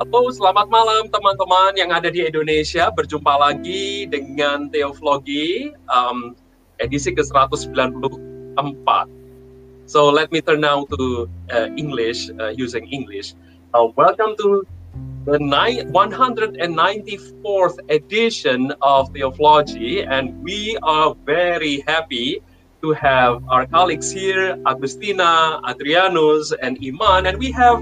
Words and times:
Halo, 0.00 0.32
selamat 0.32 0.72
malam 0.72 1.12
teman-teman 1.12 1.76
yang 1.76 1.92
ada 1.92 2.08
di 2.08 2.24
Indonesia. 2.24 2.88
Berjumpa 2.88 3.36
lagi 3.36 4.08
dengan 4.08 4.72
Teoflogi 4.72 5.76
um, 5.92 6.32
edisi 6.80 7.12
ke-194. 7.12 8.88
So 9.84 10.08
let 10.08 10.32
me 10.32 10.40
turn 10.40 10.64
now 10.64 10.88
to 10.88 11.28
uh, 11.52 11.68
English, 11.76 12.32
uh, 12.40 12.48
using 12.48 12.88
English. 12.88 13.36
Uh, 13.76 13.92
welcome 13.92 14.32
to 14.40 14.64
the 15.28 15.36
194th 15.36 17.76
edition 17.92 18.72
of 18.80 19.12
Theology, 19.12 20.00
and 20.00 20.32
we 20.40 20.80
are 20.80 21.12
very 21.28 21.84
happy 21.84 22.40
to 22.80 22.96
have 22.96 23.44
our 23.52 23.68
colleagues 23.68 24.08
here, 24.08 24.56
Agustina, 24.64 25.60
Adrianus, 25.68 26.56
and 26.56 26.80
Iman, 26.80 27.28
and 27.28 27.36
we 27.36 27.52
have 27.52 27.76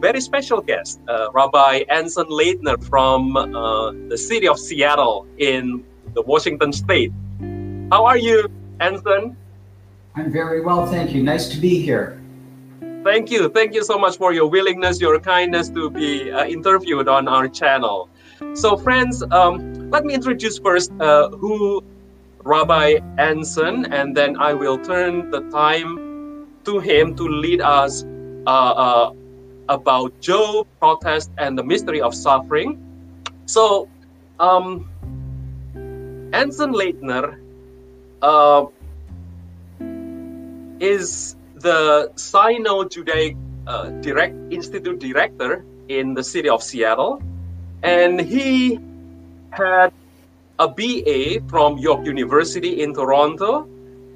very 0.00 0.20
special 0.20 0.60
guest, 0.60 1.00
uh, 1.08 1.28
Rabbi 1.32 1.84
Anson 1.88 2.26
Laytner 2.26 2.82
from 2.84 3.36
uh, 3.36 3.92
the 4.08 4.16
city 4.16 4.46
of 4.46 4.58
Seattle 4.58 5.26
in 5.38 5.84
the 6.14 6.22
Washington 6.22 6.72
state. 6.72 7.12
How 7.90 8.04
are 8.04 8.16
you, 8.16 8.48
Anson? 8.80 9.36
I'm 10.14 10.32
very 10.32 10.60
well, 10.60 10.86
thank 10.86 11.12
you. 11.12 11.22
Nice 11.22 11.48
to 11.48 11.58
be 11.58 11.80
here. 11.80 12.20
Thank 13.04 13.30
you. 13.30 13.48
Thank 13.48 13.74
you 13.74 13.84
so 13.84 13.98
much 13.98 14.16
for 14.16 14.32
your 14.32 14.48
willingness, 14.48 15.00
your 15.00 15.18
kindness 15.20 15.68
to 15.70 15.90
be 15.90 16.30
uh, 16.30 16.44
interviewed 16.44 17.08
on 17.08 17.28
our 17.28 17.48
channel. 17.48 18.08
So, 18.54 18.76
friends, 18.76 19.22
um, 19.30 19.90
let 19.90 20.04
me 20.04 20.14
introduce 20.14 20.58
first 20.58 20.92
uh, 21.00 21.30
who 21.30 21.82
Rabbi 22.44 22.98
Anson, 23.18 23.92
and 23.92 24.16
then 24.16 24.36
I 24.36 24.54
will 24.54 24.78
turn 24.78 25.30
the 25.30 25.40
time 25.50 26.46
to 26.64 26.78
him 26.78 27.14
to 27.16 27.22
lead 27.22 27.60
us 27.60 28.04
uh, 28.46 28.50
uh 28.50 29.12
about 29.68 30.18
Job, 30.20 30.66
protest, 30.78 31.30
and 31.38 31.58
the 31.58 31.64
mystery 31.64 32.00
of 32.00 32.14
suffering. 32.14 32.78
So, 33.46 33.88
um, 34.40 34.88
Anson 36.32 36.72
Laytner 36.72 37.40
uh, 38.22 38.66
is 40.80 41.36
the 41.56 42.12
Sino-Judaic 42.16 43.36
uh, 43.66 43.90
direct 44.00 44.36
Institute 44.52 44.98
director 44.98 45.64
in 45.88 46.14
the 46.14 46.22
city 46.22 46.48
of 46.48 46.62
Seattle, 46.62 47.22
and 47.82 48.20
he 48.20 48.78
had 49.50 49.92
a 50.58 50.68
BA 50.68 51.40
from 51.48 51.78
York 51.78 52.04
University 52.04 52.82
in 52.82 52.94
Toronto, 52.94 53.68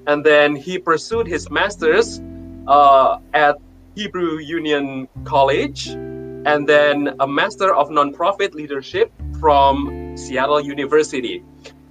and 0.06 0.24
then 0.24 0.56
he 0.56 0.78
pursued 0.78 1.27
his 1.27 1.50
master's 1.50 2.20
uh, 2.66 3.18
at 3.32 3.58
Hebrew 3.94 4.38
Union 4.38 5.08
College, 5.24 5.88
and 5.88 6.68
then 6.68 7.14
a 7.20 7.26
Master 7.26 7.74
of 7.74 7.88
Nonprofit 7.90 8.54
Leadership 8.54 9.12
from 9.38 10.16
Seattle 10.16 10.60
University. 10.60 11.42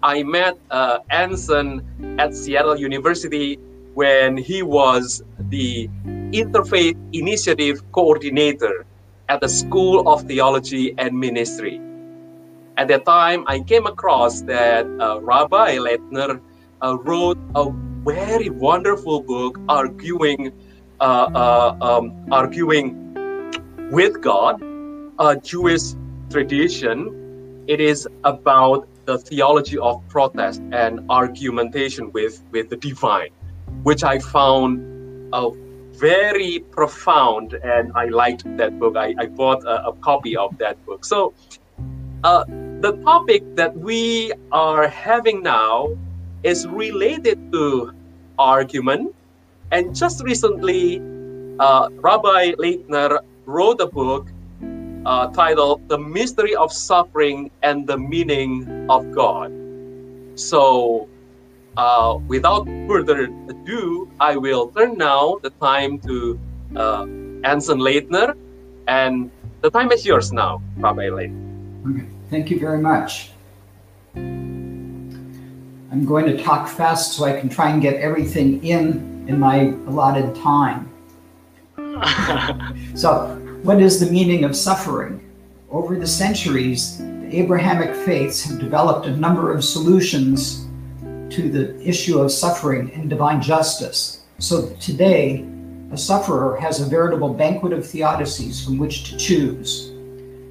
I 0.03 0.23
met 0.23 0.57
uh, 0.71 0.99
Anson 1.09 2.17
at 2.17 2.33
Seattle 2.33 2.75
University 2.75 3.59
when 3.93 4.35
he 4.35 4.63
was 4.63 5.21
the 5.49 5.87
Interfaith 6.33 6.97
Initiative 7.13 7.83
Coordinator 7.91 8.85
at 9.29 9.41
the 9.41 9.49
School 9.49 10.07
of 10.07 10.23
Theology 10.23 10.95
and 10.97 11.17
Ministry. 11.19 11.79
At 12.77 12.87
that 12.87 13.05
time, 13.05 13.43
I 13.47 13.59
came 13.59 13.85
across 13.85 14.41
that 14.43 14.87
uh, 14.99 15.21
Rabbi 15.21 15.77
Laytner 15.77 16.41
uh, 16.81 16.97
wrote 16.97 17.37
a 17.53 17.69
very 18.03 18.49
wonderful 18.49 19.21
book 19.21 19.59
arguing 19.69 20.51
um, 21.01 22.27
arguing 22.31 22.97
with 23.91 24.21
God, 24.21 24.61
a 25.19 25.35
Jewish 25.35 25.93
tradition. 26.29 27.63
It 27.67 27.79
is 27.79 28.07
about 28.23 28.87
the 29.05 29.17
theology 29.17 29.77
of 29.77 30.07
protest 30.07 30.61
and 30.71 30.99
argumentation 31.09 32.11
with, 32.11 32.43
with 32.51 32.69
the 32.69 32.77
divine, 32.77 33.31
which 33.83 34.03
I 34.03 34.19
found 34.19 35.29
a 35.33 35.49
very 35.93 36.59
profound, 36.71 37.53
and 37.53 37.91
I 37.95 38.05
liked 38.05 38.43
that 38.57 38.79
book. 38.79 38.95
I, 38.97 39.13
I 39.19 39.25
bought 39.27 39.63
a, 39.63 39.87
a 39.87 39.93
copy 39.97 40.35
of 40.37 40.57
that 40.57 40.83
book. 40.85 41.05
So, 41.05 41.33
uh, 42.23 42.45
the 42.79 42.99
topic 43.03 43.43
that 43.55 43.75
we 43.77 44.31
are 44.51 44.87
having 44.87 45.43
now 45.43 45.95
is 46.43 46.67
related 46.67 47.51
to 47.51 47.93
argument 48.39 49.15
and 49.71 49.95
just 49.95 50.21
recently, 50.23 51.01
uh, 51.59 51.87
Rabbi 51.93 52.51
Laytner 52.59 53.19
wrote 53.45 53.79
a 53.79 53.87
book 53.87 54.27
uh, 55.05 55.27
titled 55.29 55.87
The 55.87 55.97
Mystery 55.97 56.55
of 56.55 56.71
Suffering 56.73 57.49
and 57.63 57.87
the 57.87 57.97
Meaning 57.97 58.85
of 58.89 59.11
God. 59.11 59.51
So, 60.35 61.07
uh, 61.77 62.19
without 62.27 62.65
further 62.87 63.31
ado, 63.47 64.11
I 64.19 64.35
will 64.35 64.67
turn 64.69 64.97
now 64.97 65.39
the 65.41 65.51
time 65.51 65.99
to 65.99 66.39
uh, 66.75 67.03
Anson 67.43 67.79
Laytner, 67.79 68.35
and 68.87 69.31
the 69.61 69.69
time 69.69 69.91
is 69.91 70.05
yours 70.05 70.33
now, 70.33 70.61
Rabbi 70.77 71.07
Laytner. 71.07 71.89
Okay, 71.89 72.05
thank 72.29 72.51
you 72.51 72.59
very 72.59 72.79
much. 72.79 73.31
I'm 74.15 76.05
going 76.05 76.25
to 76.25 76.41
talk 76.41 76.67
fast 76.67 77.13
so 77.13 77.25
I 77.25 77.39
can 77.39 77.49
try 77.49 77.69
and 77.69 77.81
get 77.81 77.95
everything 77.95 78.63
in 78.63 79.10
in 79.27 79.39
my 79.39 79.73
allotted 79.87 80.35
time. 80.35 80.89
so, 82.95 83.37
what 83.63 83.81
is 83.81 83.99
the 83.99 84.11
meaning 84.11 84.43
of 84.43 84.55
suffering? 84.55 85.27
Over 85.69 85.97
the 85.97 86.07
centuries, 86.07 86.97
the 86.97 87.37
Abrahamic 87.37 87.95
faiths 87.95 88.43
have 88.43 88.59
developed 88.59 89.05
a 89.05 89.15
number 89.15 89.53
of 89.53 89.63
solutions 89.63 90.65
to 91.29 91.49
the 91.49 91.79
issue 91.81 92.19
of 92.19 92.31
suffering 92.31 92.91
and 92.93 93.09
divine 93.09 93.41
justice. 93.41 94.23
So 94.39 94.69
today, 94.81 95.45
a 95.91 95.97
sufferer 95.97 96.57
has 96.57 96.81
a 96.81 96.85
veritable 96.85 97.33
banquet 97.33 97.71
of 97.71 97.83
theodicies 97.83 98.63
from 98.63 98.77
which 98.77 99.09
to 99.09 99.17
choose. 99.17 99.91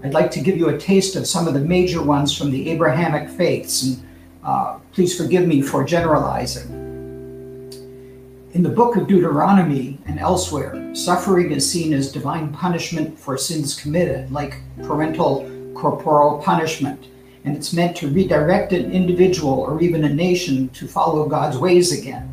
I'd 0.02 0.14
like 0.14 0.30
to 0.30 0.40
give 0.40 0.56
you 0.56 0.68
a 0.68 0.78
taste 0.78 1.16
of 1.16 1.26
some 1.26 1.46
of 1.46 1.54
the 1.54 1.60
major 1.60 2.02
ones 2.02 2.36
from 2.36 2.50
the 2.50 2.70
Abrahamic 2.70 3.28
faiths, 3.28 3.82
and 3.82 4.06
uh, 4.42 4.78
please 4.92 5.16
forgive 5.16 5.46
me 5.46 5.60
for 5.60 5.84
generalizing. 5.84 6.79
In 8.52 8.64
the 8.64 8.68
book 8.68 8.96
of 8.96 9.06
Deuteronomy 9.06 9.96
and 10.06 10.18
elsewhere, 10.18 10.92
suffering 10.92 11.52
is 11.52 11.70
seen 11.70 11.92
as 11.92 12.10
divine 12.10 12.52
punishment 12.52 13.16
for 13.16 13.38
sins 13.38 13.80
committed, 13.80 14.32
like 14.32 14.56
parental 14.82 15.48
corporal 15.72 16.42
punishment, 16.42 17.06
and 17.44 17.56
it's 17.56 17.72
meant 17.72 17.96
to 17.98 18.08
redirect 18.08 18.72
an 18.72 18.90
individual 18.90 19.60
or 19.60 19.80
even 19.80 20.02
a 20.02 20.12
nation 20.12 20.68
to 20.70 20.88
follow 20.88 21.28
God's 21.28 21.58
ways 21.58 21.96
again. 21.96 22.26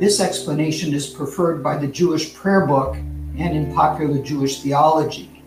This 0.00 0.18
explanation 0.18 0.92
is 0.92 1.06
preferred 1.06 1.62
by 1.62 1.76
the 1.76 1.86
Jewish 1.86 2.34
prayer 2.34 2.66
book 2.66 2.96
and 2.96 3.56
in 3.56 3.72
popular 3.72 4.20
Jewish 4.20 4.62
theology. 4.62 5.44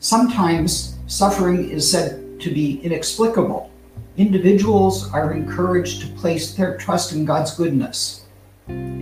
Sometimes 0.00 0.98
suffering 1.06 1.70
is 1.70 1.88
said 1.88 2.40
to 2.40 2.50
be 2.50 2.80
inexplicable. 2.80 3.70
Individuals 4.16 5.08
are 5.12 5.32
encouraged 5.32 6.00
to 6.00 6.08
place 6.20 6.52
their 6.54 6.76
trust 6.78 7.12
in 7.12 7.24
God's 7.24 7.54
goodness 7.54 8.21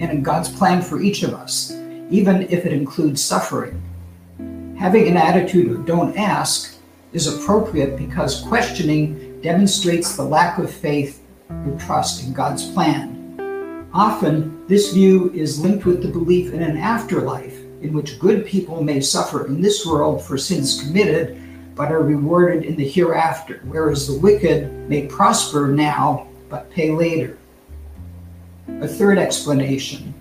and 0.01 0.11
in 0.11 0.23
God's 0.23 0.49
plan 0.49 0.83
for 0.83 1.01
each 1.01 1.23
of 1.23 1.35
us, 1.35 1.73
even 2.11 2.43
if 2.43 2.67
it 2.67 2.73
includes 2.73 3.23
suffering. 3.23 3.81
Having 4.79 5.09
an 5.09 5.17
attitude 5.17 5.71
of 5.71 5.87
don't 5.87 6.17
ask 6.17 6.77
is 7.13 7.27
appropriate 7.27 7.97
because 7.97 8.43
questioning 8.43 9.41
demonstrates 9.43 10.17
the 10.17 10.23
lack 10.23 10.59
of 10.59 10.71
faith 10.71 11.23
or 11.51 11.79
trust 11.79 12.25
in 12.25 12.33
God's 12.33 12.71
plan. 12.71 13.89
Often, 13.93 14.67
this 14.69 14.93
view 14.93 15.33
is 15.35 15.61
linked 15.61 15.85
with 15.85 16.03
the 16.03 16.09
belief 16.09 16.53
in 16.53 16.63
an 16.63 16.77
afterlife 16.77 17.59
in 17.83 17.93
which 17.93 18.19
good 18.21 18.47
people 18.47 18.83
may 18.83 19.01
suffer 19.01 19.47
in 19.47 19.61
this 19.61 19.85
world 19.85 20.23
for 20.23 20.39
sins 20.39 20.83
committed 20.83 21.41
but 21.75 21.91
are 21.91 22.03
rewarded 22.03 22.65
in 22.65 22.77
the 22.77 22.89
hereafter, 22.89 23.63
whereas 23.65 24.07
the 24.07 24.19
wicked 24.19 24.71
may 24.89 25.07
prosper 25.07 25.69
now 25.69 26.29
but 26.49 26.71
pay 26.71 26.91
later. 26.91 27.39
A 28.81 28.89
third 28.89 29.19
explanation. 29.19 30.15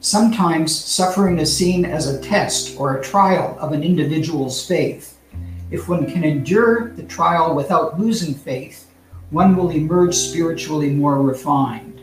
Sometimes 0.00 0.72
suffering 0.72 1.38
is 1.38 1.56
seen 1.56 1.84
as 1.84 2.06
a 2.06 2.20
test 2.20 2.78
or 2.78 2.96
a 2.96 3.02
trial 3.02 3.56
of 3.58 3.72
an 3.72 3.82
individual's 3.82 4.64
faith. 4.64 5.18
If 5.70 5.88
one 5.88 6.10
can 6.10 6.22
endure 6.22 6.90
the 6.90 7.02
trial 7.02 7.54
without 7.56 7.98
losing 7.98 8.34
faith, 8.34 8.88
one 9.30 9.56
will 9.56 9.70
emerge 9.70 10.14
spiritually 10.14 10.90
more 10.90 11.20
refined. 11.20 12.00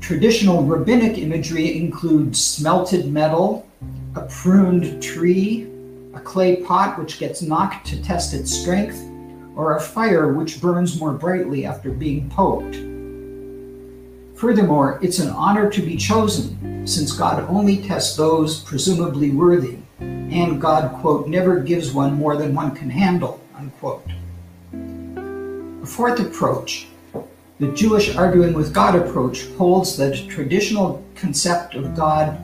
Traditional 0.00 0.64
rabbinic 0.64 1.18
imagery 1.18 1.76
includes 1.76 2.42
smelted 2.42 3.12
metal, 3.12 3.68
a 4.16 4.22
pruned 4.22 5.00
tree, 5.00 5.68
a 6.14 6.20
clay 6.20 6.56
pot 6.56 6.98
which 6.98 7.20
gets 7.20 7.40
knocked 7.40 7.86
to 7.86 8.02
test 8.02 8.34
its 8.34 8.50
strength, 8.50 9.00
or 9.54 9.76
a 9.76 9.80
fire 9.80 10.32
which 10.32 10.60
burns 10.60 10.98
more 10.98 11.12
brightly 11.12 11.64
after 11.64 11.90
being 11.90 12.28
poked. 12.30 12.91
Furthermore, 14.42 14.98
it's 15.00 15.20
an 15.20 15.30
honor 15.30 15.70
to 15.70 15.80
be 15.80 15.96
chosen, 15.96 16.84
since 16.84 17.12
God 17.12 17.48
only 17.48 17.76
tests 17.76 18.16
those 18.16 18.58
presumably 18.58 19.30
worthy, 19.30 19.78
and 20.00 20.60
God, 20.60 20.92
quote, 21.00 21.28
never 21.28 21.60
gives 21.60 21.92
one 21.92 22.14
more 22.14 22.36
than 22.36 22.52
one 22.52 22.74
can 22.74 22.90
handle, 22.90 23.40
unquote. 23.54 24.04
A 24.72 25.86
fourth 25.86 26.18
approach, 26.18 26.88
the 27.60 27.68
Jewish 27.68 28.16
arguing 28.16 28.52
with 28.52 28.74
God 28.74 28.96
approach, 28.96 29.46
holds 29.56 29.96
the 29.96 30.10
traditional 30.26 31.04
concept 31.14 31.76
of 31.76 31.94
God, 31.94 32.36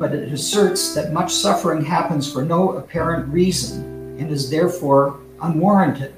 but 0.00 0.12
it 0.12 0.32
asserts 0.32 0.92
that 0.96 1.12
much 1.12 1.32
suffering 1.32 1.84
happens 1.84 2.32
for 2.32 2.44
no 2.44 2.72
apparent 2.72 3.28
reason 3.28 4.16
and 4.18 4.28
is 4.28 4.50
therefore 4.50 5.20
unwarranted. 5.40 6.14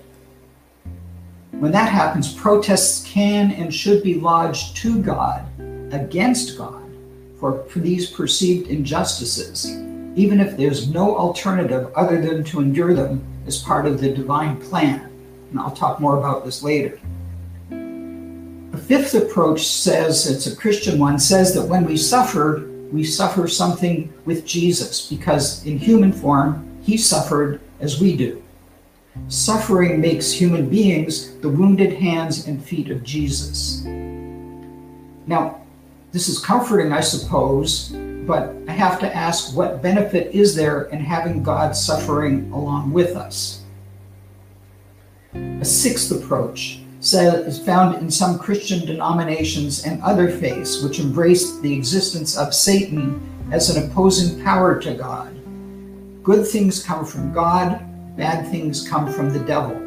When 1.65 1.73
that 1.73 1.91
happens, 1.91 2.31
protests 2.31 3.11
can 3.11 3.51
and 3.53 3.75
should 3.75 4.03
be 4.03 4.17
lodged 4.17 4.77
to 4.83 5.01
God 5.03 5.47
against 5.95 6.59
God 6.59 6.85
for, 7.41 7.65
these 7.75 8.11
perceived 8.11 8.69
injustices, 8.69 9.71
even 10.15 10.41
if 10.41 10.59
there's 10.59 10.91
no 10.91 11.17
alternative 11.17 11.91
other 11.97 12.21
than 12.21 12.45
to 12.45 12.61
endure 12.61 12.93
them 12.93 13.25
as 13.47 13.63
part 13.63 13.87
of 13.87 13.99
the 13.99 14.13
divine 14.13 14.61
plan. 14.61 15.11
And 15.53 15.59
I'll 15.59 15.71
talk 15.71 16.01
more 16.01 16.19
about 16.19 16.45
this 16.45 16.63
later. 16.63 17.01
The 17.71 18.85
fifth 18.87 19.15
approach 19.15 19.67
says, 19.67 20.31
it's 20.31 20.47
a 20.47 20.55
Christian 20.55 20.99
one, 20.99 21.19
says 21.19 21.55
that 21.55 21.65
when 21.65 21.87
we 21.87 21.97
suffer, 21.97 22.69
we 22.93 23.05
suffer 23.05 23.49
something 23.49 24.13
with 24.27 24.45
Jesus 24.45 25.09
because 25.09 25.65
in 25.65 25.79
human 25.79 26.13
form, 26.13 26.79
he 26.83 26.99
suffered 26.99 27.63
as 27.81 28.03
we 28.03 28.15
do. 28.15 28.44
Suffering 29.29 30.01
makes 30.01 30.33
human 30.33 30.69
beings 30.69 31.37
the 31.39 31.49
wounded 31.49 31.93
hands 31.93 32.47
and 32.49 32.63
feet 32.63 32.91
of 32.91 33.03
Jesus. 33.03 33.85
Now, 35.27 35.61
this 36.13 36.29
is 36.29 36.39
comforting, 36.39 36.93
I 36.93 37.01
suppose, 37.01 37.89
but 38.27 38.55
I 38.69 38.73
have 38.73 39.01
to 39.01 39.15
ask 39.15 39.57
what 39.57 39.83
benefit 39.83 40.35
is 40.35 40.55
there 40.55 40.83
in 40.85 41.01
having 41.01 41.43
God 41.43 41.77
suffering 41.77 42.51
along 42.53 42.93
with 42.93 43.17
us? 43.17 43.63
A 45.35 45.65
sixth 45.65 46.11
approach 46.11 46.81
is 47.01 47.59
found 47.61 47.97
in 47.97 48.11
some 48.11 48.39
Christian 48.39 48.87
denominations 48.87 49.85
and 49.85 50.03
other 50.03 50.31
faiths 50.31 50.83
which 50.83 51.01
embrace 51.01 51.59
the 51.59 51.73
existence 51.73 52.37
of 52.37 52.55
Satan 52.55 53.21
as 53.53 53.71
an 53.71 53.85
opposing 53.85 54.43
power 54.43 54.81
to 54.81 54.95
God. 54.95 55.35
Good 56.23 56.47
things 56.47 56.83
come 56.83 57.05
from 57.05 57.33
God, 57.33 57.85
bad 58.17 58.47
things 58.49 58.89
come 58.89 59.13
from 59.13 59.33
the 59.33 59.41
devil. 59.41 59.81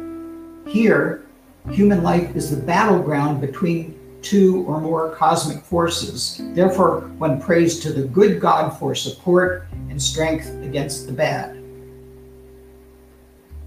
Here, 0.66 1.26
human 1.70 2.02
life 2.02 2.34
is 2.36 2.50
the 2.50 2.62
battleground 2.62 3.40
between 3.40 3.98
two 4.22 4.64
or 4.66 4.80
more 4.80 5.14
cosmic 5.14 5.62
forces. 5.64 6.40
Therefore, 6.54 7.00
one 7.18 7.40
prays 7.40 7.80
to 7.80 7.92
the 7.92 8.02
good 8.08 8.40
God 8.40 8.70
for 8.78 8.94
support 8.94 9.66
and 9.88 10.00
strength 10.00 10.48
against 10.62 11.06
the 11.06 11.12
bad. 11.12 11.62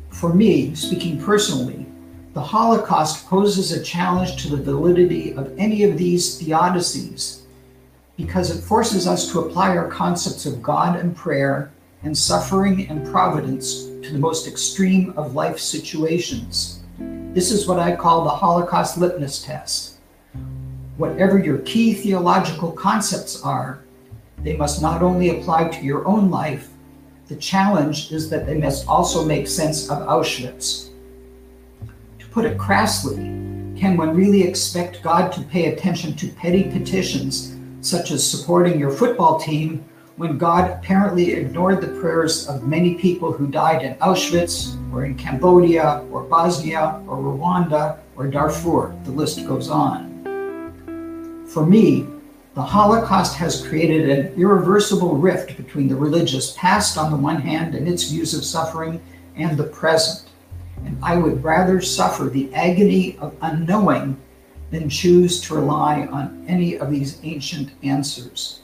For 0.10 0.34
me, 0.34 0.76
speaking 0.76 1.22
personally, 1.22 1.86
the 2.34 2.42
Holocaust 2.42 3.28
poses 3.28 3.72
a 3.72 3.84
challenge 3.84 4.42
to 4.44 4.56
the 4.56 4.64
validity 4.64 5.34
of 5.34 5.58
any 5.58 5.84
of 5.84 5.98
these 5.98 6.40
theodicies 6.40 7.42
because 8.16 8.56
it 8.56 8.62
forces 8.62 9.08
us 9.08 9.32
to 9.32 9.40
apply 9.40 9.76
our 9.76 9.88
concepts 9.88 10.46
of 10.46 10.62
God 10.62 11.00
and 11.00 11.16
prayer 11.16 11.72
and 12.04 12.18
suffering 12.18 12.88
and 12.88 13.06
providence 13.08 13.91
to 14.02 14.14
the 14.14 14.20
most 14.20 14.48
extreme 14.48 15.14
of 15.16 15.36
life 15.36 15.60
situations. 15.60 16.80
This 17.34 17.52
is 17.52 17.68
what 17.68 17.80
I 17.80 17.96
call 17.96 18.24
the 18.24 18.30
Holocaust 18.30 18.98
litmus 18.98 19.42
test. 19.42 19.98
Whatever 20.98 21.40
your 21.40 21.60
key 21.60 21.94
theological 21.94 22.72
concepts 22.72 23.42
are, 23.44 23.84
they 24.44 24.58
must 24.58 24.82
not 24.82 25.02
only 25.02 25.30
apply 25.30 25.70
to 25.70 25.86
your 25.86 26.08
own 26.08 26.30
life, 26.30 26.70
the 27.28 27.36
challenge 27.36 28.12
is 28.12 28.30
that 28.30 28.46
they 28.46 28.58
must 28.58 28.88
also 28.88 29.24
make 29.24 29.48
sense 29.48 29.90
of 29.90 30.00
Auschwitz. 30.00 30.90
To 32.20 32.26
put 32.28 32.46
it 32.46 32.58
crassly, 32.58 33.16
can 33.80 33.98
one 33.98 34.16
really 34.16 34.44
expect 34.44 35.02
God 35.02 35.32
to 35.34 35.42
pay 35.44 35.68
attention 35.68 36.16
to 36.16 36.28
petty 36.28 36.64
petitions 36.64 37.56
such 37.82 38.12
as 38.12 38.30
supporting 38.30 38.80
your 38.80 38.92
football 38.92 39.40
team 39.40 39.86
when 40.18 40.38
God 40.38 40.70
apparently 40.70 41.34
ignored 41.34 41.82
the 41.82 42.00
prayers 42.00 42.48
of 42.48 42.68
many 42.68 42.96
people 42.96 43.32
who 43.32 43.48
died 43.48 43.82
in 43.82 43.96
Auschwitz 43.96 44.78
or 44.94 45.06
in 45.06 45.16
Cambodia 45.16 46.06
or 46.12 46.24
Bosnia 46.24 47.02
or 47.08 47.18
Rwanda 47.18 48.00
or 48.16 48.28
Darfur. 48.28 48.96
The 49.04 49.12
list 49.12 49.48
goes 49.48 49.70
on. 49.70 50.12
For 51.48 51.66
me, 51.66 52.08
the 52.54 52.62
Holocaust 52.62 53.36
has 53.38 53.66
created 53.66 54.10
an 54.10 54.34
irreversible 54.40 55.16
rift 55.16 55.56
between 55.56 55.88
the 55.88 55.96
religious 55.96 56.54
past 56.58 56.98
on 56.98 57.10
the 57.10 57.18
one 57.18 57.42
hand 57.42 57.76
and 57.76 57.88
its 57.88 58.10
views 58.10 58.34
of 58.34 58.44
suffering 58.44 59.02
and 59.38 59.58
the 59.58 59.64
present. 59.64 60.30
And 60.86 60.98
I 61.02 61.16
would 61.16 61.44
rather 61.44 61.80
suffer 61.80 62.26
the 62.26 62.54
agony 62.54 63.18
of 63.20 63.36
unknowing 63.42 64.18
than 64.72 64.90
choose 64.90 65.40
to 65.42 65.56
rely 65.56 66.08
on 66.08 66.44
any 66.48 66.78
of 66.78 66.92
these 66.92 67.20
ancient 67.24 67.72
answers. 67.84 68.62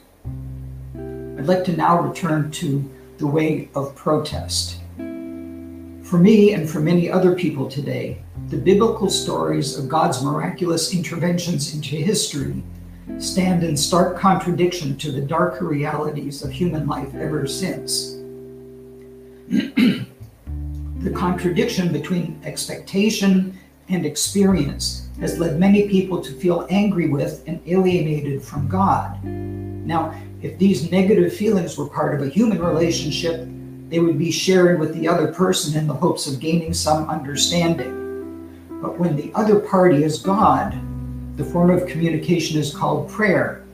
I'd 1.38 1.46
like 1.46 1.62
to 1.66 1.76
now 1.76 2.00
return 2.00 2.50
to 2.50 2.84
the 3.18 3.26
way 3.28 3.70
of 3.76 3.94
protest. 3.94 4.80
For 4.96 6.18
me 6.18 6.52
and 6.52 6.68
for 6.68 6.80
many 6.80 7.08
other 7.08 7.36
people 7.36 7.70
today, 7.70 8.20
the 8.48 8.56
biblical 8.56 9.08
stories 9.08 9.78
of 9.78 9.88
God's 9.88 10.20
miraculous 10.20 10.92
interventions 10.92 11.72
into 11.74 11.94
history 11.94 12.60
stand 13.18 13.62
in 13.62 13.76
stark 13.76 14.18
contradiction 14.18 14.98
to 14.98 15.12
the 15.12 15.20
darker 15.20 15.64
realities 15.64 16.42
of 16.42 16.50
human 16.50 16.88
life 16.88 17.14
ever 17.14 17.46
since. 17.46 18.16
the 19.48 20.06
contradiction 21.14 21.92
between 21.92 22.40
expectation 22.42 23.56
and 23.88 24.04
experience 24.04 25.06
has 25.20 25.38
led 25.38 25.60
many 25.60 25.88
people 25.88 26.20
to 26.20 26.32
feel 26.32 26.66
angry 26.68 27.08
with 27.08 27.44
and 27.46 27.60
alienated 27.64 28.42
from 28.42 28.66
God. 28.66 29.22
Now, 29.24 30.20
if 30.40 30.56
these 30.56 30.90
negative 30.92 31.34
feelings 31.34 31.76
were 31.76 31.88
part 31.88 32.14
of 32.14 32.24
a 32.24 32.30
human 32.30 32.62
relationship, 32.62 33.48
they 33.88 33.98
would 33.98 34.18
be 34.18 34.30
shared 34.30 34.78
with 34.78 34.94
the 34.94 35.08
other 35.08 35.32
person 35.32 35.76
in 35.76 35.88
the 35.88 35.94
hopes 35.94 36.28
of 36.28 36.38
gaining 36.38 36.72
some 36.72 37.10
understanding. 37.10 37.94
But 38.80 38.98
when 38.98 39.16
the 39.16 39.32
other 39.34 39.58
party 39.58 40.04
is 40.04 40.22
God, 40.22 40.78
the 41.36 41.44
form 41.44 41.70
of 41.70 41.88
communication 41.88 42.58
is 42.60 42.74
called 42.74 43.08
prayer, 43.08 43.64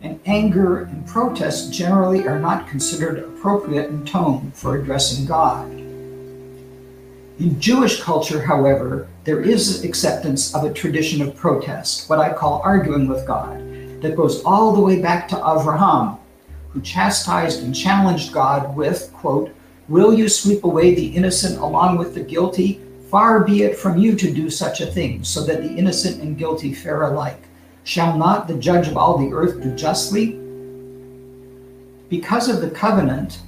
and 0.00 0.20
anger 0.24 0.84
and 0.84 1.04
protest 1.08 1.72
generally 1.72 2.26
are 2.28 2.38
not 2.38 2.68
considered 2.68 3.18
appropriate 3.18 3.90
in 3.90 4.04
tone 4.04 4.52
for 4.52 4.76
addressing 4.76 5.26
God. 5.26 5.68
In 7.40 7.58
Jewish 7.58 8.00
culture, 8.00 8.42
however, 8.42 9.08
there 9.24 9.40
is 9.40 9.84
acceptance 9.84 10.54
of 10.54 10.62
a 10.62 10.72
tradition 10.72 11.20
of 11.20 11.34
protest, 11.34 12.08
what 12.08 12.20
I 12.20 12.32
call 12.32 12.60
arguing 12.62 13.08
with 13.08 13.26
God 13.26 13.58
that 14.02 14.16
goes 14.16 14.42
all 14.44 14.72
the 14.72 14.80
way 14.80 15.00
back 15.00 15.28
to 15.28 15.36
Avraham, 15.36 16.18
who 16.72 16.80
chastised 16.80 17.62
and 17.62 17.74
challenged 17.74 18.32
God 18.32 18.74
with, 18.76 19.12
quote, 19.12 19.54
Will 19.88 20.14
you 20.14 20.28
sweep 20.28 20.64
away 20.64 20.94
the 20.94 21.08
innocent 21.08 21.58
along 21.58 21.98
with 21.98 22.14
the 22.14 22.22
guilty? 22.22 22.80
Far 23.10 23.44
be 23.44 23.62
it 23.62 23.76
from 23.76 23.98
you 23.98 24.16
to 24.16 24.32
do 24.32 24.48
such 24.48 24.80
a 24.80 24.86
thing, 24.86 25.22
so 25.22 25.44
that 25.44 25.62
the 25.62 25.74
innocent 25.74 26.22
and 26.22 26.38
guilty 26.38 26.72
fare 26.72 27.02
alike. 27.02 27.42
Shall 27.84 28.16
not 28.16 28.48
the 28.48 28.54
judge 28.54 28.88
of 28.88 28.96
all 28.96 29.18
the 29.18 29.34
earth 29.34 29.62
do 29.62 29.74
justly? 29.74 30.38
Because 32.08 32.48
of 32.48 32.60
the 32.60 32.70
covenant, 32.70 33.40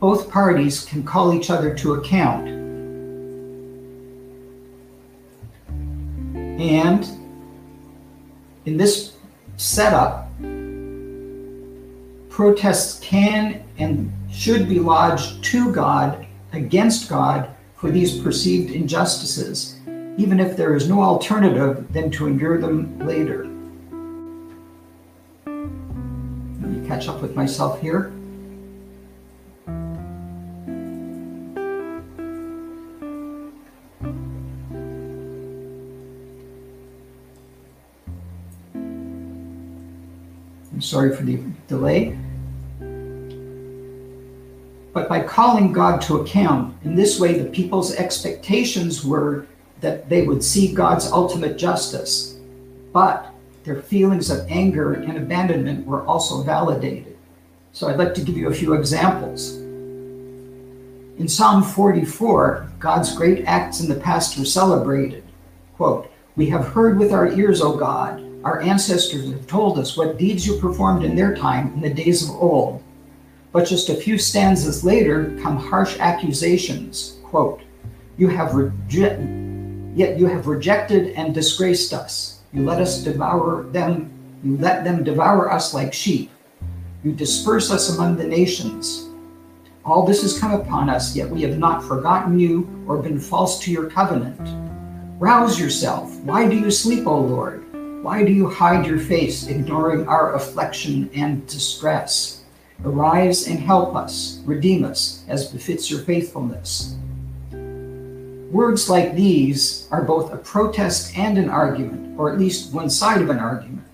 both 0.00 0.30
parties 0.30 0.84
can 0.84 1.04
call 1.04 1.34
each 1.34 1.50
other 1.50 1.74
to 1.76 1.94
account. 1.94 2.48
And 6.58 7.08
in 8.64 8.76
this 8.76 9.12
setup, 9.56 10.28
protests 12.38 13.00
can 13.00 13.60
and 13.78 14.12
should 14.30 14.68
be 14.68 14.78
lodged 14.78 15.42
to 15.42 15.72
God 15.72 16.24
against 16.52 17.08
God 17.10 17.50
for 17.74 17.90
these 17.90 18.20
perceived 18.20 18.70
injustices, 18.72 19.80
even 20.16 20.38
if 20.38 20.56
there 20.56 20.76
is 20.76 20.88
no 20.88 21.02
alternative 21.02 21.92
than 21.92 22.12
to 22.12 22.28
endure 22.28 22.60
them 22.60 22.96
later. 23.04 23.44
Let 25.46 26.70
me 26.70 26.86
catch 26.86 27.08
up 27.08 27.20
with 27.20 27.34
myself 27.34 27.80
here. 27.80 28.12
I'm 40.72 40.80
sorry 40.80 41.16
for 41.16 41.24
the 41.24 41.40
delay. 41.66 42.16
But 44.92 45.08
by 45.08 45.22
calling 45.22 45.72
God 45.72 46.00
to 46.02 46.20
account, 46.20 46.76
in 46.84 46.94
this 46.94 47.20
way, 47.20 47.38
the 47.38 47.50
people's 47.50 47.94
expectations 47.94 49.04
were 49.04 49.46
that 49.80 50.08
they 50.08 50.26
would 50.26 50.42
see 50.42 50.72
God's 50.74 51.10
ultimate 51.12 51.56
justice. 51.56 52.36
But 52.92 53.32
their 53.64 53.82
feelings 53.82 54.30
of 54.30 54.46
anger 54.48 54.94
and 54.94 55.16
abandonment 55.16 55.86
were 55.86 56.04
also 56.06 56.42
validated. 56.42 57.16
So 57.72 57.88
I'd 57.88 57.98
like 57.98 58.14
to 58.14 58.22
give 58.22 58.36
you 58.36 58.48
a 58.48 58.54
few 58.54 58.72
examples. 58.72 59.56
In 61.18 61.28
Psalm 61.28 61.62
44, 61.62 62.72
God's 62.78 63.14
great 63.14 63.44
acts 63.44 63.80
in 63.80 63.88
the 63.88 64.00
past 64.00 64.38
were 64.38 64.44
celebrated. 64.44 65.24
Quote, 65.76 66.10
We 66.36 66.46
have 66.46 66.68
heard 66.68 66.98
with 66.98 67.12
our 67.12 67.30
ears, 67.32 67.60
O 67.60 67.76
God. 67.76 68.24
Our 68.44 68.60
ancestors 68.60 69.30
have 69.30 69.46
told 69.46 69.78
us 69.78 69.96
what 69.96 70.16
deeds 70.16 70.46
you 70.46 70.58
performed 70.58 71.04
in 71.04 71.14
their 71.14 71.34
time 71.34 71.74
in 71.74 71.80
the 71.80 71.92
days 71.92 72.22
of 72.22 72.34
old. 72.36 72.82
But 73.58 73.66
just 73.66 73.88
a 73.88 73.96
few 73.96 74.18
stanzas 74.18 74.84
later 74.84 75.36
come 75.42 75.56
harsh 75.56 75.98
accusations. 75.98 77.16
Quote, 77.24 77.60
You 78.16 78.28
have 78.28 78.54
rejected, 78.54 79.90
yet 79.96 80.16
you 80.16 80.26
have 80.26 80.46
rejected 80.46 81.08
and 81.14 81.34
disgraced 81.34 81.92
us. 81.92 82.38
You 82.52 82.64
let 82.64 82.80
us 82.80 83.02
devour 83.02 83.64
them, 83.64 84.12
you 84.44 84.56
let 84.58 84.84
them 84.84 85.02
devour 85.02 85.50
us 85.50 85.74
like 85.74 85.92
sheep. 85.92 86.30
You 87.02 87.10
disperse 87.10 87.72
us 87.72 87.96
among 87.96 88.16
the 88.16 88.28
nations. 88.28 89.08
All 89.84 90.06
this 90.06 90.22
has 90.22 90.38
come 90.38 90.52
upon 90.52 90.88
us, 90.88 91.16
yet 91.16 91.28
we 91.28 91.42
have 91.42 91.58
not 91.58 91.82
forgotten 91.82 92.38
you 92.38 92.84
or 92.86 93.02
been 93.02 93.18
false 93.18 93.58
to 93.64 93.72
your 93.72 93.90
covenant. 93.90 94.40
Rouse 95.18 95.58
yourself. 95.58 96.14
Why 96.20 96.48
do 96.48 96.54
you 96.54 96.70
sleep, 96.70 97.08
O 97.08 97.18
Lord? 97.18 97.64
Why 98.04 98.22
do 98.22 98.30
you 98.30 98.48
hide 98.48 98.86
your 98.86 99.00
face, 99.00 99.48
ignoring 99.48 100.06
our 100.06 100.36
affliction 100.36 101.10
and 101.12 101.44
distress? 101.48 102.37
Arise 102.84 103.48
and 103.48 103.58
help 103.58 103.96
us, 103.96 104.40
redeem 104.44 104.84
us, 104.84 105.24
as 105.26 105.50
befits 105.50 105.90
your 105.90 106.00
faithfulness. 106.00 106.96
Words 108.52 108.88
like 108.88 109.14
these 109.14 109.88
are 109.90 110.04
both 110.04 110.32
a 110.32 110.36
protest 110.36 111.18
and 111.18 111.36
an 111.36 111.50
argument, 111.50 112.18
or 112.18 112.32
at 112.32 112.38
least 112.38 112.72
one 112.72 112.88
side 112.88 113.20
of 113.20 113.30
an 113.30 113.38
argument. 113.38 113.86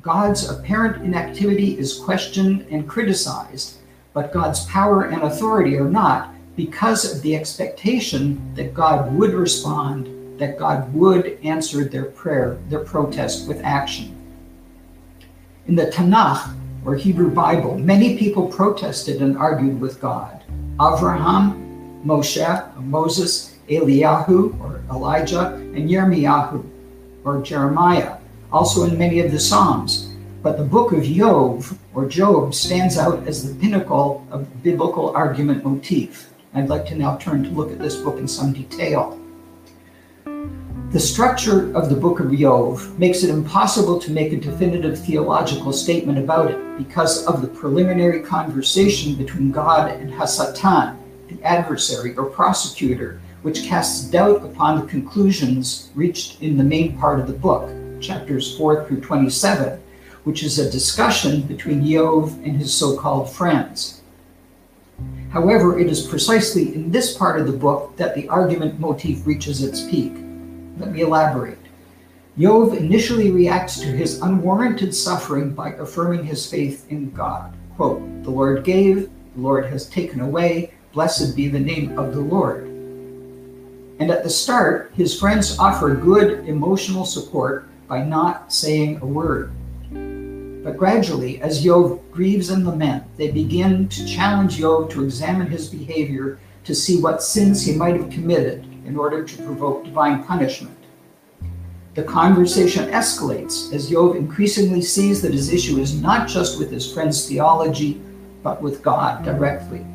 God's 0.00 0.48
apparent 0.48 1.04
inactivity 1.04 1.76
is 1.76 1.98
questioned 1.98 2.66
and 2.70 2.88
criticized, 2.88 3.78
but 4.12 4.32
God's 4.32 4.64
power 4.66 5.04
and 5.04 5.22
authority 5.22 5.76
are 5.76 5.90
not 5.90 6.34
because 6.56 7.12
of 7.12 7.20
the 7.22 7.34
expectation 7.34 8.54
that 8.54 8.74
God 8.74 9.12
would 9.14 9.34
respond, 9.34 10.38
that 10.38 10.58
God 10.58 10.92
would 10.94 11.38
answer 11.42 11.84
their 11.84 12.04
prayer, 12.04 12.58
their 12.68 12.84
protest 12.84 13.48
with 13.48 13.60
action. 13.64 14.16
In 15.66 15.74
the 15.74 15.86
Tanakh, 15.86 16.54
or 16.84 16.94
Hebrew 16.94 17.30
Bible, 17.30 17.78
many 17.78 18.18
people 18.18 18.46
protested 18.46 19.22
and 19.22 19.38
argued 19.38 19.80
with 19.80 20.00
God. 20.00 20.42
Abraham, 20.74 22.02
Moshe, 22.04 22.76
Moses, 22.82 23.56
Eliyahu, 23.68 24.60
or 24.60 24.82
Elijah, 24.90 25.54
and 25.54 25.88
Yirmiyahu, 25.88 26.64
or 27.24 27.40
Jeremiah, 27.40 28.18
also 28.52 28.84
in 28.84 28.98
many 28.98 29.20
of 29.20 29.32
the 29.32 29.40
Psalms. 29.40 30.10
But 30.42 30.58
the 30.58 30.64
book 30.64 30.92
of 30.92 31.04
Job, 31.04 31.64
or 31.94 32.06
Job, 32.06 32.54
stands 32.54 32.98
out 32.98 33.26
as 33.26 33.48
the 33.48 33.58
pinnacle 33.58 34.26
of 34.30 34.62
biblical 34.62 35.16
argument 35.16 35.64
motif. 35.64 36.30
I'd 36.52 36.68
like 36.68 36.84
to 36.86 36.94
now 36.94 37.16
turn 37.16 37.42
to 37.44 37.50
look 37.50 37.72
at 37.72 37.78
this 37.78 37.96
book 37.96 38.18
in 38.18 38.28
some 38.28 38.52
detail. 38.52 39.18
The 40.94 41.00
structure 41.00 41.76
of 41.76 41.88
the 41.88 41.96
book 41.96 42.20
of 42.20 42.32
Job 42.38 42.78
makes 43.00 43.24
it 43.24 43.28
impossible 43.28 43.98
to 43.98 44.12
make 44.12 44.32
a 44.32 44.36
definitive 44.36 44.96
theological 44.96 45.72
statement 45.72 46.18
about 46.18 46.52
it 46.52 46.78
because 46.78 47.26
of 47.26 47.42
the 47.42 47.48
preliminary 47.48 48.20
conversation 48.20 49.16
between 49.16 49.50
God 49.50 49.90
and 49.90 50.12
Hasatan, 50.12 50.96
the 51.26 51.42
adversary 51.42 52.14
or 52.14 52.26
prosecutor, 52.26 53.20
which 53.42 53.64
casts 53.64 54.08
doubt 54.08 54.44
upon 54.44 54.78
the 54.78 54.86
conclusions 54.86 55.90
reached 55.96 56.40
in 56.40 56.56
the 56.56 56.62
main 56.62 56.96
part 56.96 57.18
of 57.18 57.26
the 57.26 57.32
book, 57.32 57.68
chapters 58.00 58.56
4 58.56 58.86
through 58.86 59.00
27, 59.00 59.82
which 60.22 60.44
is 60.44 60.60
a 60.60 60.70
discussion 60.70 61.40
between 61.40 61.84
Job 61.84 62.28
and 62.44 62.56
his 62.56 62.72
so 62.72 62.96
called 62.96 63.28
friends. 63.28 64.00
However, 65.30 65.76
it 65.76 65.88
is 65.88 66.06
precisely 66.06 66.72
in 66.72 66.92
this 66.92 67.18
part 67.18 67.40
of 67.40 67.48
the 67.48 67.58
book 67.58 67.96
that 67.96 68.14
the 68.14 68.28
argument 68.28 68.78
motif 68.78 69.26
reaches 69.26 69.60
its 69.60 69.82
peak. 69.90 70.23
Let 70.78 70.92
me 70.92 71.02
elaborate. 71.02 71.58
Job 72.36 72.72
initially 72.72 73.30
reacts 73.30 73.78
to 73.78 73.86
his 73.86 74.20
unwarranted 74.20 74.92
suffering 74.92 75.50
by 75.50 75.74
affirming 75.74 76.24
his 76.24 76.50
faith 76.50 76.90
in 76.90 77.10
God. 77.12 77.54
Quote, 77.76 78.02
The 78.24 78.30
Lord 78.30 78.64
gave, 78.64 79.08
the 79.36 79.40
Lord 79.40 79.66
has 79.66 79.88
taken 79.88 80.20
away, 80.20 80.72
blessed 80.92 81.36
be 81.36 81.46
the 81.46 81.60
name 81.60 81.96
of 81.96 82.12
the 82.12 82.20
Lord. 82.20 82.64
And 84.00 84.10
at 84.10 84.24
the 84.24 84.30
start, 84.30 84.90
his 84.96 85.18
friends 85.18 85.56
offer 85.60 85.94
good 85.94 86.48
emotional 86.48 87.04
support 87.04 87.68
by 87.86 88.02
not 88.02 88.52
saying 88.52 88.98
a 89.00 89.06
word. 89.06 89.52
But 90.64 90.76
gradually, 90.76 91.40
as 91.40 91.62
Job 91.62 92.00
grieves 92.10 92.50
and 92.50 92.66
laments, 92.66 93.06
they 93.16 93.30
begin 93.30 93.88
to 93.90 94.06
challenge 94.06 94.56
Job 94.56 94.90
to 94.90 95.04
examine 95.04 95.46
his 95.46 95.68
behavior 95.68 96.40
to 96.64 96.74
see 96.74 97.00
what 97.00 97.22
sins 97.22 97.64
he 97.64 97.76
might 97.76 97.94
have 97.94 98.10
committed 98.10 98.66
in 98.84 98.96
order 98.96 99.24
to 99.24 99.42
provoke 99.42 99.84
divine 99.84 100.24
punishment. 100.24 100.76
The 101.94 102.02
conversation 102.02 102.90
escalates 102.90 103.72
as 103.72 103.88
Job 103.88 104.16
increasingly 104.16 104.82
sees 104.82 105.22
that 105.22 105.32
his 105.32 105.52
issue 105.52 105.78
is 105.78 106.00
not 106.00 106.26
just 106.26 106.58
with 106.58 106.70
his 106.70 106.92
friend's 106.92 107.28
theology, 107.28 108.00
but 108.42 108.60
with 108.60 108.82
God 108.82 109.24
directly. 109.24 109.86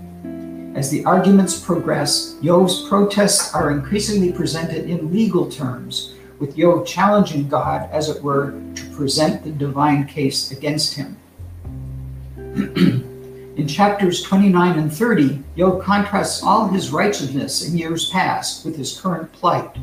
As 0.76 0.90
the 0.90 1.04
arguments 1.04 1.60
progress, 1.60 2.38
Job's 2.42 2.88
protests 2.88 3.54
are 3.54 3.72
increasingly 3.72 4.32
presented 4.32 4.90
in 4.90 5.12
legal 5.12 5.52
terms, 5.52 6.14
with 6.40 6.56
Job 6.56 6.86
challenging 6.86 7.50
God, 7.50 7.90
as 7.92 8.08
it 8.08 8.24
were, 8.24 8.54
to 8.76 8.86
present 8.92 9.44
the 9.44 9.52
divine 9.52 10.06
case 10.06 10.52
against 10.52 10.96
him. 10.96 11.18
in 13.60 13.68
chapters 13.68 14.24
29 14.24 14.80
and 14.80 14.94
30, 14.94 15.44
Job 15.58 15.82
contrasts 15.82 16.42
all 16.42 16.70
his 16.70 16.92
righteousness 16.92 17.68
in 17.68 17.78
years 17.78 18.10
past 18.10 18.64
with 18.64 18.78
his 18.78 18.98
current 18.98 19.30
plight. 19.34 19.76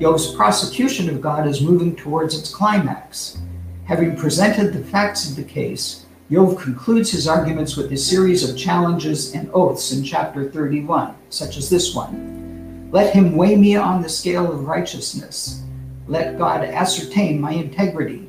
Job's 0.00 0.34
prosecution 0.34 1.10
of 1.10 1.20
God 1.20 1.46
is 1.46 1.60
moving 1.60 1.94
towards 1.94 2.38
its 2.38 2.48
climax. 2.48 3.36
Having 3.84 4.16
presented 4.16 4.72
the 4.72 4.82
facts 4.84 5.28
of 5.28 5.36
the 5.36 5.44
case, 5.44 6.06
Job 6.30 6.58
concludes 6.58 7.10
his 7.10 7.28
arguments 7.28 7.76
with 7.76 7.92
a 7.92 7.98
series 7.98 8.48
of 8.48 8.56
challenges 8.56 9.34
and 9.34 9.50
oaths 9.52 9.92
in 9.92 10.02
chapter 10.02 10.50
31, 10.50 11.14
such 11.28 11.58
as 11.58 11.68
this 11.68 11.94
one 11.94 12.88
Let 12.92 13.14
him 13.14 13.36
weigh 13.36 13.56
me 13.56 13.76
on 13.76 14.00
the 14.00 14.08
scale 14.08 14.50
of 14.50 14.66
righteousness. 14.66 15.62
Let 16.08 16.38
God 16.38 16.64
ascertain 16.64 17.42
my 17.42 17.52
integrity. 17.52 18.26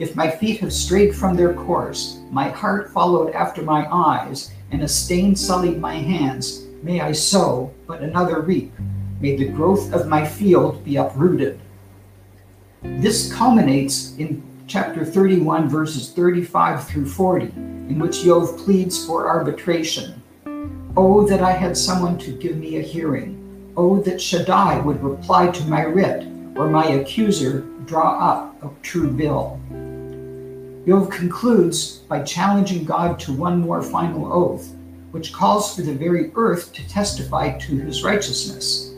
If 0.00 0.16
my 0.16 0.30
feet 0.30 0.60
have 0.60 0.72
strayed 0.72 1.14
from 1.14 1.36
their 1.36 1.52
course, 1.52 2.20
my 2.30 2.48
heart 2.48 2.90
followed 2.90 3.34
after 3.34 3.60
my 3.60 3.86
eyes, 3.92 4.50
and 4.70 4.82
a 4.82 4.88
stain 4.88 5.36
sullied 5.36 5.78
my 5.78 5.96
hands, 5.96 6.64
may 6.82 7.02
I 7.02 7.12
sow, 7.12 7.70
but 7.86 8.00
another 8.00 8.40
reap. 8.40 8.72
May 9.20 9.36
the 9.36 9.50
growth 9.50 9.92
of 9.92 10.08
my 10.08 10.26
field 10.26 10.82
be 10.86 10.96
uprooted. 10.96 11.60
This 12.82 13.30
culminates 13.30 14.16
in 14.16 14.42
chapter 14.66 15.04
31, 15.04 15.68
verses 15.68 16.10
35 16.12 16.88
through 16.88 17.06
40, 17.06 17.44
in 17.90 17.98
which 17.98 18.22
Job 18.22 18.56
pleads 18.56 19.04
for 19.04 19.28
arbitration. 19.28 20.22
Oh, 20.96 21.26
that 21.26 21.42
I 21.42 21.52
had 21.52 21.76
someone 21.76 22.16
to 22.20 22.32
give 22.32 22.56
me 22.56 22.78
a 22.78 22.82
hearing. 22.82 23.36
Oh, 23.76 24.00
that 24.00 24.18
Shaddai 24.18 24.80
would 24.80 25.02
reply 25.02 25.48
to 25.48 25.64
my 25.66 25.82
writ 25.82 26.26
or 26.56 26.70
my 26.70 26.86
accuser 26.86 27.66
draw 27.84 28.18
up 28.18 28.62
a 28.62 28.70
true 28.82 29.10
bill. 29.10 29.59
Job 30.86 31.10
concludes 31.12 31.98
by 32.08 32.22
challenging 32.22 32.84
God 32.84 33.20
to 33.20 33.32
one 33.34 33.60
more 33.60 33.82
final 33.82 34.32
oath, 34.32 34.74
which 35.10 35.32
calls 35.32 35.74
for 35.74 35.82
the 35.82 35.92
very 35.92 36.32
earth 36.34 36.72
to 36.72 36.88
testify 36.88 37.58
to 37.58 37.76
his 37.76 38.02
righteousness. 38.02 38.94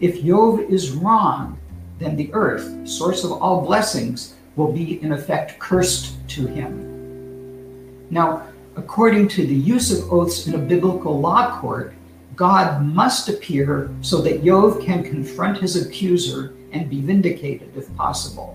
If 0.00 0.24
Job 0.24 0.60
is 0.60 0.92
wrong, 0.92 1.58
then 1.98 2.16
the 2.16 2.32
earth, 2.32 2.88
source 2.88 3.22
of 3.22 3.32
all 3.32 3.66
blessings, 3.66 4.34
will 4.56 4.72
be 4.72 5.02
in 5.02 5.12
effect 5.12 5.58
cursed 5.58 6.16
to 6.28 6.46
him. 6.46 8.08
Now, 8.10 8.48
according 8.76 9.28
to 9.28 9.46
the 9.46 9.54
use 9.54 9.90
of 9.90 10.10
oaths 10.10 10.46
in 10.46 10.54
a 10.54 10.58
biblical 10.58 11.20
law 11.20 11.60
court, 11.60 11.94
God 12.34 12.82
must 12.82 13.28
appear 13.28 13.90
so 14.00 14.22
that 14.22 14.42
Job 14.42 14.80
can 14.80 15.02
confront 15.02 15.58
his 15.58 15.76
accuser 15.76 16.54
and 16.72 16.88
be 16.88 17.00
vindicated 17.02 17.76
if 17.76 17.94
possible. 17.94 18.54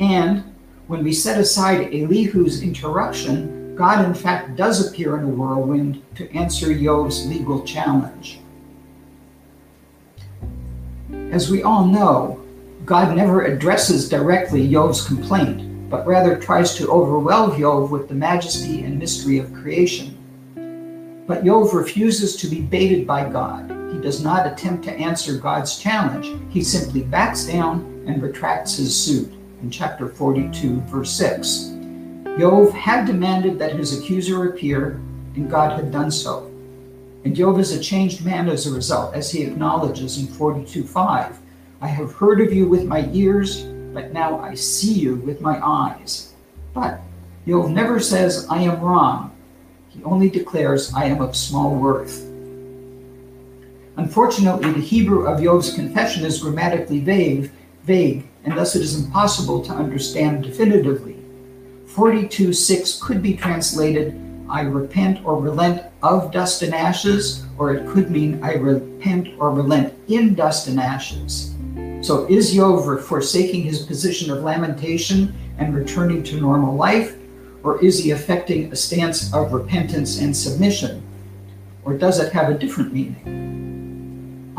And 0.00 0.44
when 0.88 1.04
we 1.04 1.12
set 1.12 1.38
aside 1.38 1.92
Elihu's 1.92 2.62
interruption, 2.62 3.76
God 3.76 4.06
in 4.06 4.14
fact 4.14 4.56
does 4.56 4.88
appear 4.88 5.18
in 5.18 5.24
a 5.24 5.28
whirlwind 5.28 6.02
to 6.14 6.34
answer 6.34 6.74
Job's 6.74 7.26
legal 7.26 7.62
challenge. 7.62 8.40
As 11.30 11.50
we 11.50 11.62
all 11.62 11.84
know, 11.84 12.40
God 12.86 13.14
never 13.14 13.42
addresses 13.44 14.08
directly 14.08 14.66
Job's 14.66 15.06
complaint, 15.06 15.90
but 15.90 16.06
rather 16.06 16.38
tries 16.38 16.74
to 16.76 16.88
overwhelm 16.88 17.58
Job 17.58 17.90
with 17.90 18.08
the 18.08 18.14
majesty 18.14 18.82
and 18.82 18.98
mystery 18.98 19.38
of 19.38 19.52
creation. 19.52 20.14
But 21.26 21.44
Job 21.44 21.74
refuses 21.74 22.34
to 22.36 22.46
be 22.46 22.62
baited 22.62 23.06
by 23.06 23.28
God. 23.28 23.70
He 23.92 24.00
does 24.00 24.24
not 24.24 24.46
attempt 24.46 24.84
to 24.84 24.92
answer 24.92 25.36
God's 25.36 25.78
challenge. 25.78 26.34
He 26.48 26.64
simply 26.64 27.02
backs 27.02 27.44
down 27.44 28.04
and 28.06 28.22
retracts 28.22 28.78
his 28.78 28.98
suit 28.98 29.37
in 29.62 29.70
chapter 29.70 30.08
42, 30.08 30.80
verse 30.82 31.10
6. 31.12 31.72
Job 32.38 32.72
had 32.72 33.06
demanded 33.06 33.58
that 33.58 33.74
his 33.74 33.98
accuser 33.98 34.48
appear, 34.48 35.00
and 35.34 35.50
God 35.50 35.72
had 35.72 35.90
done 35.90 36.10
so. 36.10 36.50
And 37.24 37.34
Job 37.34 37.58
is 37.58 37.72
a 37.72 37.80
changed 37.80 38.24
man 38.24 38.48
as 38.48 38.66
a 38.66 38.72
result, 38.72 39.14
as 39.14 39.30
he 39.30 39.42
acknowledges 39.42 40.18
in 40.18 40.26
42:5. 40.26 41.38
I 41.80 41.88
have 41.88 42.12
heard 42.12 42.40
of 42.40 42.52
you 42.52 42.68
with 42.68 42.84
my 42.84 43.08
ears, 43.12 43.64
but 43.92 44.12
now 44.12 44.38
I 44.38 44.54
see 44.54 44.92
you 44.92 45.16
with 45.16 45.40
my 45.40 45.58
eyes. 45.64 46.34
But 46.74 47.00
Job 47.46 47.70
never 47.70 47.98
says, 47.98 48.46
I 48.48 48.62
am 48.62 48.80
wrong. 48.80 49.32
He 49.88 50.02
only 50.04 50.30
declares, 50.30 50.92
I 50.94 51.06
am 51.06 51.20
of 51.20 51.34
small 51.34 51.74
worth. 51.74 52.24
Unfortunately, 53.96 54.70
the 54.70 54.80
Hebrew 54.80 55.26
of 55.26 55.42
Job's 55.42 55.74
confession 55.74 56.24
is 56.24 56.40
grammatically 56.40 57.00
vague, 57.00 57.50
vague, 57.82 58.27
and 58.48 58.56
thus 58.56 58.74
it 58.74 58.80
is 58.80 58.98
impossible 58.98 59.62
to 59.62 59.72
understand 59.72 60.42
definitively. 60.42 61.16
42 61.84 62.54
6 62.54 63.02
could 63.02 63.22
be 63.22 63.34
translated, 63.34 64.18
I 64.48 64.62
repent 64.62 65.22
or 65.22 65.38
relent 65.38 65.82
of 66.02 66.32
dust 66.32 66.62
and 66.62 66.74
ashes, 66.74 67.44
or 67.58 67.74
it 67.74 67.86
could 67.88 68.10
mean, 68.10 68.42
I 68.42 68.54
repent 68.54 69.28
or 69.38 69.50
relent 69.50 69.92
in 70.08 70.34
dust 70.34 70.66
and 70.66 70.80
ashes. 70.80 71.54
So 72.00 72.26
is 72.30 72.54
Job 72.54 73.00
forsaking 73.00 73.64
his 73.64 73.82
position 73.82 74.30
of 74.30 74.42
lamentation 74.42 75.34
and 75.58 75.74
returning 75.74 76.22
to 76.22 76.40
normal 76.40 76.74
life, 76.74 77.16
or 77.62 77.84
is 77.84 78.02
he 78.02 78.12
affecting 78.12 78.72
a 78.72 78.76
stance 78.76 79.34
of 79.34 79.52
repentance 79.52 80.20
and 80.20 80.34
submission? 80.34 81.02
Or 81.84 81.98
does 81.98 82.18
it 82.18 82.32
have 82.32 82.48
a 82.48 82.56
different 82.56 82.94
meaning? 82.94 83.57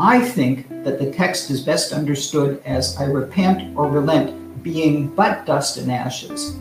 I 0.02 0.18
think 0.18 0.66
that 0.82 0.98
the 0.98 1.12
text 1.12 1.50
is 1.50 1.60
best 1.60 1.92
understood 1.92 2.62
as 2.64 2.96
I 2.96 3.04
repent 3.04 3.76
or 3.76 3.86
relent, 3.86 4.62
being 4.62 5.08
but 5.08 5.44
dust 5.44 5.76
and 5.76 5.92
ashes. 5.92 6.56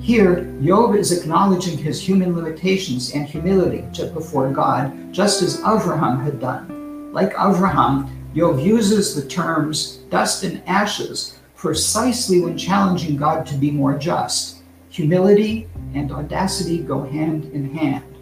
Here, 0.00 0.44
Job 0.62 0.94
is 0.94 1.10
acknowledging 1.10 1.78
his 1.78 1.98
human 1.98 2.36
limitations 2.36 3.14
and 3.14 3.26
humility 3.26 3.86
before 4.12 4.50
God, 4.50 5.14
just 5.14 5.40
as 5.40 5.62
Avraham 5.62 6.22
had 6.22 6.38
done. 6.38 7.10
Like 7.10 7.32
Avraham, 7.32 8.10
Job 8.36 8.60
uses 8.60 9.14
the 9.14 9.26
terms 9.30 10.00
dust 10.10 10.44
and 10.44 10.62
ashes 10.66 11.38
precisely 11.56 12.42
when 12.42 12.58
challenging 12.58 13.16
God 13.16 13.46
to 13.46 13.54
be 13.54 13.70
more 13.70 13.96
just. 13.96 14.58
Humility 14.90 15.68
and 15.94 16.12
audacity 16.12 16.80
go 16.80 17.04
hand 17.04 17.46
in 17.46 17.74
hand. 17.74 18.13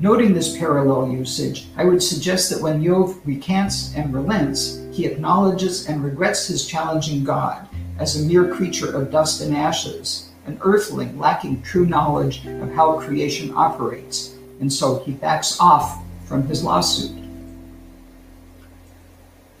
Noting 0.00 0.34
this 0.34 0.56
parallel 0.58 1.12
usage, 1.12 1.68
I 1.76 1.84
would 1.84 2.02
suggest 2.02 2.50
that 2.50 2.60
when 2.60 2.82
Job 2.82 3.14
recants 3.24 3.94
and 3.94 4.12
relents, 4.12 4.82
he 4.92 5.06
acknowledges 5.06 5.88
and 5.88 6.02
regrets 6.02 6.48
his 6.48 6.66
challenging 6.66 7.22
God 7.22 7.68
as 8.00 8.16
a 8.16 8.26
mere 8.26 8.52
creature 8.52 8.94
of 8.94 9.12
dust 9.12 9.40
and 9.40 9.56
ashes, 9.56 10.30
an 10.46 10.58
earthling 10.62 11.16
lacking 11.18 11.62
true 11.62 11.86
knowledge 11.86 12.44
of 12.44 12.72
how 12.72 12.98
creation 12.98 13.52
operates, 13.54 14.34
and 14.60 14.70
so 14.72 14.98
he 15.04 15.12
backs 15.12 15.60
off 15.60 16.02
from 16.26 16.44
his 16.48 16.64
lawsuit. 16.64 17.16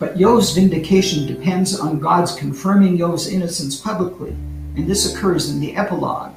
But 0.00 0.18
Job's 0.18 0.52
vindication 0.52 1.26
depends 1.26 1.78
on 1.78 2.00
God's 2.00 2.34
confirming 2.34 2.98
Job's 2.98 3.28
innocence 3.28 3.80
publicly, 3.80 4.30
and 4.30 4.88
this 4.88 5.14
occurs 5.14 5.48
in 5.48 5.60
the 5.60 5.76
epilogue. 5.76 6.34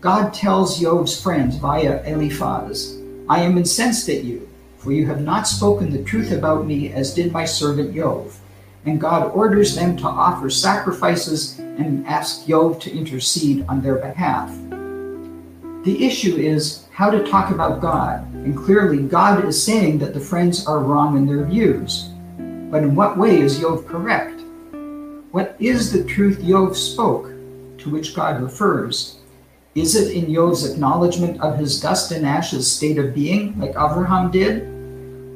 God 0.00 0.34
tells 0.34 0.80
Job's 0.80 1.20
friends 1.20 1.56
via 1.56 2.02
Eliphaz, 2.02 2.98
I 3.28 3.40
am 3.40 3.58
incensed 3.58 4.08
at 4.08 4.22
you, 4.22 4.48
for 4.78 4.92
you 4.92 5.06
have 5.06 5.20
not 5.20 5.48
spoken 5.48 5.90
the 5.90 6.04
truth 6.04 6.30
about 6.30 6.64
me 6.64 6.92
as 6.92 7.12
did 7.12 7.32
my 7.32 7.44
servant 7.44 7.92
Job. 7.92 8.30
And 8.84 9.00
God 9.00 9.32
orders 9.32 9.74
them 9.74 9.96
to 9.96 10.06
offer 10.06 10.48
sacrifices 10.48 11.58
and 11.58 12.06
ask 12.06 12.46
Job 12.46 12.80
to 12.82 12.96
intercede 12.96 13.64
on 13.68 13.82
their 13.82 13.96
behalf. 13.96 14.56
The 15.82 16.06
issue 16.06 16.36
is 16.36 16.86
how 16.92 17.10
to 17.10 17.26
talk 17.26 17.50
about 17.50 17.80
God, 17.80 18.32
and 18.32 18.56
clearly 18.56 19.02
God 19.02 19.44
is 19.44 19.60
saying 19.60 19.98
that 19.98 20.14
the 20.14 20.20
friends 20.20 20.64
are 20.64 20.78
wrong 20.78 21.16
in 21.16 21.26
their 21.26 21.44
views. 21.44 22.10
But 22.70 22.84
in 22.84 22.94
what 22.94 23.18
way 23.18 23.40
is 23.40 23.58
Job 23.58 23.88
correct? 23.88 24.40
What 25.32 25.56
is 25.58 25.90
the 25.90 26.04
truth 26.04 26.44
Job 26.44 26.76
spoke, 26.76 27.26
to 27.78 27.90
which 27.90 28.14
God 28.14 28.40
refers? 28.40 29.15
Is 29.76 29.94
it 29.94 30.16
in 30.16 30.32
Job's 30.32 30.64
acknowledgement 30.64 31.38
of 31.42 31.58
his 31.58 31.78
dust 31.78 32.10
and 32.10 32.24
ashes 32.24 32.66
state 32.66 32.96
of 32.96 33.14
being, 33.14 33.60
like 33.60 33.72
Abraham 33.72 34.30
did? 34.30 34.62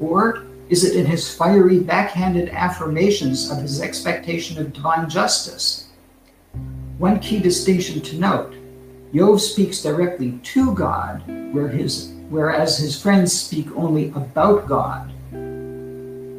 Or 0.00 0.46
is 0.70 0.83
it 0.83 0.96
in 0.96 1.05
his 1.05 1.29
fiery, 1.29 1.79
backhanded 1.81 2.48
affirmations 2.48 3.50
of 3.50 3.59
his 3.59 3.83
expectation 3.83 4.57
of 4.57 4.72
divine 4.72 5.11
justice? 5.11 5.90
One 6.96 7.20
key 7.20 7.38
distinction 7.38 8.00
to 8.00 8.18
note 8.18 8.55
Job 9.14 9.40
speaks 9.40 9.83
directly 9.83 10.38
to 10.55 10.74
God, 10.74 11.22
where 11.53 11.68
his, 11.68 12.14
whereas 12.31 12.79
his 12.79 12.98
friends 12.98 13.38
speak 13.38 13.66
only 13.76 14.09
about 14.11 14.66
God. 14.66 15.12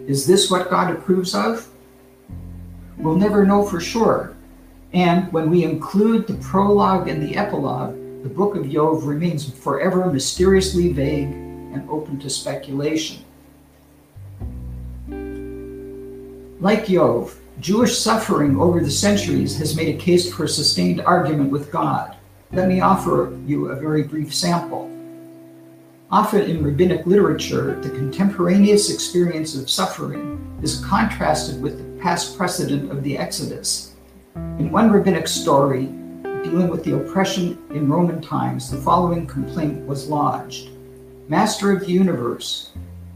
Is 0.10 0.26
this 0.26 0.50
what 0.50 0.72
God 0.72 0.92
approves 0.92 1.36
of? 1.36 1.68
We'll 2.98 3.16
never 3.16 3.46
know 3.46 3.64
for 3.64 3.80
sure. 3.80 4.36
And 4.94 5.32
when 5.32 5.50
we 5.50 5.64
include 5.64 6.28
the 6.28 6.34
prologue 6.36 7.08
and 7.08 7.22
the 7.22 7.38
epilogue, 7.38 7.96
the 8.24 8.30
book 8.30 8.56
of 8.56 8.70
Job 8.70 9.04
remains 9.04 9.50
forever 9.50 10.06
mysteriously 10.12 10.92
vague 10.92 11.32
and 11.32 11.90
open 11.90 12.20
to 12.20 12.30
speculation. 12.30 13.24
Like 16.60 16.88
Job, 16.88 17.32
Jewish 17.60 17.98
suffering 17.98 18.60
over 18.60 18.82
the 18.82 18.92
centuries 18.92 19.58
has 19.58 19.76
made 19.76 19.96
a 19.96 19.98
case 19.98 20.32
for 20.32 20.44
a 20.44 20.50
sustained 20.50 21.02
argument 21.02 21.52
with 21.52 21.72
God. 21.72 22.16
Let 22.52 22.68
me 22.68 22.82
offer 22.82 23.38
you 23.46 23.70
a 23.70 23.76
very 23.76 24.04
brief 24.04 24.34
sample. 24.34 24.90
Often 26.12 26.42
in 26.42 26.64
rabbinic 26.64 27.06
literature, 27.06 27.80
the 27.80 27.90
contemporaneous 27.90 28.94
experience 28.94 29.56
of 29.56 29.70
suffering 29.70 30.60
is 30.62 30.84
contrasted 30.84 31.62
with 31.62 31.78
the 31.78 32.02
past 32.04 32.38
precedent 32.38 32.92
of 32.92 33.04
the 33.04 33.18
Exodus. 33.18 33.91
In 34.36 34.72
one 34.72 34.92
rabbinic 34.92 35.28
story 35.28 35.86
dealing 36.44 36.70
with 36.70 36.84
the 36.84 36.96
oppression 36.96 37.58
in 37.72 37.90
Roman 37.90 38.22
times, 38.22 38.70
the 38.70 38.78
following 38.78 39.28
complaint 39.28 39.86
was 39.88 40.10
lodged 40.10 40.70
Master 41.28 41.72
of 41.72 41.82
the 41.82 41.92
universe, 41.92 42.72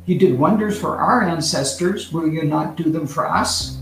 you 0.05 0.17
did 0.17 0.39
wonders 0.39 0.79
for 0.79 0.97
our 0.97 1.23
ancestors, 1.23 2.13
will 2.13 2.27
you 2.27 2.43
not 2.43 2.77
do 2.77 2.91
them 2.91 3.07
for 3.07 3.29
us? 3.29 3.79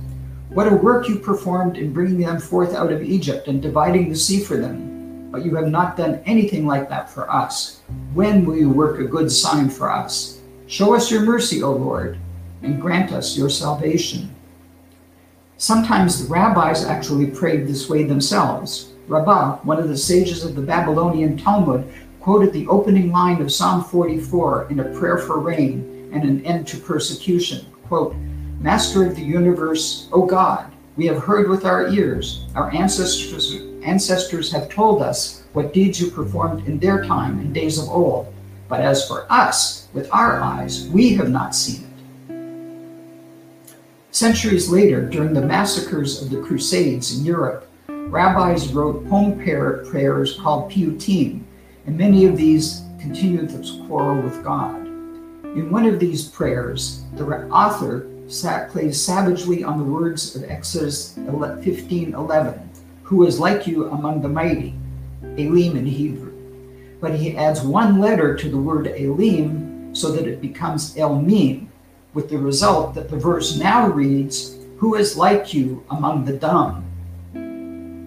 What 0.49 0.71
a 0.71 0.75
work 0.75 1.07
you 1.07 1.19
performed 1.19 1.77
in 1.77 1.93
bringing 1.93 2.19
them 2.19 2.39
forth 2.39 2.73
out 2.73 2.91
of 2.91 3.03
Egypt 3.03 3.47
and 3.47 3.61
dividing 3.61 4.09
the 4.09 4.15
sea 4.15 4.43
for 4.43 4.57
them 4.57 4.93
but 5.33 5.43
you 5.43 5.55
have 5.55 5.67
not 5.67 5.97
done 5.97 6.21
anything 6.27 6.67
like 6.67 6.87
that 6.89 7.09
for 7.09 7.29
us. 7.29 7.81
When 8.13 8.45
will 8.45 8.55
you 8.55 8.69
work 8.69 8.99
a 8.99 9.05
good 9.05 9.31
sign 9.31 9.67
for 9.67 9.89
us? 9.89 10.39
Show 10.67 10.93
us 10.93 11.09
your 11.09 11.23
mercy, 11.23 11.63
O 11.63 11.71
Lord, 11.71 12.19
and 12.61 12.79
grant 12.79 13.11
us 13.11 13.35
your 13.35 13.49
salvation. 13.49 14.29
Sometimes 15.63 16.21
the 16.21 16.29
rabbis 16.29 16.83
actually 16.83 17.27
prayed 17.27 17.65
this 17.65 17.87
way 17.87 18.03
themselves. 18.03 18.89
Rabbah, 19.07 19.59
one 19.63 19.79
of 19.79 19.87
the 19.87 19.95
sages 19.95 20.43
of 20.43 20.55
the 20.55 20.61
Babylonian 20.61 21.37
Talmud, 21.37 21.87
quoted 22.19 22.51
the 22.51 22.67
opening 22.67 23.13
line 23.13 23.41
of 23.41 23.49
Psalm 23.49 23.81
44 23.81 24.67
in 24.71 24.81
a 24.81 24.99
prayer 24.99 25.17
for 25.19 25.39
rain 25.39 26.09
and 26.11 26.25
an 26.25 26.45
end 26.45 26.67
to 26.67 26.77
persecution. 26.77 27.65
Quote, 27.87 28.13
Master 28.59 29.05
of 29.05 29.15
the 29.15 29.21
universe, 29.21 30.09
O 30.11 30.25
God, 30.25 30.69
we 30.97 31.05
have 31.05 31.23
heard 31.23 31.49
with 31.49 31.63
our 31.63 31.87
ears, 31.87 32.45
our 32.55 32.69
ancestors 32.75 33.55
ancestors 33.85 34.51
have 34.51 34.67
told 34.67 35.01
us 35.01 35.43
what 35.53 35.71
deeds 35.71 36.01
you 36.01 36.11
performed 36.11 36.67
in 36.67 36.77
their 36.77 37.05
time 37.05 37.39
in 37.39 37.53
days 37.53 37.77
of 37.77 37.87
old. 37.87 38.33
But 38.67 38.81
as 38.81 39.07
for 39.07 39.25
us, 39.31 39.87
with 39.93 40.09
our 40.11 40.41
eyes, 40.41 40.89
we 40.89 41.13
have 41.13 41.29
not 41.29 41.55
seen 41.55 41.85
it. 41.85 41.92
Centuries 44.13 44.69
later, 44.69 45.01
during 45.01 45.33
the 45.33 45.41
massacres 45.41 46.21
of 46.21 46.29
the 46.29 46.39
Crusades 46.39 47.17
in 47.17 47.25
Europe, 47.25 47.67
rabbis 47.87 48.71
wrote 48.71 49.03
home 49.07 49.39
prayers 49.39 50.37
called 50.39 50.71
piyutim, 50.71 51.41
and 51.87 51.97
many 51.97 52.27
of 52.27 52.37
these 52.37 52.83
continued 52.99 53.49
the 53.49 53.85
quarrel 53.87 54.21
with 54.21 54.43
God. 54.43 54.85
In 54.85 55.71
one 55.71 55.87
of 55.87 55.99
these 55.99 56.29
prayers, 56.29 57.01
the 57.15 57.25
author 57.49 58.07
plays 58.69 59.01
savagely 59.01 59.63
on 59.63 59.79
the 59.79 59.83
words 59.83 60.35
of 60.35 60.43
Exodus 60.43 61.17
15:11 61.17 62.69
who 63.01 63.25
is 63.25 63.39
like 63.39 63.65
you 63.65 63.89
among 63.89 64.21
the 64.21 64.29
mighty, 64.29 64.75
Elim 65.39 65.75
in 65.75 65.87
Hebrew. 65.87 66.33
But 67.01 67.15
he 67.15 67.35
adds 67.35 67.63
one 67.63 67.99
letter 67.99 68.35
to 68.35 68.47
the 68.47 68.61
word 68.61 68.85
Elim 68.85 69.95
so 69.95 70.11
that 70.11 70.27
it 70.27 70.39
becomes 70.39 70.93
Elmim, 70.95 71.65
with 72.13 72.29
the 72.29 72.37
result 72.37 72.93
that 72.95 73.09
the 73.09 73.17
verse 73.17 73.57
now 73.57 73.87
reads, 73.87 74.57
Who 74.77 74.95
is 74.95 75.17
like 75.17 75.53
you 75.53 75.83
among 75.89 76.25
the 76.25 76.33
dumb? 76.33 76.85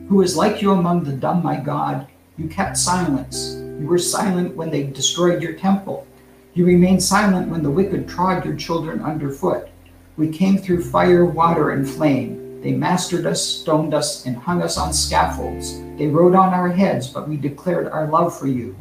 Who 0.09 0.23
is 0.23 0.37
like 0.37 0.63
you 0.63 0.73
among 0.73 1.05
the 1.05 1.13
dumb, 1.13 1.43
my 1.43 1.57
God? 1.57 2.07
You 2.39 2.49
kept 2.49 2.77
silence. 2.77 3.57
You 3.81 3.87
were 3.87 3.99
silent 3.99 4.55
when 4.55 4.71
they 4.71 4.85
destroyed 4.85 5.43
your 5.43 5.55
temple. 5.55 6.07
You 6.55 6.65
remained 6.65 7.03
silent 7.03 7.49
when 7.49 7.63
the 7.63 7.71
wicked 7.71 8.09
trod 8.09 8.45
your 8.45 8.57
children 8.57 9.03
underfoot. 9.03 9.69
We 10.17 10.31
came 10.31 10.57
through 10.57 10.85
fire, 10.85 11.27
water, 11.27 11.71
and 11.71 11.89
flame 11.89 12.63
They 12.63 12.73
mastered 12.73 13.27
us, 13.27 13.45
stoned 13.45 13.93
us, 13.93 14.25
and 14.25 14.37
hung 14.37 14.63
us 14.63 14.79
on 14.79 14.93
scaffolds. 14.93 15.79
They 15.99 16.07
rode 16.07 16.35
on 16.35 16.55
our 16.55 16.69
heads, 16.69 17.09
but 17.09 17.29
we 17.29 17.37
declared 17.37 17.89
our 17.89 18.09
love 18.09 18.37
for 18.37 18.47
you. 18.47 18.75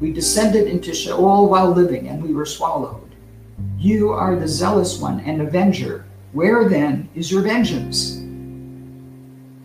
We 0.00 0.12
descended 0.12 0.66
into 0.66 0.94
Sheol 0.94 1.48
while 1.48 1.70
living, 1.70 2.08
and 2.08 2.22
we 2.22 2.32
were 2.32 2.46
swallowed. 2.46 3.07
You 3.78 4.10
are 4.10 4.34
the 4.34 4.48
zealous 4.48 4.98
one 4.98 5.20
and 5.20 5.40
avenger. 5.40 6.04
Where 6.32 6.68
then 6.68 7.08
is 7.14 7.30
your 7.30 7.42
vengeance? 7.42 8.16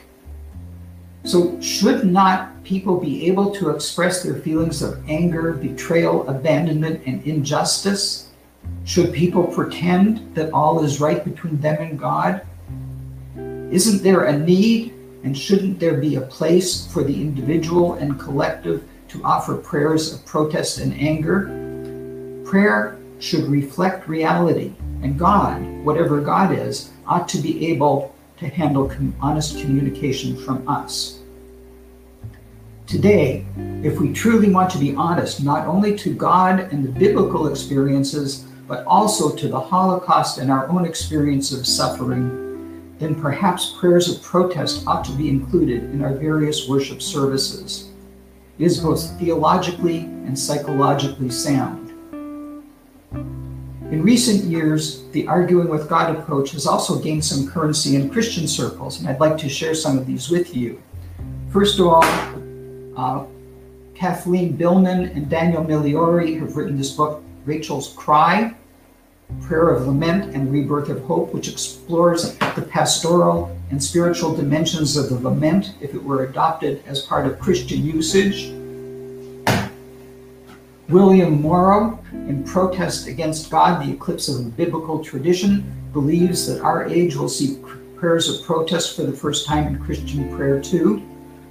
So, 1.24 1.60
should 1.60 2.04
not 2.04 2.62
people 2.64 2.98
be 2.98 3.26
able 3.26 3.54
to 3.56 3.70
express 3.70 4.22
their 4.22 4.36
feelings 4.36 4.80
of 4.80 5.02
anger, 5.08 5.52
betrayal, 5.52 6.26
abandonment, 6.28 7.02
and 7.04 7.22
injustice? 7.24 8.30
Should 8.84 9.12
people 9.12 9.44
pretend 9.44 10.34
that 10.34 10.52
all 10.52 10.82
is 10.84 11.00
right 11.00 11.24
between 11.24 11.60
them 11.60 11.76
and 11.80 11.98
God? 11.98 12.46
Isn't 13.70 14.02
there 14.02 14.24
a 14.24 14.38
need, 14.38 14.94
and 15.26 15.36
shouldn't 15.36 15.80
there 15.80 15.96
be 15.96 16.14
a 16.14 16.20
place 16.20 16.86
for 16.86 17.02
the 17.02 17.20
individual 17.20 17.94
and 17.94 18.16
collective 18.16 18.84
to 19.08 19.20
offer 19.24 19.56
prayers 19.56 20.14
of 20.14 20.24
protest 20.24 20.78
and 20.78 20.94
anger? 20.94 21.46
Prayer 22.48 22.96
should 23.18 23.42
reflect 23.48 24.08
reality, 24.08 24.72
and 25.02 25.18
God, 25.18 25.60
whatever 25.84 26.20
God 26.20 26.56
is, 26.56 26.90
ought 27.08 27.26
to 27.30 27.38
be 27.38 27.66
able 27.66 28.14
to 28.36 28.46
handle 28.46 28.88
honest 29.20 29.58
communication 29.60 30.36
from 30.36 30.66
us. 30.68 31.18
Today, 32.86 33.44
if 33.82 33.98
we 33.98 34.12
truly 34.12 34.52
want 34.52 34.70
to 34.70 34.78
be 34.78 34.94
honest, 34.94 35.42
not 35.42 35.66
only 35.66 35.96
to 35.96 36.14
God 36.14 36.60
and 36.72 36.84
the 36.84 37.00
biblical 37.00 37.48
experiences, 37.48 38.46
but 38.68 38.86
also 38.86 39.34
to 39.34 39.48
the 39.48 39.58
Holocaust 39.58 40.38
and 40.38 40.52
our 40.52 40.68
own 40.68 40.84
experience 40.84 41.50
of 41.50 41.66
suffering, 41.66 42.45
then 42.98 43.14
perhaps 43.14 43.74
prayers 43.78 44.08
of 44.08 44.22
protest 44.22 44.86
ought 44.86 45.04
to 45.04 45.12
be 45.12 45.28
included 45.28 45.84
in 45.84 46.02
our 46.02 46.14
various 46.14 46.68
worship 46.68 47.02
services. 47.02 47.90
It 48.58 48.64
is 48.64 48.80
both 48.80 49.18
theologically 49.18 49.98
and 49.98 50.38
psychologically 50.38 51.28
sound. 51.28 51.90
In 53.12 54.02
recent 54.02 54.44
years, 54.44 55.04
the 55.12 55.28
arguing 55.28 55.68
with 55.68 55.88
God 55.88 56.16
approach 56.16 56.50
has 56.52 56.66
also 56.66 56.98
gained 56.98 57.24
some 57.24 57.46
currency 57.46 57.96
in 57.96 58.10
Christian 58.10 58.48
circles, 58.48 58.98
and 58.98 59.08
I'd 59.08 59.20
like 59.20 59.36
to 59.38 59.48
share 59.48 59.74
some 59.74 59.96
of 59.96 60.06
these 60.06 60.28
with 60.30 60.56
you. 60.56 60.82
First 61.50 61.78
of 61.78 61.86
all, 61.86 62.04
uh, 62.96 63.26
Kathleen 63.94 64.56
Billman 64.56 65.04
and 65.10 65.28
Daniel 65.30 65.64
Migliore 65.64 66.38
have 66.40 66.56
written 66.56 66.76
this 66.76 66.90
book, 66.90 67.22
Rachel's 67.44 67.92
Cry 67.94 68.54
Prayer 69.42 69.70
of 69.70 69.86
Lament 69.86 70.34
and 70.34 70.50
Rebirth 70.52 70.88
of 70.88 71.02
Hope, 71.04 71.32
which 71.34 71.48
explores 71.48 72.36
the 72.38 72.66
pastoral 72.70 73.56
and 73.70 73.82
spiritual 73.82 74.34
dimensions 74.34 74.96
of 74.96 75.08
the 75.08 75.18
lament 75.18 75.74
if 75.80 75.94
it 75.94 76.02
were 76.02 76.24
adopted 76.24 76.82
as 76.86 77.02
part 77.02 77.26
of 77.26 77.38
Christian 77.38 77.84
usage. 77.84 78.52
William 80.88 81.42
Morrow, 81.42 81.98
in 82.12 82.44
protest 82.44 83.08
against 83.08 83.50
God, 83.50 83.84
the 83.84 83.92
eclipse 83.92 84.28
of 84.28 84.44
the 84.44 84.50
biblical 84.50 85.02
tradition, 85.02 85.64
believes 85.92 86.46
that 86.46 86.60
our 86.60 86.84
age 86.84 87.16
will 87.16 87.28
see 87.28 87.58
prayers 87.96 88.28
of 88.28 88.46
protest 88.46 88.94
for 88.94 89.02
the 89.02 89.12
first 89.12 89.46
time 89.46 89.66
in 89.66 89.82
Christian 89.82 90.34
prayer 90.36 90.60
too. 90.60 91.02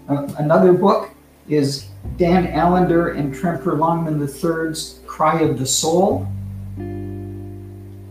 Uh, 0.08 0.28
another 0.38 0.72
book 0.72 1.10
is 1.50 1.88
Dan 2.18 2.48
Allender 2.48 3.14
and 3.14 3.34
Tremper 3.34 3.78
Longman 3.78 4.22
III's 4.22 5.00
Cry 5.06 5.42
of 5.42 5.60
the 5.60 5.66
Soul. 5.66 6.28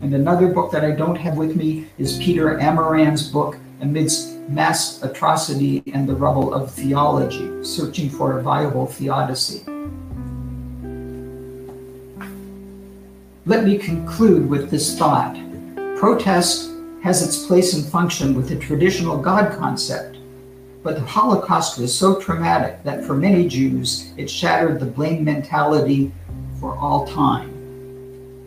And 0.04 0.12
another 0.12 0.48
book 0.48 0.70
that 0.72 0.84
I 0.84 0.90
don't 0.90 1.16
have 1.16 1.38
with 1.38 1.56
me 1.56 1.86
is 1.96 2.18
Peter 2.18 2.60
Admirand's 2.60 3.26
book, 3.26 3.56
Amidst 3.80 4.38
Mass 4.50 5.02
Atrocity 5.02 5.82
and 5.94 6.06
the 6.06 6.14
Rubble 6.14 6.52
of 6.52 6.70
Theology 6.70 7.64
Searching 7.64 8.10
for 8.10 8.38
a 8.38 8.42
Viable 8.42 8.84
Theodicy. 8.84 9.64
Let 13.46 13.64
me 13.64 13.78
conclude 13.78 14.46
with 14.46 14.70
this 14.70 14.98
thought. 14.98 15.38
Protest 15.96 16.70
has 17.02 17.22
its 17.22 17.46
place 17.46 17.72
and 17.72 17.82
function 17.86 18.34
with 18.34 18.50
the 18.50 18.56
traditional 18.56 19.16
God 19.16 19.56
concept, 19.56 20.18
but 20.82 20.96
the 20.96 21.00
Holocaust 21.00 21.78
was 21.78 21.96
so 21.96 22.20
traumatic 22.20 22.82
that 22.82 23.04
for 23.04 23.16
many 23.16 23.48
Jews, 23.48 24.12
it 24.18 24.28
shattered 24.28 24.80
the 24.80 24.84
blame 24.84 25.24
mentality 25.24 26.12
for 26.60 26.76
all 26.76 27.06
time. 27.06 27.48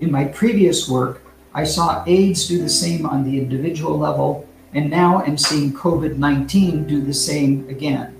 In 0.01 0.11
my 0.11 0.25
previous 0.25 0.87
work, 0.87 1.23
I 1.57 1.63
saw 1.63 2.03
AIDS 2.05 2.47
do 2.47 2.61
the 2.61 2.69
same 2.69 3.07
on 3.07 3.23
the 3.23 3.39
individual 3.39 3.97
level, 3.97 4.47
and 4.73 4.91
now 4.91 5.23
am 5.23 5.39
seeing 5.39 5.73
COVID 5.73 6.15
19 6.15 6.85
do 6.85 7.01
the 7.01 7.15
same 7.15 7.67
again. 7.67 8.15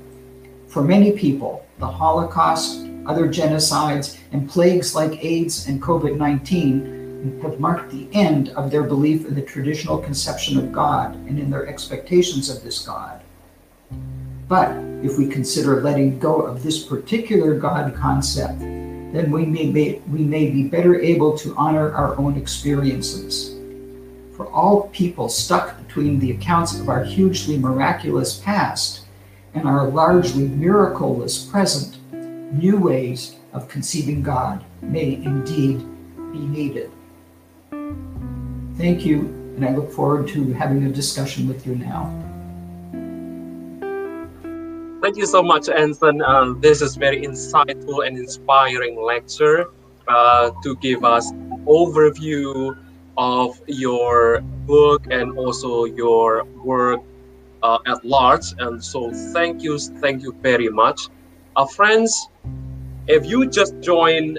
For 0.68 0.82
many 0.82 1.12
people, 1.12 1.64
the 1.78 1.86
Holocaust, 1.86 2.88
other 3.06 3.28
genocides, 3.28 4.18
and 4.32 4.50
plagues 4.50 4.96
like 4.96 5.24
AIDS 5.24 5.68
and 5.68 5.80
COVID 5.80 6.18
19 6.18 7.40
have 7.44 7.60
marked 7.60 7.92
the 7.92 8.08
end 8.12 8.50
of 8.58 8.72
their 8.72 8.82
belief 8.82 9.28
in 9.28 9.36
the 9.36 9.44
traditional 9.44 10.00
conception 10.00 10.58
of 10.58 10.72
God 10.72 11.14
and 11.28 11.38
in 11.38 11.52
their 11.52 11.68
expectations 11.68 12.50
of 12.50 12.64
this 12.64 12.84
God. 12.84 13.22
But 14.48 14.72
if 15.04 15.20
we 15.20 15.28
consider 15.28 15.84
letting 15.84 16.18
go 16.18 16.42
of 16.42 16.64
this 16.64 16.82
particular 16.84 17.54
God 17.54 17.94
concept, 17.94 18.64
then 19.14 19.32
we 19.32 19.46
may, 19.46 19.72
be, 19.72 20.02
we 20.12 20.20
may 20.20 20.50
be 20.50 20.64
better 20.64 21.00
able 21.00 21.38
to 21.38 21.56
honor 21.56 21.94
our 21.94 22.18
own 22.18 22.38
experiences. 22.38 23.56
For 24.36 24.48
all 24.48 24.90
people 24.90 25.30
stuck 25.30 25.78
between 25.86 26.20
the 26.20 26.32
accounts 26.32 26.80
of 26.80 26.90
our 26.90 27.04
hugely 27.04 27.58
miraculous 27.58 28.38
past 28.38 29.06
and 29.54 29.68
our 29.68 29.88
largely 29.88 30.48
miracleless 30.48 31.50
present, 31.50 31.98
new 32.54 32.78
ways 32.78 33.36
of 33.54 33.68
conceiving 33.68 34.22
God 34.22 34.64
may 34.82 35.14
indeed 35.14 35.80
be 36.32 36.40
needed. 36.40 36.92
Thank 38.78 39.06
you, 39.06 39.22
and 39.56 39.66
I 39.66 39.76
look 39.76 39.92
forward 39.92 40.28
to 40.30 40.54
having 40.54 40.86
a 40.86 40.90
discussion 40.90 41.48
with 41.48 41.66
you 41.66 41.76
now. 41.76 42.27
Thank 45.02 45.18
you 45.18 45.26
so 45.28 45.44
much, 45.44 45.70
Anson. 45.70 46.22
Uh, 46.22 46.54
this 46.60 46.82
is 46.82 46.96
very 46.96 47.22
insightful 47.22 48.06
and 48.06 48.18
inspiring 48.18 49.00
lecture 49.02 49.68
uh, 50.08 50.52
to 50.64 50.76
give 50.78 51.04
us 51.04 51.32
overview 51.68 52.76
of 53.18 53.60
your 53.68 54.42
book 54.66 55.06
and 55.12 55.38
also 55.38 55.86
your 55.86 56.46
work 56.64 57.02
uh, 57.64 57.78
at 57.88 58.04
large. 58.04 58.54
And 58.60 58.84
so, 58.84 59.12
thank 59.34 59.64
you, 59.64 59.78
thank 59.78 60.24
you 60.24 60.34
very 60.42 60.70
much. 60.70 61.10
Uh, 61.56 61.66
friends, 61.68 62.30
if 63.08 63.26
you 63.26 63.48
just 63.50 63.80
join 63.82 64.38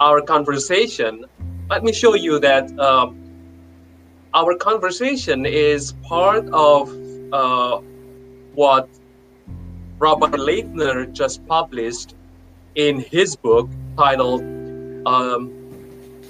our 0.00 0.20
conversation, 0.20 1.24
let 1.70 1.82
me 1.84 1.92
show 1.92 2.14
you 2.14 2.38
that 2.40 2.76
um, 2.78 3.16
our 4.34 4.54
conversation 4.56 5.46
is 5.46 5.92
part 6.02 6.46
of 6.52 6.90
uh, 7.32 7.80
what 8.52 8.88
Rabbi 9.98 10.26
Laytner 10.26 11.10
just 11.12 11.46
published 11.46 12.14
in 12.74 13.00
his 13.00 13.34
book 13.34 13.70
titled, 13.96 14.42
um, 15.06 15.50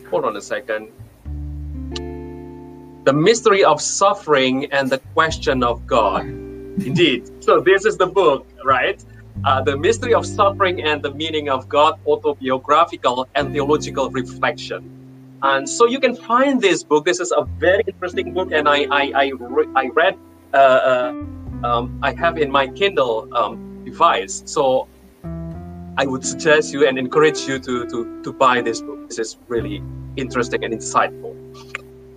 hold 0.08 0.24
on 0.24 0.36
a 0.36 0.40
second, 0.40 0.88
The 3.04 3.12
Mystery 3.12 3.64
of 3.64 3.80
Suffering 3.80 4.66
and 4.72 4.88
the 4.88 4.98
Question 5.14 5.64
of 5.64 5.86
God. 5.86 6.22
Indeed. 6.24 7.42
So, 7.42 7.60
this 7.60 7.84
is 7.84 7.96
the 7.96 8.06
book, 8.06 8.46
right? 8.64 9.02
Uh, 9.44 9.62
the 9.62 9.76
Mystery 9.76 10.14
of 10.14 10.24
Suffering 10.24 10.82
and 10.82 11.02
the 11.02 11.12
Meaning 11.12 11.48
of 11.48 11.68
God, 11.68 11.98
Autobiographical 12.06 13.26
and 13.34 13.52
Theological 13.52 14.10
Reflection. 14.10 14.90
And 15.42 15.68
so 15.68 15.86
you 15.86 16.00
can 16.00 16.16
find 16.16 16.60
this 16.60 16.82
book. 16.82 17.04
This 17.04 17.20
is 17.20 17.32
a 17.32 17.44
very 17.58 17.82
interesting 17.86 18.32
book, 18.32 18.52
and 18.52 18.68
I 18.68 18.86
I, 18.90 19.12
I, 19.14 19.32
re- 19.38 19.68
I 19.76 19.88
read 19.88 20.16
uh, 20.54 20.56
uh, 20.56 21.12
um, 21.64 21.98
I 22.02 22.12
have 22.12 22.38
in 22.38 22.50
my 22.50 22.66
Kindle 22.68 23.28
um, 23.34 23.84
device. 23.84 24.42
So 24.46 24.88
I 25.98 26.06
would 26.06 26.24
suggest 26.24 26.72
you 26.72 26.86
and 26.86 26.98
encourage 26.98 27.40
you 27.48 27.58
to, 27.58 27.86
to, 27.86 28.22
to 28.22 28.32
buy 28.32 28.60
this 28.60 28.82
book. 28.82 29.08
This 29.08 29.18
is 29.18 29.36
really 29.48 29.82
interesting 30.16 30.64
and 30.64 30.74
insightful. 30.74 31.34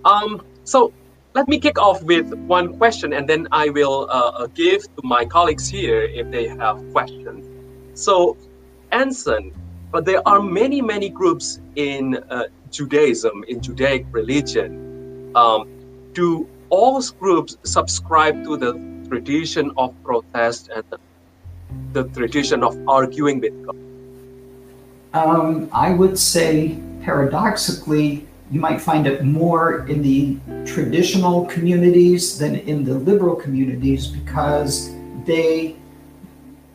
Um, 0.04 0.42
so 0.64 0.92
let 1.34 1.48
me 1.48 1.58
kick 1.58 1.78
off 1.78 2.02
with 2.02 2.34
one 2.34 2.76
question 2.76 3.12
and 3.12 3.28
then 3.28 3.48
I 3.52 3.68
will 3.68 4.08
uh, 4.10 4.42
uh 4.42 4.46
give 4.48 4.82
to 4.82 5.02
my 5.04 5.24
colleagues 5.24 5.68
here 5.68 6.02
if 6.02 6.30
they 6.30 6.48
have 6.48 6.76
questions. 6.92 7.46
So, 7.94 8.36
Anson, 8.92 9.52
but 9.92 10.04
there 10.04 10.26
are 10.26 10.40
many, 10.40 10.80
many 10.82 11.08
groups 11.08 11.60
in 11.76 12.16
uh, 12.30 12.44
Judaism, 12.70 13.44
in 13.48 13.60
Judaic 13.60 14.06
religion. 14.10 15.32
Um, 15.34 15.68
do 16.12 16.48
all 16.70 17.02
groups 17.18 17.56
subscribe 17.64 18.44
to 18.44 18.56
the 18.56 18.99
tradition 19.10 19.72
of 19.76 19.94
protest 20.04 20.70
and 20.74 20.84
the, 20.90 20.98
the 21.92 22.04
tradition 22.14 22.62
of 22.62 22.78
arguing 22.88 23.40
with 23.40 23.54
God? 23.66 23.76
Um, 25.12 25.68
I 25.72 25.90
would 25.90 26.16
say, 26.18 26.78
paradoxically, 27.02 28.26
you 28.50 28.60
might 28.60 28.80
find 28.80 29.06
it 29.06 29.24
more 29.24 29.86
in 29.86 30.02
the 30.02 30.38
traditional 30.64 31.46
communities 31.46 32.38
than 32.38 32.56
in 32.56 32.84
the 32.84 32.94
liberal 32.94 33.36
communities 33.36 34.06
because 34.06 34.90
they 35.24 35.76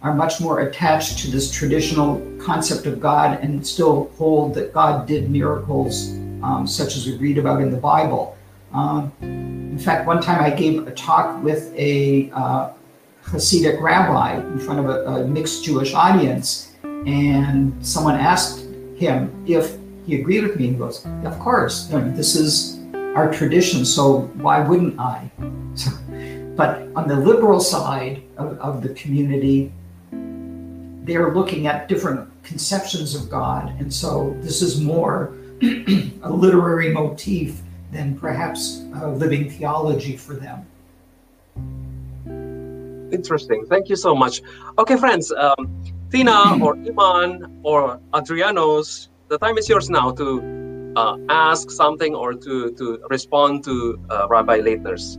are 0.02 0.13
much 0.13 0.39
more 0.39 0.62
attached 0.62 1.19
to 1.19 1.32
this 1.32 1.50
traditional 1.52 2.21
concept 2.39 2.86
of 2.86 3.00
God 3.00 3.39
and 3.41 3.65
still 3.65 4.12
hold 4.17 4.54
that 4.56 4.71
God 4.74 5.08
did 5.08 5.30
miracles 5.30 6.12
um, 6.43 6.67
such 6.67 6.95
as 6.95 7.08
we 7.08 7.17
read 7.17 7.38
about 7.38 7.62
in 7.62 7.71
the 7.71 7.78
Bible. 7.78 8.38
Um, 8.73 9.12
in 9.21 9.80
fact, 9.80 10.08
one 10.08 10.21
time 10.21 10.41
I 10.41 10.49
gave 10.49 10.88
a 10.88 10.91
talk 10.91 11.43
with 11.43 11.73
a 11.75 12.32
uh, 12.34 12.71
Hasidic 13.23 13.82
rabbi 13.82 14.38
in 14.38 14.60
front 14.60 14.80
of 14.80 14.86
a, 14.88 15.06
a 15.06 15.28
mixed 15.28 15.63
Jewish 15.63 15.93
audience, 15.93 16.75
and 16.84 17.73
someone 17.86 18.15
asked 18.15 18.65
him 18.95 19.43
if 19.47 19.78
he 20.06 20.19
agreed 20.19 20.43
with 20.43 20.58
me. 20.58 20.67
He 20.67 20.73
goes, 20.73 21.06
Of 21.23 21.39
course, 21.39 21.89
you 21.91 21.99
know, 21.99 22.12
this 22.12 22.36
is 22.36 22.80
our 22.93 23.32
tradition, 23.32 23.86
so 23.86 24.21
why 24.36 24.60
wouldn't 24.60 24.99
I? 24.99 25.30
So, 25.75 25.91
but 26.56 26.88
on 26.95 27.10
the 27.10 27.19
liberal 27.19 27.60
side 27.60 28.23
of, 28.38 28.58
of 28.60 28.82
the 28.82 28.93
community, 28.93 29.73
they're 31.04 31.34
looking 31.34 31.67
at 31.67 31.89
different 31.89 32.30
conceptions 32.43 33.13
of 33.13 33.30
God. 33.30 33.75
And 33.78 33.93
so 33.93 34.38
this 34.39 34.62
is 34.62 34.80
more 34.80 35.34
a 35.62 36.30
literary 36.30 36.93
motif 36.93 37.62
than 37.95 38.19
perhaps 38.19 38.84
a 39.01 39.08
living 39.08 39.49
theology 39.49 40.17
for 40.17 40.36
them. 40.36 40.67
Interesting. 43.12 43.65
Thank 43.65 43.88
you 43.89 43.95
so 43.95 44.13
much. 44.13 44.41
Okay, 44.77 44.97
friends, 44.97 45.31
um, 45.31 45.71
Tina 46.12 46.60
or 46.63 46.75
Iman 46.75 47.62
or 47.63 47.99
Adrianus, 48.13 49.08
the 49.29 49.38
time 49.38 49.58
is 49.58 49.69
yours 49.69 49.89
now 49.89 50.12
to 50.12 50.27
uh, 50.97 51.17
ask 51.29 51.71
something 51.71 52.13
or 52.13 52.34
to, 52.34 52.71
to 52.73 52.99
respond 53.10 53.63
to 53.63 53.99
uh, 54.10 54.27
Rabbi 54.27 54.60
Laytner's 54.60 55.17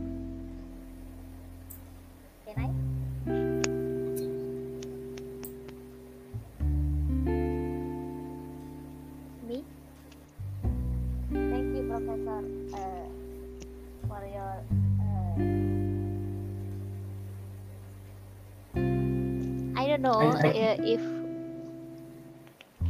know 19.97 20.13
I, 20.13 20.47
I, 20.47 20.77
if 20.81 21.01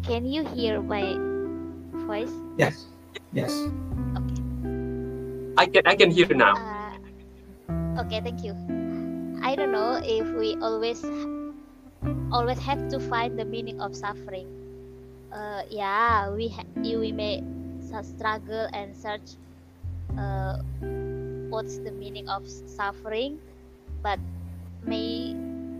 can 0.08 0.26
you 0.26 0.46
hear 0.56 0.82
my 0.82 1.16
voice? 2.08 2.32
Yes. 2.58 2.88
Yes. 3.34 3.52
Okay. 4.16 4.42
I 5.58 5.66
can 5.68 5.84
I 5.86 5.96
can 5.96 6.12
hear 6.12 6.28
now. 6.32 6.56
Uh, 6.56 6.96
okay, 8.06 8.22
thank 8.22 8.44
you. 8.44 8.56
I 9.44 9.56
don't 9.56 9.72
know 9.72 10.00
if 10.04 10.28
we 10.36 10.56
always 10.62 11.04
always 12.32 12.60
have 12.60 12.88
to 12.90 13.00
find 13.00 13.38
the 13.38 13.46
meaning 13.46 13.82
of 13.82 13.96
suffering. 13.96 14.48
Uh, 15.32 15.64
yeah, 15.70 16.32
we 16.32 16.48
ha- 16.48 16.68
we 16.80 17.12
may 17.12 17.44
struggle 18.04 18.68
and 18.74 18.96
search 18.96 19.36
uh, 20.18 20.64
what's 21.50 21.78
the 21.80 21.92
meaning 21.92 22.30
of 22.30 22.48
suffering, 22.48 23.40
but 24.02 24.20
may 24.84 25.36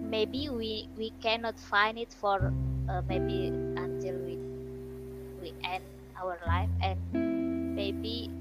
maybe 0.08 0.50
we 0.50 0.90
we 0.98 1.12
cannot 1.22 1.60
find 1.60 1.98
it 1.98 2.14
for 2.14 2.54
uh, 2.90 3.02
maybe 3.08 3.52
until 3.78 4.16
we 4.24 4.40
we 5.42 5.54
end 5.64 5.84
our 6.22 6.40
life 6.48 6.72
and 6.82 7.00
maybe 7.76 8.32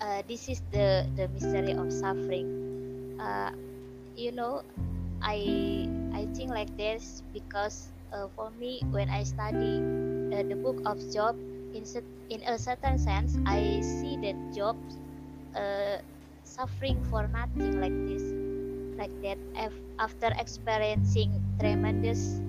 uh, 0.00 0.22
this 0.28 0.48
is 0.48 0.62
the 0.72 1.06
the 1.16 1.28
mystery 1.28 1.72
of 1.72 1.92
suffering. 1.92 2.48
Uh, 3.20 3.50
you 4.16 4.32
know 4.32 4.62
i 5.22 5.86
i 6.14 6.26
think 6.34 6.50
like 6.50 6.70
this 6.76 7.22
because 7.32 7.92
uh, 8.12 8.28
for 8.34 8.50
me 8.52 8.80
when 8.90 9.08
i 9.10 9.22
study 9.22 9.80
uh, 10.34 10.42
the 10.48 10.56
book 10.56 10.80
of 10.86 10.98
job 11.12 11.36
in 11.74 11.84
in 12.30 12.42
a 12.48 12.58
certain 12.58 12.98
sense 12.98 13.36
i 13.46 13.80
see 13.80 14.16
that 14.22 14.36
job 14.54 14.76
uh, 15.54 15.98
suffering 16.44 17.02
for 17.10 17.28
nothing 17.28 17.80
like 17.80 17.94
this 18.08 18.39
like 19.00 19.16
that 19.24 19.40
after 19.98 20.28
experiencing 20.36 21.32
tremendous 21.58 22.40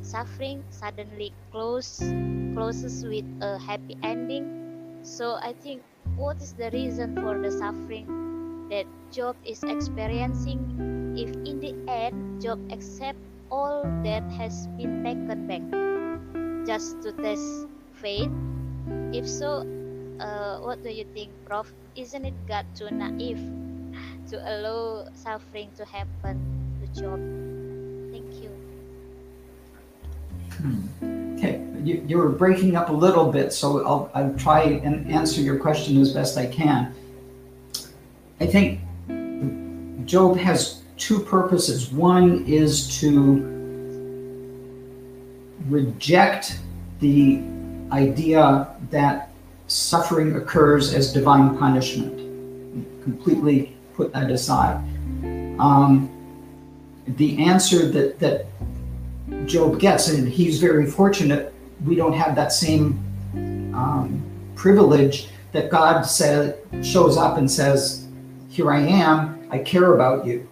suffering 0.00 0.64
suddenly 0.72 1.32
close 1.52 2.00
closes 2.56 3.04
with 3.04 3.24
a 3.42 3.58
happy 3.60 3.96
ending. 4.02 4.48
So 5.04 5.36
i 5.40 5.52
think 5.52 5.84
what 6.16 6.40
is 6.40 6.54
the 6.56 6.70
reason 6.72 7.16
for 7.16 7.36
the 7.38 7.52
suffering 7.52 8.08
that 8.70 8.86
job 9.12 9.36
is 9.44 9.62
experiencing? 9.62 11.14
If 11.16 11.30
in 11.44 11.60
the 11.60 11.76
end 11.88 12.40
job 12.40 12.60
accept 12.72 13.18
all 13.50 13.84
that 14.04 14.24
has 14.40 14.66
been 14.78 15.04
taken 15.04 15.46
back 15.46 15.64
just 16.66 17.00
to 17.02 17.12
test 17.20 17.44
faith? 17.92 18.32
If 19.12 19.28
so 19.28 19.64
uh, 20.20 20.60
what 20.64 20.82
do 20.82 20.90
you 20.90 21.04
think 21.12 21.32
prof? 21.44 21.72
Isn't 21.96 22.24
it 22.24 22.36
god 22.48 22.66
too 22.74 22.88
naive 22.90 23.59
to 24.30 24.36
allow 24.38 25.06
suffering 25.14 25.68
to 25.76 25.84
happen 25.84 26.38
to 26.80 27.00
Job. 27.00 27.18
Thank 28.12 28.30
you. 28.42 28.50
Hmm. 30.56 31.36
Okay, 31.36 31.66
you, 31.82 32.04
you 32.06 32.16
were 32.18 32.28
breaking 32.28 32.76
up 32.76 32.90
a 32.90 32.92
little 32.92 33.32
bit, 33.32 33.52
so 33.52 33.84
I'll, 33.84 34.10
I'll 34.14 34.34
try 34.34 34.62
and 34.62 35.10
answer 35.10 35.40
your 35.40 35.58
question 35.58 36.00
as 36.00 36.12
best 36.12 36.38
I 36.38 36.46
can. 36.46 36.94
I 38.38 38.46
think 38.46 38.80
Job 40.06 40.36
has 40.36 40.82
two 40.96 41.20
purposes. 41.20 41.90
One 41.90 42.44
is 42.46 43.00
to 43.00 43.10
reject 45.68 46.60
the 47.00 47.42
idea 47.90 48.68
that 48.90 49.32
suffering 49.66 50.36
occurs 50.36 50.94
as 50.94 51.12
divine 51.12 51.58
punishment, 51.58 52.16
completely 53.02 53.76
put 54.00 54.12
that 54.14 54.30
aside. 54.30 54.76
Um, 55.58 56.08
the 57.06 57.44
answer 57.44 57.86
that, 57.88 58.18
that 58.20 58.46
Job 59.46 59.78
gets, 59.78 60.08
and 60.08 60.26
he's 60.26 60.58
very 60.58 60.86
fortunate, 60.86 61.52
we 61.84 61.96
don't 61.96 62.14
have 62.14 62.34
that 62.36 62.50
same 62.52 62.98
um, 63.74 64.22
privilege 64.54 65.28
that 65.52 65.70
God 65.70 66.02
says 66.02 66.54
shows 66.82 67.16
up 67.16 67.36
and 67.36 67.50
says, 67.50 68.06
"Here 68.48 68.70
I 68.72 68.80
am. 68.80 69.46
I 69.50 69.58
care 69.58 69.94
about 69.94 70.24
you." 70.24 70.48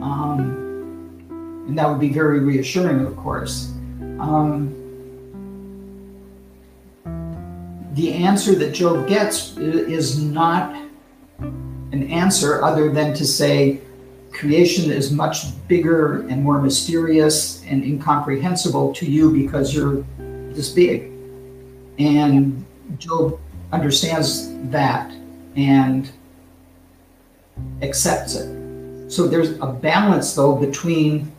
Um, 0.00 1.64
and 1.68 1.78
that 1.78 1.88
would 1.88 2.00
be 2.00 2.12
very 2.12 2.40
reassuring, 2.40 3.06
of 3.06 3.16
course. 3.16 3.72
Um, 4.18 4.74
the 7.94 8.12
answer 8.14 8.54
that 8.54 8.72
Job 8.72 9.06
gets 9.06 9.56
is 9.58 10.22
not 10.22 10.79
an 11.92 12.10
answer 12.10 12.62
other 12.62 12.90
than 12.90 13.14
to 13.14 13.24
say 13.24 13.80
creation 14.32 14.90
is 14.90 15.10
much 15.10 15.46
bigger 15.68 16.26
and 16.28 16.42
more 16.42 16.60
mysterious 16.60 17.64
and 17.64 17.82
incomprehensible 17.84 18.92
to 18.94 19.06
you 19.06 19.32
because 19.32 19.74
you're 19.74 20.04
this 20.52 20.70
big. 20.70 21.10
And 21.98 22.64
Job 22.98 23.38
understands 23.72 24.48
that 24.70 25.12
and 25.56 26.10
accepts 27.82 28.34
it. 28.36 29.10
So 29.10 29.26
there's 29.26 29.58
a 29.60 29.66
balance, 29.66 30.34
though, 30.34 30.54
between 30.54 31.30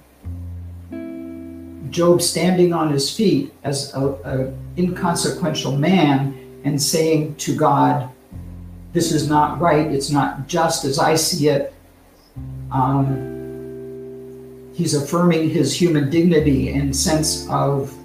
Job 1.90 2.22
standing 2.22 2.74
on 2.74 2.92
his 2.92 3.10
feet 3.16 3.54
as 3.64 3.94
an 3.94 4.58
inconsequential 4.78 5.78
man 5.78 6.62
and 6.64 6.82
saying 6.82 7.36
to 7.36 7.56
God, 7.56 8.10
This 8.94 9.12
is 9.12 9.30
not 9.30 9.60
right, 9.60 9.88
it's 9.88 10.10
not 10.10 10.48
just 10.48 10.84
as 10.84 11.00
I 11.00 11.16
see 11.16 11.48
it. 11.48 11.74
Um, 12.72 14.72
he's 14.74 14.94
affirming 14.94 15.50
his 15.50 15.74
human 15.74 16.10
dignity 16.10 16.70
and 16.70 16.96
sense 16.96 17.48
of 17.50 17.96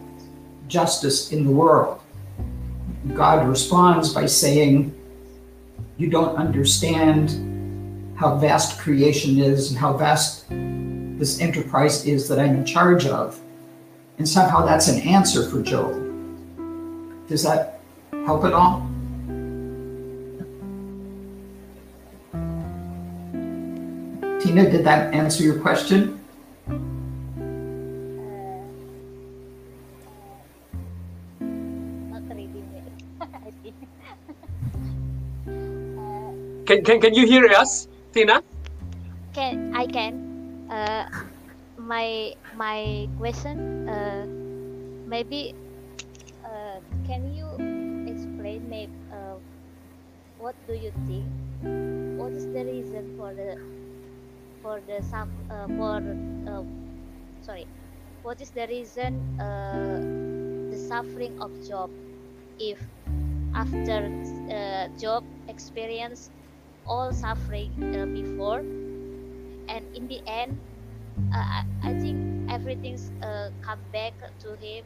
justice 0.68 1.32
in 1.32 1.44
the 1.44 1.50
world. 1.50 2.00
God 3.14 3.48
responds 3.48 4.12
by 4.12 4.26
saying, 4.26 4.94
You 5.96 6.08
don't 6.08 6.36
understand 6.36 7.30
how 8.16 8.36
vast 8.36 8.78
creation 8.78 9.38
is 9.38 9.70
and 9.70 9.78
how 9.78 9.96
vast 9.96 10.46
this 10.48 11.40
enterprise 11.40 12.06
is 12.06 12.28
that 12.28 12.38
I'm 12.38 12.56
in 12.56 12.64
charge 12.64 13.06
of. 13.06 13.40
And 14.18 14.28
somehow 14.28 14.64
that's 14.64 14.88
an 14.88 15.00
answer 15.00 15.48
for 15.48 15.62
Job. 15.62 16.02
Does 17.28 17.42
that 17.42 17.80
help 18.24 18.44
at 18.44 18.52
all? 18.52 18.88
Tina, 24.56 24.70
did 24.70 24.86
that 24.88 25.12
answer 25.12 25.44
your 25.44 25.60
question? 25.60 26.16
Can, 36.64 36.82
can, 36.82 37.00
can 37.04 37.12
you 37.12 37.26
hear 37.26 37.44
us, 37.52 37.86
Tina? 38.14 38.40
Can 39.34 39.76
I 39.76 39.84
can. 39.84 40.64
Uh, 40.72 41.04
my 41.76 42.32
my 42.56 43.06
question. 43.20 43.86
Uh, 43.86 44.24
maybe. 45.04 45.52
Uh, 46.40 46.80
can 47.04 47.28
you 47.36 47.44
explain? 48.08 48.64
Maybe. 48.72 48.96
Uh, 49.12 49.36
what 50.40 50.56
do 50.66 50.72
you 50.72 50.96
think? 51.04 51.28
What 52.16 52.32
is 52.32 52.48
the 52.56 52.64
reason 52.64 53.20
for 53.20 53.36
the 53.36 53.60
for 54.66 54.82
the 54.82 54.98
some 55.06 55.30
uh, 55.46 55.70
for 55.78 56.02
uh, 56.50 56.66
sorry? 57.40 57.70
What 58.22 58.40
is 58.42 58.50
the 58.50 58.66
reason 58.66 59.38
uh, 59.38 60.02
the 60.74 60.78
suffering 60.90 61.38
of 61.38 61.54
Job 61.62 61.90
if 62.58 62.82
after 63.54 64.10
Job 64.98 65.22
experience 65.46 66.30
all 66.84 67.12
suffering 67.12 67.78
before 68.10 68.58
and 69.70 69.86
in 69.94 70.10
the 70.10 70.18
end 70.26 70.58
uh, 71.30 71.62
I, 71.86 71.94
think 72.02 72.50
everything's 72.50 73.12
uh, 73.22 73.50
come 73.62 73.78
back 73.92 74.14
to 74.18 74.56
him 74.58 74.82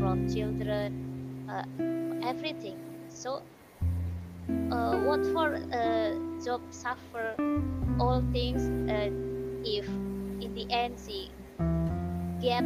from 0.00 0.32
children 0.32 1.44
uh, 1.48 1.64
everything 2.24 2.80
so 3.08 3.44
uh, 4.48 4.96
what 4.98 5.24
for 5.32 5.54
uh, 5.72 6.14
Job 6.44 6.60
suffer 6.70 7.34
all 7.98 8.22
things 8.32 8.64
if 9.64 9.86
in 10.40 10.54
the 10.54 10.66
end 10.70 10.98
he 11.06 11.30
get 12.40 12.64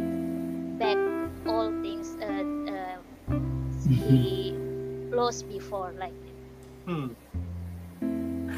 back 0.79 0.97
all 1.45 1.69
things 1.81 2.15
he 3.87 4.53
mm-hmm. 4.53 5.13
lost 5.13 5.47
before 5.49 5.93
like 5.99 6.13
hmm. 6.85 7.07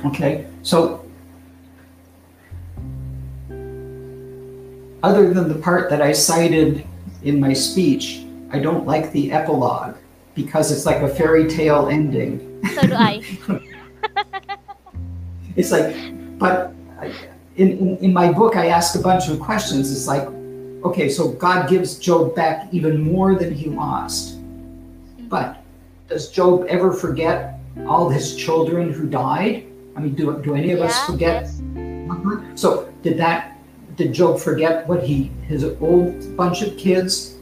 Okay, 0.05 0.45
so 0.61 1.03
other 5.01 5.33
than 5.33 5.47
the 5.47 5.55
part 5.55 5.89
that 5.89 6.01
I 6.01 6.11
cited 6.11 6.85
in 7.23 7.39
my 7.39 7.53
speech, 7.53 8.25
I 8.51 8.59
don't 8.59 8.85
like 8.85 9.11
the 9.11 9.31
epilogue 9.31 9.95
because 10.37 10.71
it's 10.71 10.85
like 10.85 11.01
a 11.01 11.09
fairy 11.09 11.49
tale 11.49 11.89
ending. 11.89 12.61
So 12.75 12.81
do 12.83 12.93
I. 12.93 13.23
it's 15.57 15.71
like, 15.71 15.95
but 16.37 16.71
in, 17.55 17.71
in, 17.79 17.97
in 17.97 18.13
my 18.13 18.31
book, 18.31 18.55
I 18.55 18.67
ask 18.67 18.95
a 18.95 19.01
bunch 19.01 19.27
of 19.29 19.39
questions. 19.39 19.91
It's 19.91 20.07
like, 20.07 20.27
okay, 20.85 21.09
so 21.09 21.29
God 21.29 21.67
gives 21.67 21.97
Job 21.97 22.35
back 22.35 22.71
even 22.71 23.01
more 23.01 23.33
than 23.33 23.51
he 23.51 23.67
lost. 23.67 24.37
But 25.27 25.63
does 26.07 26.29
Job 26.29 26.65
ever 26.69 26.93
forget 26.93 27.59
all 27.87 28.07
his 28.09 28.35
children 28.35 28.93
who 28.93 29.07
died? 29.09 29.65
I 29.95 30.01
mean, 30.01 30.13
do, 30.13 30.39
do 30.43 30.53
any 30.53 30.71
of 30.71 30.79
yeah, 30.79 30.85
us 30.85 31.05
forget? 31.07 31.49
Yes. 31.75 32.61
So 32.61 32.93
did 33.01 33.17
that, 33.17 33.57
did 33.95 34.13
Job 34.13 34.39
forget 34.39 34.87
what 34.87 35.03
he, 35.03 35.31
his 35.47 35.63
old 35.81 36.37
bunch 36.37 36.61
of 36.61 36.77
kids? 36.77 37.36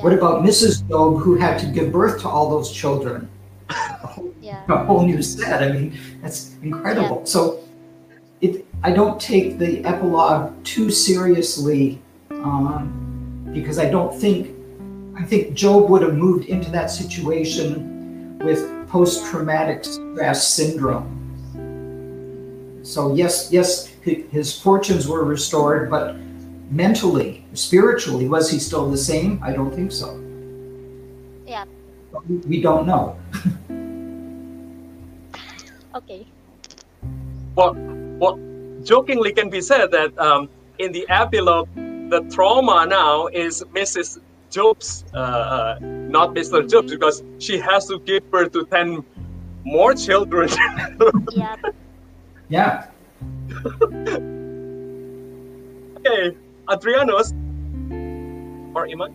Yeah. 0.00 0.04
What 0.04 0.12
about 0.14 0.42
Mrs. 0.42 0.88
Job 0.88 1.18
who 1.18 1.36
had 1.36 1.58
to 1.60 1.66
give 1.66 1.92
birth 1.92 2.22
to 2.22 2.28
all 2.28 2.48
those 2.48 2.72
children? 2.72 3.28
a, 3.68 3.72
whole, 4.06 4.34
yeah. 4.40 4.64
a 4.68 4.84
whole 4.84 5.04
new 5.06 5.22
set. 5.22 5.62
I 5.62 5.72
mean, 5.72 5.98
that's 6.22 6.56
incredible. 6.62 7.26
So 7.26 7.62
it, 8.40 8.66
I 8.82 8.92
don't 8.92 9.20
take 9.20 9.58
the 9.58 9.84
epilogue 9.84 10.52
too 10.64 10.90
seriously 10.90 12.00
um, 12.30 13.50
because 13.52 13.78
I 13.78 13.90
don't 13.90 14.14
think, 14.14 14.56
I 15.16 15.22
think 15.22 15.54
Job 15.54 15.90
would 15.90 16.02
have 16.02 16.14
moved 16.14 16.46
into 16.46 16.70
that 16.70 16.90
situation 16.90 18.38
with 18.38 18.88
post 18.88 19.26
traumatic 19.26 19.84
stress 19.84 20.48
syndrome 20.48 21.20
so 22.82 23.14
yes, 23.14 23.50
yes, 23.52 23.86
his 24.02 24.58
fortunes 24.58 25.06
were 25.06 25.24
restored, 25.24 25.90
but 25.90 26.16
mentally, 26.70 27.44
spiritually, 27.52 28.28
was 28.28 28.50
he 28.50 28.58
still 28.58 28.88
the 28.90 28.96
same? 28.96 29.40
I 29.42 29.52
don't 29.52 29.74
think 29.74 29.92
so. 29.92 30.18
Yeah. 31.46 31.64
We 32.46 32.62
don't 32.62 32.86
know. 32.86 33.16
okay. 35.94 36.26
Well, 37.56 37.74
well, 38.18 38.38
jokingly 38.84 39.32
can 39.32 39.50
be 39.50 39.60
said 39.60 39.90
that 39.90 40.16
um, 40.18 40.48
in 40.78 40.92
the 40.92 41.06
epilogue, 41.08 41.68
the 41.74 42.24
trauma 42.30 42.86
now 42.86 43.26
is 43.26 43.64
Mrs. 43.74 44.20
Job's, 44.50 45.04
uh, 45.14 45.16
uh, 45.16 45.78
not 45.80 46.34
Mr. 46.34 46.68
Job's, 46.68 46.92
because 46.92 47.22
she 47.38 47.58
has 47.58 47.86
to 47.86 47.98
give 48.00 48.28
birth 48.30 48.52
to 48.52 48.64
10 48.66 49.04
more 49.64 49.94
children. 49.94 50.48
yeah. 51.32 51.56
Yeah. 52.48 52.86
okay, 55.98 56.36
Adrianus 56.70 57.34
or 58.74 58.86
Iman, 58.86 59.12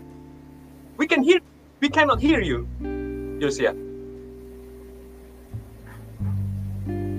we 0.97 1.07
can 1.07 1.23
hear. 1.23 1.39
We 1.79 1.89
cannot 1.89 2.19
hear 2.19 2.39
you, 2.41 2.67
Josiah. 3.39 3.73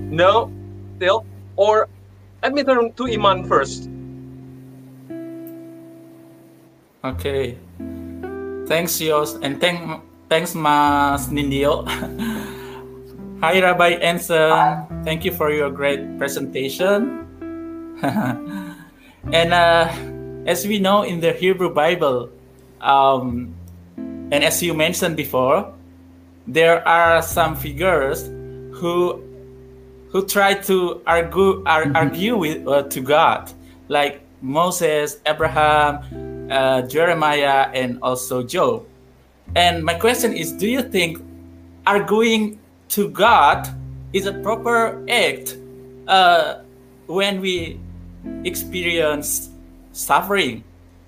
No, 0.07 0.51
still. 0.97 1.25
Or 1.57 1.89
let 2.41 2.53
me 2.53 2.63
turn 2.63 2.93
to 2.93 3.03
Iman 3.05 3.45
first. 3.45 3.89
Okay. 7.03 7.57
Thanks, 8.67 8.99
Yos, 8.99 9.39
and 9.39 9.61
thank, 9.61 9.79
thanks, 10.27 10.53
Mas 10.53 11.29
Nindyo. 11.29 11.87
Hi, 13.41 13.61
Rabbi 13.61 14.01
Anson. 14.01 14.83
Thank 15.05 15.23
you 15.23 15.31
for 15.31 15.53
your 15.53 15.69
great 15.71 16.17
presentation. 16.17 17.23
and 19.31 19.53
uh, 19.53 19.87
as 20.47 20.65
we 20.65 20.79
know 20.79 21.03
in 21.03 21.19
the 21.19 21.33
Hebrew 21.33 21.73
Bible, 21.73 22.29
um, 22.79 23.53
and 24.31 24.43
as 24.43 24.63
you 24.63 24.73
mentioned 24.73 25.17
before, 25.17 25.73
there 26.47 26.87
are 26.87 27.21
some 27.21 27.55
figures 27.55 28.27
who 28.79 29.21
who 30.09 30.25
try 30.25 30.53
to 30.53 31.01
argue 31.05 31.63
ar- 31.65 31.83
mm-hmm. 31.83 31.95
argue 31.95 32.37
with 32.37 32.65
uh, 32.65 32.83
to 32.83 33.01
God, 33.01 33.51
like 33.89 34.21
Moses, 34.41 35.19
Abraham, 35.25 36.47
uh, 36.49 36.81
Jeremiah, 36.83 37.67
and 37.73 37.99
also 38.01 38.41
Job. 38.41 38.85
And 39.55 39.83
my 39.83 39.95
question 39.95 40.31
is, 40.31 40.53
do 40.53 40.67
you 40.67 40.81
think 40.81 41.19
arguing 41.85 42.59
to 42.89 43.09
God 43.09 43.67
is 44.13 44.25
a 44.25 44.33
proper 44.33 45.03
act 45.09 45.57
uh, 46.07 46.63
when 47.07 47.41
we 47.41 47.79
experience 48.45 49.46
suffering. 49.97 50.63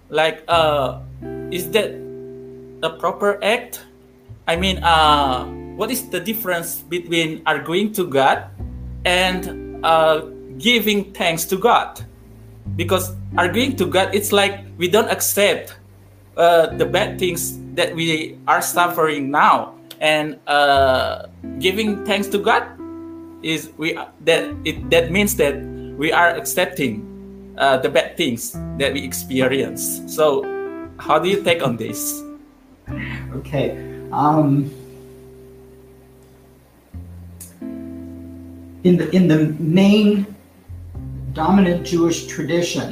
Like, 0.09 0.43
uh, 0.47 0.99
is 1.51 1.69
that 1.71 1.93
a 2.81 2.89
proper 2.89 3.37
act? 3.43 3.85
I 4.47 4.55
mean, 4.55 4.81
uh, 4.83 5.45
what 5.77 5.91
is 5.91 6.09
the 6.09 6.19
difference 6.19 6.81
between 6.81 7.43
arguing 7.45 7.93
to 7.93 8.07
God 8.07 8.49
and 9.05 9.79
uh, 9.85 10.25
giving 10.57 11.13
thanks 11.13 11.45
to 11.45 11.57
God? 11.57 12.01
Because 12.75 13.13
arguing 13.37 13.75
to 13.77 13.85
God, 13.85 14.13
it's 14.13 14.31
like 14.31 14.65
we 14.77 14.89
don't 14.89 15.09
accept 15.09 15.77
uh, 16.37 16.73
the 16.77 16.85
bad 16.85 17.19
things 17.19 17.59
that 17.75 17.93
we 17.93 18.37
are 18.47 18.61
suffering 18.61 19.29
now, 19.29 19.75
and 19.99 20.39
uh, 20.47 21.27
giving 21.59 22.05
thanks 22.05 22.27
to 22.29 22.39
God 22.39 22.63
is 23.41 23.71
we 23.77 23.93
that 24.25 24.51
it 24.65 24.89
that 24.89 25.11
means 25.11 25.35
that 25.35 25.55
we 25.97 26.11
are 26.11 26.35
accepting 26.35 27.03
uh, 27.57 27.77
the 27.77 27.89
things 28.19 28.51
that 28.77 28.91
we 28.91 29.01
experience. 29.01 30.03
So, 30.13 30.43
how 30.99 31.19
do 31.19 31.29
you 31.29 31.41
take 31.41 31.63
on 31.63 31.77
this? 31.77 32.21
Okay. 33.39 33.71
Um, 34.11 34.69
in 38.83 38.97
the 38.99 39.09
in 39.15 39.27
the 39.29 39.55
main 39.59 40.25
dominant 41.31 41.87
Jewish 41.87 42.27
tradition, 42.27 42.89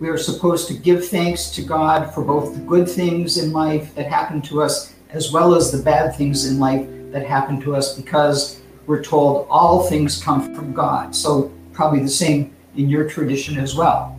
we 0.00 0.08
are 0.08 0.18
supposed 0.18 0.66
to 0.68 0.74
give 0.74 1.06
thanks 1.06 1.50
to 1.50 1.62
God 1.62 2.12
for 2.12 2.24
both 2.24 2.54
the 2.54 2.62
good 2.72 2.88
things 2.88 3.38
in 3.38 3.52
life 3.52 3.94
that 3.94 4.06
happen 4.10 4.42
to 4.50 4.60
us 4.60 4.94
as 5.10 5.30
well 5.30 5.54
as 5.54 5.70
the 5.70 5.78
bad 5.78 6.16
things 6.16 6.50
in 6.50 6.58
life 6.58 6.84
that 7.12 7.24
happen 7.24 7.60
to 7.60 7.76
us 7.76 7.94
because 7.94 8.60
we're 8.86 9.04
told 9.04 9.46
all 9.48 9.84
things 9.84 10.20
come 10.20 10.52
from 10.52 10.72
God. 10.72 11.14
So 11.14 11.52
probably 11.72 12.00
the 12.00 12.16
same 12.24 12.50
in 12.76 12.90
your 12.90 13.08
tradition 13.08 13.56
as 13.58 13.76
well. 13.76 14.13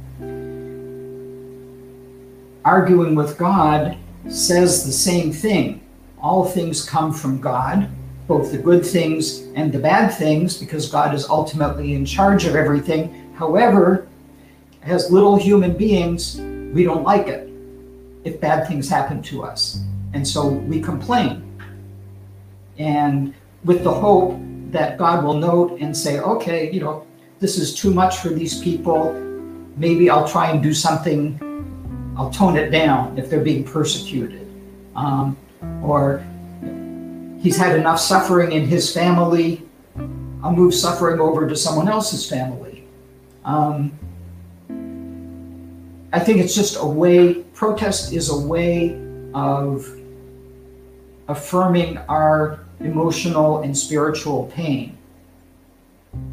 Arguing 2.65 3.13
with 3.13 3.37
God 3.37 3.95
says 4.27 4.83
the 4.83 4.91
same 4.91 5.31
thing. 5.31 5.81
All 6.19 6.43
things 6.43 6.83
come 6.83 7.13
from 7.13 7.39
God, 7.39 7.87
both 8.27 8.51
the 8.51 8.57
good 8.57 8.83
things 8.83 9.41
and 9.53 9.71
the 9.71 9.77
bad 9.77 10.09
things, 10.09 10.57
because 10.57 10.89
God 10.89 11.13
is 11.13 11.29
ultimately 11.29 11.93
in 11.93 12.07
charge 12.07 12.45
of 12.45 12.55
everything. 12.55 13.31
However, 13.35 14.07
as 14.81 15.11
little 15.11 15.35
human 15.35 15.77
beings, 15.77 16.41
we 16.73 16.83
don't 16.83 17.03
like 17.03 17.27
it 17.27 17.47
if 18.23 18.41
bad 18.41 18.67
things 18.67 18.89
happen 18.89 19.21
to 19.21 19.43
us. 19.43 19.83
And 20.13 20.27
so 20.27 20.47
we 20.47 20.81
complain. 20.81 21.43
And 22.79 23.35
with 23.63 23.83
the 23.83 23.93
hope 23.93 24.39
that 24.71 24.97
God 24.97 25.23
will 25.23 25.35
note 25.35 25.79
and 25.79 25.95
say, 25.95 26.19
okay, 26.19 26.71
you 26.71 26.79
know, 26.79 27.05
this 27.39 27.59
is 27.59 27.75
too 27.75 27.93
much 27.93 28.17
for 28.17 28.29
these 28.29 28.59
people. 28.59 29.13
Maybe 29.77 30.09
I'll 30.09 30.27
try 30.27 30.49
and 30.49 30.63
do 30.63 30.73
something, 30.73 31.39
I'll 32.17 32.29
tone 32.29 32.55
it 32.57 32.69
down 32.69 33.17
if 33.17 33.29
they're 33.29 33.43
being 33.43 33.63
persecuted. 33.63 34.47
Um, 34.95 35.37
or 35.83 36.25
he's 37.41 37.57
had 37.57 37.77
enough 37.77 37.99
suffering 37.99 38.51
in 38.51 38.65
his 38.65 38.93
family, 38.93 39.61
I'll 40.43 40.53
move 40.53 40.73
suffering 40.73 41.19
over 41.19 41.47
to 41.47 41.55
someone 41.55 41.87
else's 41.87 42.29
family. 42.29 42.85
Um, 43.43 43.91
I 46.13 46.19
think 46.19 46.39
it's 46.39 46.55
just 46.55 46.77
a 46.79 46.85
way, 46.85 47.43
protest 47.53 48.13
is 48.13 48.29
a 48.29 48.37
way 48.37 49.01
of 49.33 49.85
affirming 51.27 51.97
our 52.09 52.61
emotional 52.79 53.61
and 53.63 53.77
spiritual 53.77 54.45
pain. 54.55 54.97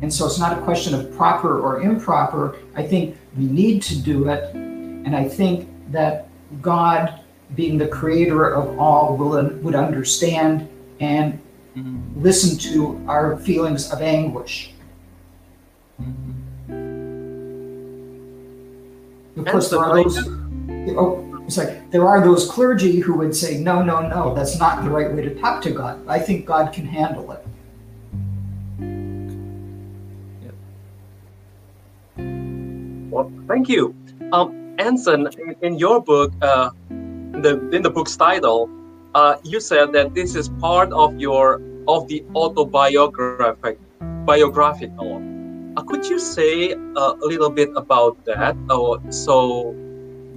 And 0.02 0.12
so 0.12 0.26
it's 0.26 0.38
not 0.38 0.56
a 0.56 0.60
question 0.62 0.94
of 0.94 1.12
proper 1.16 1.60
or 1.60 1.80
improper. 1.80 2.56
I 2.76 2.84
think 2.84 3.16
we 3.36 3.44
need 3.44 3.82
to 3.82 3.98
do 3.98 4.28
it. 4.28 4.54
And 4.54 5.16
I 5.16 5.28
think 5.28 5.68
that 5.92 6.28
God, 6.60 7.20
being 7.54 7.78
the 7.78 7.88
creator 7.88 8.52
of 8.52 8.78
all, 8.78 9.16
will, 9.16 9.48
would 9.62 9.74
understand 9.74 10.68
and 11.00 11.38
mm-hmm. 11.76 12.22
listen 12.22 12.58
to 12.72 13.02
our 13.08 13.36
feelings 13.38 13.92
of 13.92 14.02
anguish. 14.02 14.72
Mm-hmm. 16.00 16.32
Of 19.40 19.46
course, 19.46 19.70
there 19.70 19.78
are 19.80 19.94
those. 20.02 20.18
Oh, 20.96 21.42
it's 21.46 21.56
like 21.56 21.90
there 21.90 22.06
are 22.06 22.20
those 22.22 22.50
clergy 22.50 23.00
who 23.00 23.14
would 23.14 23.34
say, 23.34 23.58
no, 23.58 23.82
no, 23.82 24.06
no, 24.06 24.34
that's 24.34 24.58
not 24.58 24.84
the 24.84 24.90
right 24.90 25.12
way 25.12 25.22
to 25.22 25.34
talk 25.34 25.62
to 25.62 25.70
God. 25.70 26.06
I 26.06 26.18
think 26.18 26.44
God 26.46 26.72
can 26.72 26.84
handle 26.86 27.32
it. 27.32 27.42
Well, 33.10 33.30
thank 33.46 33.68
you. 33.68 33.94
Um, 34.32 34.61
Anson, 34.82 35.28
in, 35.38 35.54
in 35.62 35.78
your 35.78 36.02
book, 36.02 36.32
uh, 36.42 36.70
the, 36.88 37.70
in 37.72 37.82
the 37.82 37.90
book's 37.90 38.16
title, 38.16 38.68
uh, 39.14 39.36
you 39.44 39.60
said 39.60 39.92
that 39.92 40.14
this 40.14 40.34
is 40.34 40.48
part 40.60 40.92
of 40.92 41.18
your 41.20 41.60
of 41.88 42.08
the 42.08 42.24
autobiographic 42.34 43.78
biographical. 44.24 45.22
Uh, 45.76 45.82
could 45.82 46.04
you 46.06 46.18
say 46.18 46.72
uh, 46.72 47.14
a 47.22 47.26
little 47.26 47.50
bit 47.50 47.70
about 47.76 48.24
that? 48.24 48.56
Uh, 48.70 48.98
so, 49.10 49.74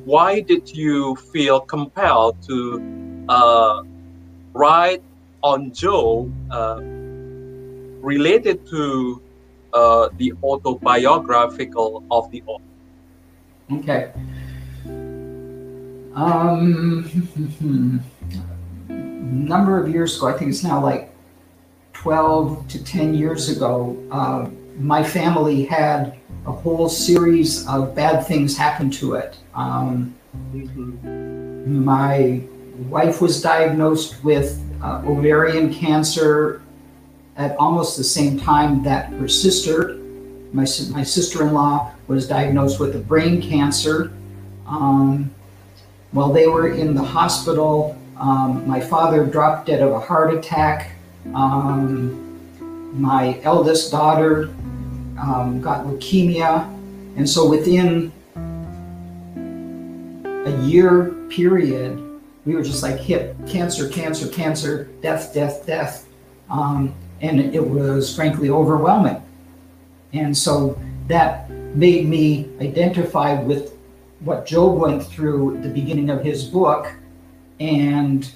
why 0.05 0.41
did 0.41 0.69
you 0.69 1.15
feel 1.33 1.59
compelled 1.59 2.41
to 2.43 3.25
uh, 3.29 3.81
write 4.53 5.03
on 5.41 5.73
Joe 5.73 6.31
uh, 6.51 6.79
related 8.01 8.65
to 8.67 9.21
uh, 9.73 10.09
the 10.17 10.33
autobiographical 10.43 12.03
of 12.11 12.31
the 12.31 12.43
author? 12.45 12.63
Okay. 13.71 14.11
Um, 16.15 18.01
number 18.87 19.81
of 19.81 19.89
years 19.89 20.17
ago, 20.17 20.27
I 20.27 20.33
think 20.37 20.51
it's 20.51 20.63
now 20.63 20.81
like 20.81 21.11
12 21.93 22.67
to 22.69 22.83
10 22.83 23.13
years 23.13 23.49
ago, 23.49 23.97
uh, 24.11 24.49
my 24.77 25.03
family 25.03 25.65
had 25.65 26.17
a 26.45 26.51
whole 26.51 26.87
series 26.87 27.67
of 27.67 27.95
bad 27.95 28.25
things 28.27 28.55
happen 28.55 28.89
to 28.91 29.15
it. 29.15 29.37
Um, 29.53 30.15
my 31.65 32.41
wife 32.89 33.21
was 33.21 33.41
diagnosed 33.41 34.23
with 34.23 34.61
uh, 34.81 35.01
ovarian 35.05 35.73
cancer 35.73 36.61
at 37.37 37.57
almost 37.57 37.97
the 37.97 38.03
same 38.03 38.39
time 38.39 38.83
that 38.83 39.11
her 39.13 39.27
sister, 39.27 39.95
my, 40.53 40.65
my 40.91 41.03
sister 41.03 41.41
in 41.45 41.53
law, 41.53 41.91
was 42.07 42.27
diagnosed 42.27 42.79
with 42.79 42.95
a 42.95 42.99
brain 42.99 43.41
cancer. 43.41 44.13
Um, 44.67 45.34
while 46.11 46.31
they 46.31 46.47
were 46.47 46.69
in 46.69 46.95
the 46.95 47.03
hospital, 47.03 47.97
um, 48.17 48.67
my 48.67 48.79
father 48.79 49.25
dropped 49.25 49.67
dead 49.67 49.81
of 49.81 49.91
a 49.91 49.99
heart 49.99 50.33
attack. 50.33 50.91
Um, 51.33 52.21
my 52.93 53.39
eldest 53.43 53.91
daughter 53.91 54.49
um, 55.19 55.59
got 55.61 55.85
leukemia. 55.85 56.63
And 57.17 57.29
so 57.29 57.49
within 57.49 58.11
a 60.45 60.61
year 60.63 61.11
period, 61.29 62.01
we 62.45 62.55
were 62.55 62.63
just 62.63 62.83
like 62.83 62.99
hit 62.99 63.35
cancer, 63.47 63.89
cancer, 63.89 64.27
cancer, 64.29 64.85
death, 65.01 65.33
death, 65.33 65.65
death. 65.65 66.07
Um, 66.49 66.93
and 67.21 67.39
it 67.39 67.65
was 67.65 68.15
frankly 68.15 68.49
overwhelming. 68.49 69.21
And 70.13 70.37
so 70.37 70.79
that 71.07 71.49
made 71.49 72.07
me 72.07 72.49
identify 72.61 73.41
with 73.41 73.74
what 74.19 74.45
Job 74.45 74.77
went 74.77 75.03
through 75.03 75.59
the 75.61 75.69
beginning 75.69 76.09
of 76.09 76.23
his 76.23 76.43
book. 76.43 76.91
And 77.59 78.29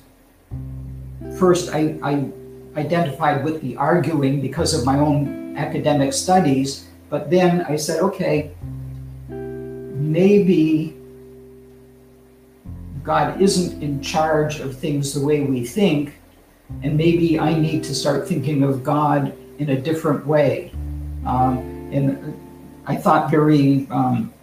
first, 1.38 1.74
I, 1.74 1.98
I 2.04 2.32
identified 2.76 3.44
with 3.44 3.62
the 3.62 3.76
arguing 3.78 4.42
because 4.42 4.74
of 4.74 4.86
my 4.86 4.98
own 5.00 5.58
academic 5.58 6.14
studies. 6.14 6.88
But 7.10 7.30
then 7.30 7.62
I 7.62 7.76
said, 7.76 8.02
okay, 8.02 8.52
maybe 9.28 10.96
God 13.04 13.42
isn't 13.42 13.82
in 13.82 14.02
charge 14.02 14.60
of 14.60 14.78
things 14.78 15.14
the 15.14 15.26
way 15.26 15.42
we 15.42 15.66
think, 15.66 16.14
and 16.84 16.96
maybe 16.96 17.40
I 17.40 17.58
need 17.58 17.84
to 17.86 17.96
start 17.96 18.28
thinking 18.28 18.62
of 18.64 18.84
God 18.84 19.34
in 19.58 19.70
a 19.70 19.82
different 19.82 20.28
way. 20.28 20.72
Um, 21.26 21.58
and 21.92 22.40
I 22.86 22.96
thought 22.96 23.32
very, 23.32 23.88
um, 23.90 24.34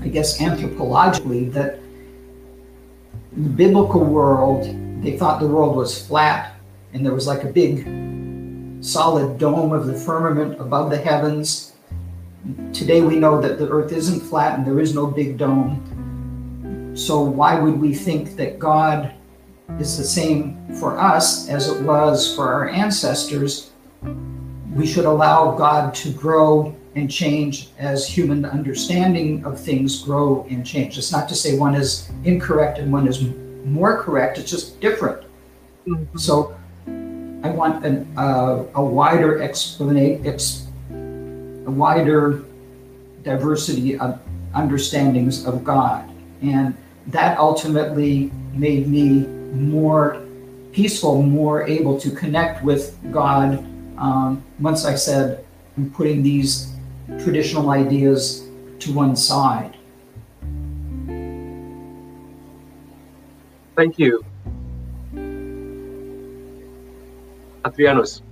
I 0.00 0.08
guess, 0.08 0.38
anthropologically 0.38 1.52
that 1.52 1.78
in 3.34 3.44
the 3.44 3.50
biblical 3.50 4.04
world, 4.04 4.64
they 5.02 5.16
thought 5.16 5.40
the 5.40 5.48
world 5.48 5.76
was 5.76 6.06
flat 6.06 6.54
and 6.92 7.04
there 7.04 7.12
was 7.12 7.26
like 7.26 7.44
a 7.44 7.48
big 7.48 7.84
solid 8.82 9.38
dome 9.38 9.72
of 9.72 9.86
the 9.86 9.94
firmament 9.94 10.60
above 10.60 10.90
the 10.90 10.96
heavens. 10.96 11.72
Today 12.72 13.00
we 13.00 13.16
know 13.16 13.40
that 13.40 13.58
the 13.58 13.68
earth 13.68 13.92
isn't 13.92 14.20
flat 14.20 14.58
and 14.58 14.66
there 14.66 14.80
is 14.80 14.94
no 14.94 15.06
big 15.06 15.36
dome. 15.36 16.92
So 16.96 17.20
why 17.20 17.58
would 17.58 17.78
we 17.80 17.94
think 17.94 18.36
that 18.36 18.58
God 18.58 19.12
is 19.78 19.98
the 19.98 20.04
same 20.04 20.74
for 20.76 20.98
us 20.98 21.48
as 21.48 21.68
it 21.68 21.82
was 21.82 22.34
for 22.34 22.52
our 22.52 22.68
ancestors 22.68 23.70
we 24.76 24.86
should 24.86 25.06
allow 25.06 25.52
God 25.52 25.94
to 25.94 26.12
grow 26.12 26.76
and 26.96 27.10
change 27.10 27.68
as 27.78 28.08
human 28.08 28.44
understanding 28.46 29.44
of 29.44 29.60
things 29.60 30.02
grow 30.02 30.46
and 30.48 30.66
change. 30.66 30.96
It's 30.96 31.12
not 31.12 31.28
to 31.28 31.34
say 31.34 31.58
one 31.58 31.74
is 31.74 32.10
incorrect 32.24 32.78
and 32.78 32.90
one 32.90 33.06
is 33.06 33.22
more 33.64 34.02
correct, 34.02 34.38
it's 34.38 34.50
just 34.50 34.80
different. 34.80 35.22
Mhm. 35.86 36.06
So 36.18 36.54
I 37.44 37.50
want 37.50 37.84
an, 37.84 38.06
uh, 38.16 38.64
a 38.74 38.82
wider 38.82 39.42
explanation, 39.42 40.26
ex, 40.26 40.66
a 40.90 41.70
wider 41.70 42.42
diversity 43.22 43.98
of 43.98 44.18
understandings 44.54 45.44
of 45.44 45.62
God. 45.62 46.08
And 46.40 46.74
that 47.08 47.38
ultimately 47.38 48.32
made 48.54 48.88
me 48.88 49.26
more 49.52 50.22
peaceful, 50.72 51.22
more 51.22 51.66
able 51.66 52.00
to 52.00 52.10
connect 52.10 52.64
with 52.64 52.96
God 53.12 53.64
um, 53.98 54.42
once 54.60 54.84
I 54.84 54.94
said, 54.94 55.44
I'm 55.76 55.90
putting 55.90 56.22
these 56.22 56.75
traditional 57.22 57.70
ideas 57.70 58.48
to 58.80 58.92
one 58.92 59.16
side. 59.16 59.76
Thank 63.76 63.98
you. 63.98 64.24
Adrianus. 67.64 68.22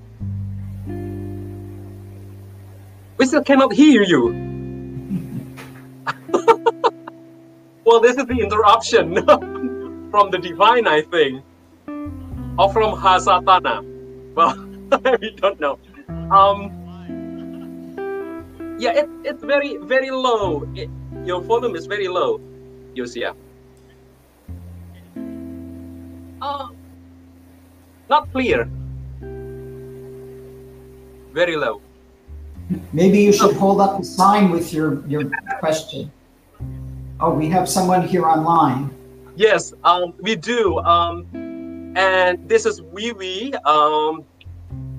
We 3.18 3.26
still 3.26 3.44
cannot 3.44 3.72
hear 3.72 4.02
you. 4.02 4.28
well, 7.84 8.00
this 8.00 8.16
is 8.16 8.26
the 8.26 8.38
interruption 8.40 9.14
from 10.10 10.30
the 10.30 10.38
divine, 10.38 10.86
I 10.86 11.02
think, 11.02 11.44
or 12.58 12.72
from 12.72 12.96
Hasatana. 12.96 13.84
Well, 14.34 14.56
we 15.20 15.30
don't 15.32 15.60
know. 15.60 15.78
Um, 16.30 16.83
yeah, 18.78 18.92
it, 18.92 19.08
it's 19.24 19.42
very, 19.42 19.76
very 19.78 20.10
low. 20.10 20.68
It, 20.74 20.90
your 21.24 21.40
volume 21.40 21.74
is 21.76 21.86
very 21.86 22.08
low, 22.08 22.40
Yosia. 22.94 23.34
Uh, 26.40 26.68
not 28.10 28.30
clear. 28.32 28.68
Very 31.32 31.56
low. 31.56 31.80
Maybe 32.92 33.18
you 33.18 33.32
should 33.32 33.56
hold 33.56 33.80
up 33.80 34.00
a 34.00 34.04
sign 34.04 34.50
with 34.50 34.72
your, 34.72 35.06
your 35.06 35.30
question. 35.58 36.10
Oh, 37.20 37.32
we 37.32 37.48
have 37.48 37.68
someone 37.68 38.06
here 38.06 38.24
online. 38.24 38.90
Yes, 39.36 39.72
um, 39.84 40.14
we 40.20 40.36
do. 40.36 40.78
Um, 40.78 41.26
and 41.96 42.48
this 42.48 42.66
is 42.66 42.80
Wiwi. 42.80 43.54
Um, 43.66 44.24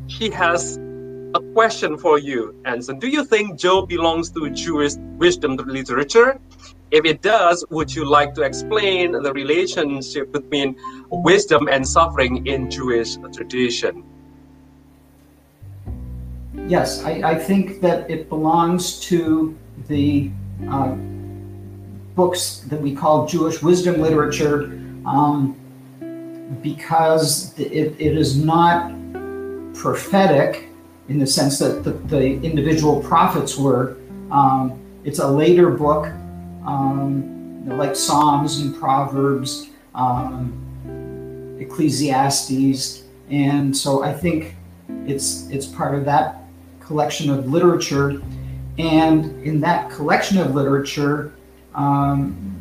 she 0.08 0.30
has 0.30 0.78
a 1.36 1.42
question 1.54 1.98
for 1.98 2.18
you, 2.18 2.56
Anson. 2.64 2.98
Do 2.98 3.10
you 3.10 3.26
think 3.26 3.60
Job 3.60 3.90
belongs 3.90 4.32
to 4.32 4.50
Jewish 4.50 4.94
wisdom 5.20 5.58
literature? 5.58 6.40
If 6.92 7.04
it 7.04 7.22
does, 7.22 7.66
would 7.70 7.94
you 7.94 8.06
like 8.06 8.34
to 8.36 8.44
explain 8.44 9.12
the 9.12 9.34
relationship 9.34 10.32
between 10.32 10.78
wisdom 11.10 11.68
and 11.68 11.86
suffering 11.86 12.48
in 12.48 12.72
Jewish 12.72 13.18
tradition? 13.34 14.04
Yes, 16.68 17.04
I, 17.04 17.12
I 17.32 17.36
think 17.36 17.82
that 17.82 18.10
it 18.10 18.30
belongs 18.30 18.98
to 19.02 19.58
the 19.90 20.32
uh, 20.70 20.96
books 22.16 22.60
that 22.70 22.80
we 22.80 22.96
call 22.96 23.28
Jewish 23.28 23.62
wisdom 23.62 24.02
literature 24.02 24.72
um, 25.06 25.58
because 26.62 27.54
it, 27.60 27.94
it 28.00 28.18
is 28.18 28.38
not 28.38 28.96
prophetic 29.74 30.70
in 31.10 31.20
the 31.20 31.28
sense 31.28 31.60
that 31.60 31.84
the, 31.84 31.92
the 31.92 32.42
individual 32.42 33.02
prophets 33.02 33.58
were. 33.58 33.98
Um, 34.32 34.80
it's 35.04 35.20
a 35.20 35.28
later 35.28 35.70
book, 35.70 36.08
um, 36.66 37.62
you 37.64 37.70
know, 37.70 37.76
like 37.76 37.96
Psalms 37.96 38.60
and 38.60 38.76
Proverbs, 38.76 39.70
um, 39.94 41.58
Ecclesiastes, 41.60 43.04
and 43.30 43.76
so 43.76 44.04
I 44.04 44.14
think 44.14 44.56
it's 45.06 45.48
it's 45.50 45.66
part 45.66 45.96
of 45.96 46.06
that 46.06 46.44
collection 46.80 47.30
of 47.30 47.48
literature, 47.52 48.22
and 48.78 49.44
in 49.44 49.60
that 49.62 49.92
collection 49.92 50.38
of 50.40 50.56
literature, 50.56 51.34
um, 51.76 52.56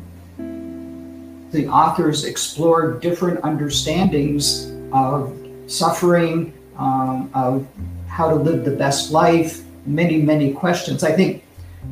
the 1.50 1.66
authors 1.68 2.24
explored 2.24 3.00
different 3.00 3.40
understandings 3.42 4.72
of 4.92 5.34
suffering, 5.66 6.52
um, 6.76 7.30
of 7.34 7.66
how 8.14 8.28
to 8.28 8.36
live 8.36 8.64
the 8.64 8.70
best 8.70 9.10
life, 9.10 9.64
many, 9.86 10.22
many 10.22 10.52
questions. 10.52 11.02
I 11.02 11.10
think 11.10 11.42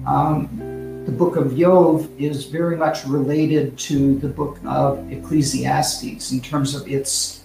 um, 0.06 0.46
the 1.04 1.10
book 1.10 1.34
of 1.34 1.58
Job 1.58 2.08
is 2.16 2.44
very 2.44 2.76
much 2.76 3.04
related 3.06 3.76
to 3.90 4.16
the 4.20 4.28
book 4.28 4.60
of 4.64 5.10
Ecclesiastes 5.10 6.30
in 6.30 6.40
terms 6.40 6.76
of 6.76 6.86
its 6.86 7.42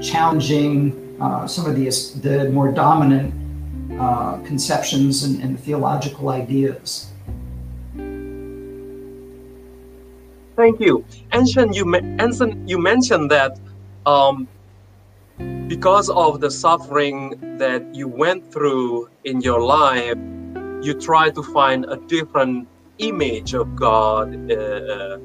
challenging 0.00 0.74
uh, 1.20 1.46
some 1.46 1.66
of 1.66 1.76
the, 1.76 1.84
the 2.22 2.48
more 2.48 2.72
dominant 2.72 3.34
uh, 4.00 4.38
conceptions 4.46 5.24
and, 5.24 5.42
and 5.42 5.60
theological 5.60 6.30
ideas. 6.30 7.12
Thank 10.56 10.80
you, 10.80 11.04
Anson. 11.32 11.74
You 11.74 11.84
you 12.64 12.78
mentioned 12.78 13.30
that 13.32 13.58
um, 14.06 14.48
because 15.38 16.08
of 16.10 16.40
the 16.40 16.50
suffering 16.50 17.58
that 17.58 17.82
you 17.94 18.06
went 18.06 18.52
through 18.52 19.08
in 19.24 19.40
your 19.40 19.60
life, 19.60 20.16
you 20.82 20.94
try 21.00 21.30
to 21.30 21.42
find 21.42 21.86
a 21.86 21.96
different 22.06 22.68
image 22.98 23.54
of 23.54 23.74
God. 23.74 24.50
Uh, 24.50 25.18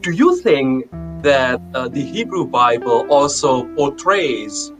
do 0.00 0.12
you 0.12 0.40
think 0.40 0.88
that 1.22 1.60
uh, 1.74 1.88
the 1.88 2.02
Hebrew 2.02 2.46
Bible 2.46 3.06
also 3.10 3.64
portrays 3.74 4.72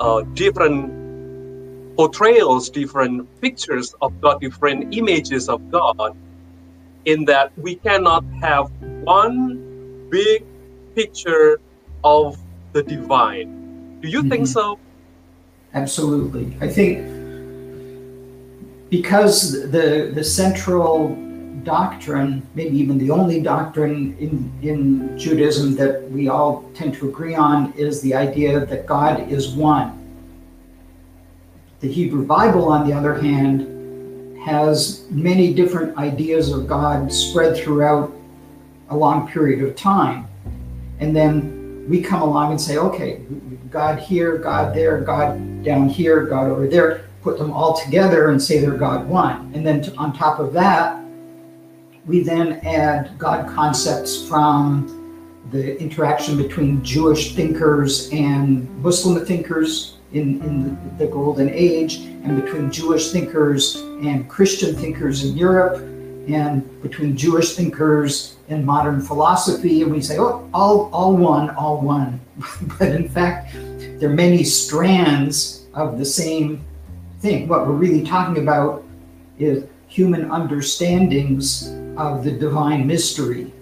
uh, 0.00 0.22
different 0.34 1.96
portrayals, 1.96 2.70
different 2.70 3.28
pictures 3.40 3.94
of 4.00 4.20
God, 4.20 4.40
different 4.40 4.94
images 4.94 5.48
of 5.48 5.70
God? 5.70 6.16
In 7.04 7.24
that 7.26 7.52
we 7.56 7.76
cannot 7.76 8.24
have 8.42 8.70
one 9.04 10.08
big 10.10 10.44
picture 10.94 11.60
of 12.04 12.36
the 12.72 12.82
divine. 12.82 13.59
Do 14.00 14.08
you 14.08 14.22
think 14.22 14.44
Mhm. 14.44 14.52
so? 14.52 14.78
Absolutely. 15.74 16.56
I 16.60 16.68
think 16.68 16.98
because 18.88 19.70
the 19.70 20.10
the 20.14 20.24
central 20.24 21.16
doctrine, 21.62 22.42
maybe 22.54 22.76
even 22.78 22.96
the 22.98 23.10
only 23.10 23.40
doctrine 23.40 24.16
in, 24.18 24.50
in 24.62 25.18
Judaism 25.18 25.76
that 25.76 26.10
we 26.10 26.28
all 26.28 26.64
tend 26.74 26.94
to 26.94 27.08
agree 27.08 27.34
on, 27.34 27.72
is 27.76 28.00
the 28.00 28.14
idea 28.14 28.64
that 28.64 28.86
God 28.86 29.30
is 29.30 29.50
one. 29.54 29.92
The 31.80 31.88
Hebrew 31.88 32.24
Bible, 32.24 32.64
on 32.64 32.88
the 32.88 32.94
other 32.94 33.14
hand, 33.14 33.66
has 34.38 35.04
many 35.10 35.52
different 35.52 35.96
ideas 35.98 36.50
of 36.50 36.66
God 36.66 37.12
spread 37.12 37.56
throughout 37.56 38.10
a 38.88 38.96
long 38.96 39.28
period 39.28 39.62
of 39.62 39.76
time. 39.76 40.26
And 40.98 41.14
then 41.14 41.59
we 41.90 42.00
come 42.00 42.22
along 42.22 42.52
and 42.52 42.60
say, 42.60 42.78
okay, 42.78 43.20
God 43.68 43.98
here, 43.98 44.38
God 44.38 44.72
there, 44.72 45.00
God 45.00 45.64
down 45.64 45.88
here, 45.88 46.24
God 46.24 46.48
over 46.48 46.68
there, 46.68 47.04
put 47.20 47.36
them 47.36 47.50
all 47.50 47.76
together 47.76 48.30
and 48.30 48.40
say 48.40 48.60
they're 48.60 48.78
God 48.78 49.08
one. 49.08 49.50
And 49.54 49.66
then 49.66 49.84
on 49.98 50.16
top 50.16 50.38
of 50.38 50.52
that, 50.52 51.04
we 52.06 52.22
then 52.22 52.60
add 52.64 53.18
God 53.18 53.52
concepts 53.52 54.26
from 54.28 54.96
the 55.50 55.78
interaction 55.80 56.36
between 56.36 56.82
Jewish 56.84 57.34
thinkers 57.34 58.08
and 58.12 58.70
Muslim 58.82 59.26
thinkers 59.26 59.96
in, 60.12 60.40
in 60.42 60.96
the 60.96 61.08
Golden 61.08 61.48
Age, 61.50 61.96
and 62.22 62.40
between 62.40 62.70
Jewish 62.70 63.10
thinkers 63.10 63.76
and 63.76 64.28
Christian 64.28 64.76
thinkers 64.76 65.24
in 65.24 65.36
Europe, 65.36 65.78
and 66.28 66.82
between 66.82 67.16
Jewish 67.16 67.54
thinkers 67.54 68.36
and 68.48 68.64
modern 68.64 69.00
philosophy. 69.00 69.82
And 69.82 69.92
we 69.92 70.00
say, 70.02 70.18
oh, 70.18 70.48
all, 70.52 70.90
all 70.92 71.16
one, 71.16 71.50
all 71.50 71.80
one. 71.80 72.20
but 72.78 72.88
in 72.88 73.08
fact, 73.08 73.54
there 73.54 74.10
are 74.10 74.14
many 74.14 74.44
strands 74.44 75.66
of 75.74 75.98
the 75.98 76.04
same 76.04 76.64
thing. 77.20 77.48
What 77.48 77.66
we're 77.66 77.74
really 77.74 78.04
talking 78.04 78.42
about 78.42 78.84
is 79.38 79.64
human 79.88 80.30
understandings 80.30 81.68
of 81.96 82.24
the 82.24 82.32
divine 82.32 82.86
mystery. 82.86 83.52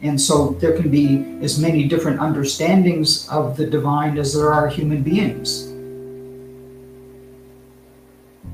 And 0.00 0.20
so 0.20 0.50
there 0.60 0.76
can 0.76 0.90
be 0.90 1.38
as 1.42 1.58
many 1.58 1.88
different 1.88 2.20
understandings 2.20 3.28
of 3.28 3.56
the 3.56 3.66
divine 3.66 4.16
as 4.16 4.34
there 4.34 4.52
are 4.52 4.68
human 4.68 5.02
beings. 5.02 5.66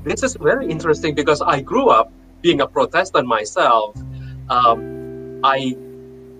This 0.03 0.23
is 0.23 0.35
very 0.35 0.67
interesting 0.67 1.15
because 1.15 1.41
I 1.41 1.61
grew 1.61 1.89
up 1.89 2.11
being 2.45 2.61
a 2.61 2.67
Protestant 2.67 3.27
myself. 3.27 3.97
Um, 4.49 5.41
I 5.43 5.73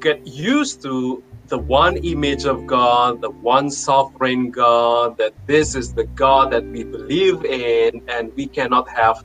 get 0.02 0.20
used 0.26 0.84
to 0.84 1.24
the 1.50 1.58
one 1.58 1.98
image 1.98 2.46
of 2.46 2.68
God, 2.68 3.22
the 3.22 3.32
one 3.42 3.72
sovereign 3.72 4.52
God, 4.52 5.18
that 5.18 5.34
this 5.48 5.74
is 5.74 5.94
the 5.94 6.06
God 6.16 6.52
that 6.54 6.64
we 6.72 6.84
believe 6.84 7.44
in, 7.46 7.92
and 8.08 8.30
we 8.38 8.48
cannot 8.50 8.86
have 8.96 9.18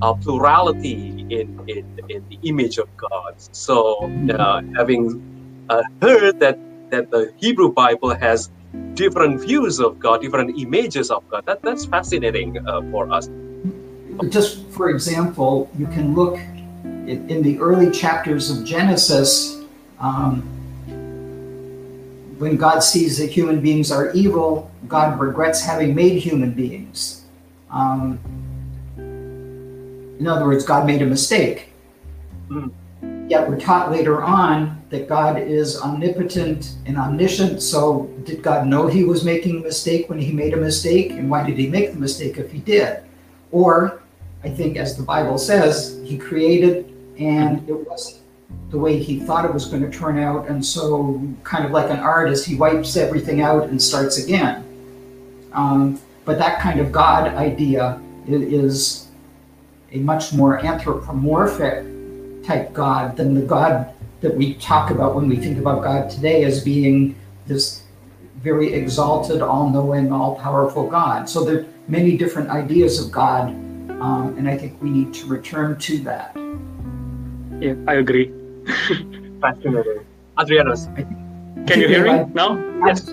a 0.00 0.14
plurality 0.24 1.26
in, 1.28 1.46
in, 1.68 1.82
in 2.08 2.20
the 2.30 2.38
image 2.48 2.78
of 2.78 2.88
God. 2.96 3.32
So, 3.52 4.10
uh, 4.38 4.60
having 4.78 5.04
uh, 5.68 5.82
heard 6.00 6.40
that, 6.40 6.56
that 6.92 7.10
the 7.10 7.30
Hebrew 7.36 7.72
Bible 7.74 8.14
has 8.14 8.48
different 8.94 9.42
views 9.42 9.80
of 9.80 9.98
God, 9.98 10.22
different 10.22 10.58
images 10.58 11.10
of 11.10 11.22
God, 11.30 11.42
that, 11.46 11.58
that's 11.62 11.84
fascinating 11.86 12.56
uh, 12.66 12.80
for 12.90 13.12
us. 13.12 13.28
Just 14.28 14.66
for 14.68 14.90
example, 14.90 15.70
you 15.78 15.86
can 15.86 16.14
look 16.14 16.38
in, 16.84 17.28
in 17.28 17.42
the 17.42 17.58
early 17.58 17.90
chapters 17.90 18.50
of 18.50 18.64
Genesis. 18.64 19.60
Um, 19.98 20.42
when 22.38 22.56
God 22.56 22.80
sees 22.80 23.18
that 23.18 23.30
human 23.30 23.60
beings 23.60 23.92
are 23.92 24.12
evil, 24.12 24.70
God 24.88 25.20
regrets 25.20 25.62
having 25.62 25.94
made 25.94 26.18
human 26.18 26.52
beings. 26.52 27.24
Um, 27.70 28.18
in 30.18 30.26
other 30.26 30.46
words, 30.46 30.64
God 30.64 30.86
made 30.86 31.02
a 31.02 31.06
mistake. 31.06 31.72
Mm. 32.48 32.72
Yet 33.28 33.48
we're 33.48 33.58
taught 33.58 33.90
later 33.90 34.22
on 34.22 34.82
that 34.90 35.08
God 35.08 35.38
is 35.38 35.80
omnipotent 35.80 36.76
and 36.86 36.98
omniscient. 36.98 37.62
So, 37.62 38.10
did 38.24 38.42
God 38.42 38.66
know 38.66 38.88
he 38.88 39.04
was 39.04 39.24
making 39.24 39.58
a 39.58 39.60
mistake 39.60 40.08
when 40.08 40.18
he 40.18 40.32
made 40.32 40.52
a 40.52 40.56
mistake? 40.58 41.12
And 41.12 41.30
why 41.30 41.46
did 41.46 41.56
he 41.56 41.66
make 41.68 41.92
the 41.92 41.98
mistake 41.98 42.36
if 42.36 42.52
he 42.52 42.58
did? 42.58 43.02
Or, 43.50 44.01
I 44.44 44.50
think, 44.50 44.76
as 44.76 44.96
the 44.96 45.02
Bible 45.02 45.38
says, 45.38 46.00
he 46.04 46.18
created 46.18 46.92
and 47.18 47.68
it 47.68 47.88
wasn't 47.88 48.22
the 48.70 48.78
way 48.78 48.98
he 48.98 49.20
thought 49.20 49.44
it 49.44 49.52
was 49.52 49.66
going 49.66 49.82
to 49.82 49.90
turn 49.90 50.18
out. 50.18 50.48
And 50.48 50.64
so, 50.64 51.22
kind 51.44 51.64
of 51.64 51.70
like 51.70 51.90
an 51.90 52.00
artist, 52.00 52.46
he 52.46 52.56
wipes 52.56 52.96
everything 52.96 53.40
out 53.40 53.68
and 53.68 53.80
starts 53.80 54.22
again. 54.22 54.64
Um, 55.52 56.00
but 56.24 56.38
that 56.38 56.60
kind 56.60 56.80
of 56.80 56.90
God 56.90 57.28
idea 57.34 58.00
is 58.26 59.08
a 59.92 59.98
much 59.98 60.32
more 60.32 60.64
anthropomorphic 60.64 61.84
type 62.44 62.72
God 62.72 63.16
than 63.16 63.34
the 63.34 63.42
God 63.42 63.92
that 64.20 64.34
we 64.34 64.54
talk 64.54 64.90
about 64.90 65.14
when 65.14 65.28
we 65.28 65.36
think 65.36 65.58
about 65.58 65.82
God 65.82 66.10
today 66.10 66.44
as 66.44 66.64
being 66.64 67.14
this 67.46 67.82
very 68.36 68.72
exalted, 68.72 69.42
all 69.42 69.68
knowing, 69.68 70.12
all 70.12 70.36
powerful 70.36 70.88
God. 70.88 71.28
So 71.28 71.44
there 71.44 71.60
are 71.60 71.66
many 71.88 72.16
different 72.16 72.48
ideas 72.50 73.04
of 73.04 73.12
God, 73.12 73.54
um, 74.00 74.34
and 74.38 74.48
I 74.48 74.56
think 74.56 74.80
we 74.82 74.90
need 74.90 75.14
to 75.14 75.26
return 75.26 75.78
to 75.78 75.98
that. 76.00 76.36
Yeah, 77.60 77.74
I 77.86 77.94
agree. 77.94 78.32
Fascinating. 79.40 80.04
Adrianus. 80.38 80.86
Can 81.66 81.80
you 81.80 81.88
hear 81.88 82.04
me 82.04 82.24
now? 82.34 82.58
Yes. 82.86 83.10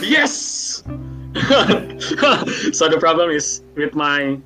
Yes. 0.00 0.82
Yes. 1.38 2.76
so 2.76 2.88
the 2.88 2.96
problem 2.98 3.30
is 3.30 3.62
with 3.76 3.94
my 3.94 4.38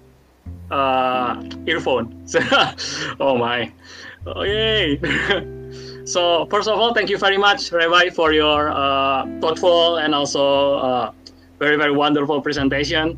uh, 0.70 1.42
earphone. 1.66 2.24
oh 3.20 3.36
my. 3.38 3.72
Oh 4.26 4.42
yay. 4.42 4.98
so 6.04 6.46
first 6.46 6.68
of 6.68 6.78
all, 6.78 6.92
thank 6.92 7.08
you 7.08 7.18
very 7.18 7.38
much, 7.38 7.70
Rabbi, 7.72 8.10
for 8.10 8.32
your 8.32 8.70
uh, 8.70 9.26
thoughtful 9.40 9.98
and 9.98 10.14
also 10.14 10.74
uh, 10.78 11.12
very 11.58 11.76
very 11.76 11.92
wonderful 11.92 12.40
presentation. 12.40 13.16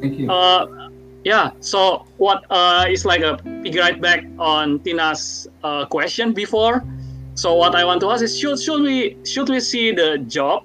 Thank 0.00 0.18
you. 0.18 0.30
Uh, 0.30 0.85
yeah. 1.26 1.50
So 1.58 2.06
what 2.18 2.46
uh, 2.50 2.86
is 2.88 3.04
like 3.04 3.22
a 3.22 3.42
big 3.42 3.74
right 3.74 4.00
back 4.00 4.24
on 4.38 4.78
Tina's 4.86 5.48
uh, 5.64 5.84
question 5.86 6.32
before. 6.32 6.86
So 7.34 7.52
what 7.54 7.74
I 7.74 7.84
want 7.84 8.00
to 8.02 8.10
ask 8.14 8.22
is 8.22 8.38
should 8.38 8.62
should 8.62 8.80
we 8.80 9.18
should 9.26 9.50
we 9.50 9.58
see 9.58 9.90
the 9.90 10.22
Job 10.30 10.62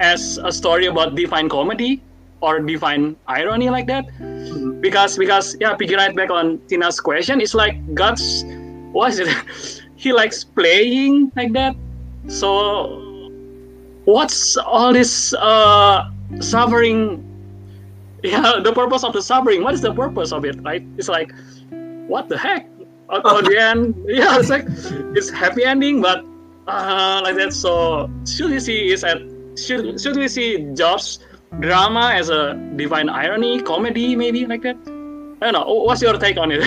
as 0.00 0.38
a 0.42 0.50
story 0.50 0.86
about 0.86 1.14
divine 1.14 1.48
comedy 1.48 2.02
or 2.42 2.58
divine 2.58 3.14
irony 3.28 3.70
like 3.70 3.86
that? 3.86 4.10
Because 4.82 5.16
because 5.16 5.56
yeah, 5.60 5.78
picking 5.78 6.02
right 6.02 6.14
back 6.14 6.34
on 6.34 6.58
Tina's 6.66 6.98
question, 6.98 7.40
it's 7.40 7.54
like 7.54 7.78
God's 7.94 8.42
what 8.90 9.14
is 9.14 9.20
it? 9.22 9.30
he 9.94 10.12
likes 10.12 10.42
playing 10.42 11.30
like 11.36 11.52
that. 11.52 11.76
So 12.26 13.30
what's 14.04 14.56
all 14.58 14.92
this 14.92 15.32
uh 15.38 16.10
suffering? 16.42 17.22
Yeah, 18.30 18.60
the 18.64 18.72
purpose 18.72 19.04
of 19.04 19.12
the 19.12 19.22
suffering. 19.22 19.62
What 19.62 19.74
is 19.74 19.80
the 19.80 19.94
purpose 19.94 20.32
of 20.32 20.44
it? 20.44 20.60
Right? 20.62 20.84
It's 20.98 21.08
like 21.08 21.32
what 22.06 22.28
the 22.28 22.38
heck? 22.38 22.68
At 23.12 23.22
the 23.22 23.56
end, 23.58 23.94
yeah, 24.08 24.38
it's 24.38 24.50
like 24.50 24.66
it's 25.16 25.30
happy 25.30 25.64
ending, 25.64 26.02
but 26.02 26.24
uh, 26.66 27.20
like 27.22 27.36
that. 27.36 27.52
So 27.52 28.10
should 28.26 28.50
we 28.50 28.58
see 28.58 28.90
is 28.92 29.04
at 29.04 29.18
should 29.56 30.00
should 30.00 30.16
we 30.16 30.26
see 30.28 30.58
Job's 30.74 31.20
drama 31.60 32.10
as 32.14 32.28
a 32.28 32.54
divine 32.76 33.08
irony, 33.08 33.62
comedy, 33.62 34.16
maybe 34.16 34.44
like 34.46 34.62
that? 34.62 34.76
I 35.40 35.50
don't 35.50 35.52
know. 35.52 35.72
What's 35.86 36.02
your 36.02 36.18
take 36.18 36.36
on 36.38 36.50
it? 36.50 36.62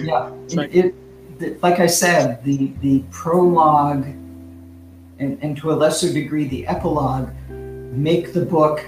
Yeah, 0.00 0.30
like- 0.54 0.74
it, 0.74 0.94
it, 1.40 1.62
like 1.62 1.80
I 1.80 1.86
said, 1.86 2.44
the 2.44 2.70
the 2.80 3.02
prologue 3.10 4.04
and, 5.18 5.38
and 5.42 5.56
to 5.58 5.72
a 5.72 5.74
lesser 5.74 6.12
degree 6.12 6.46
the 6.46 6.66
epilogue 6.66 7.30
make 7.50 8.32
the 8.32 8.44
book 8.44 8.84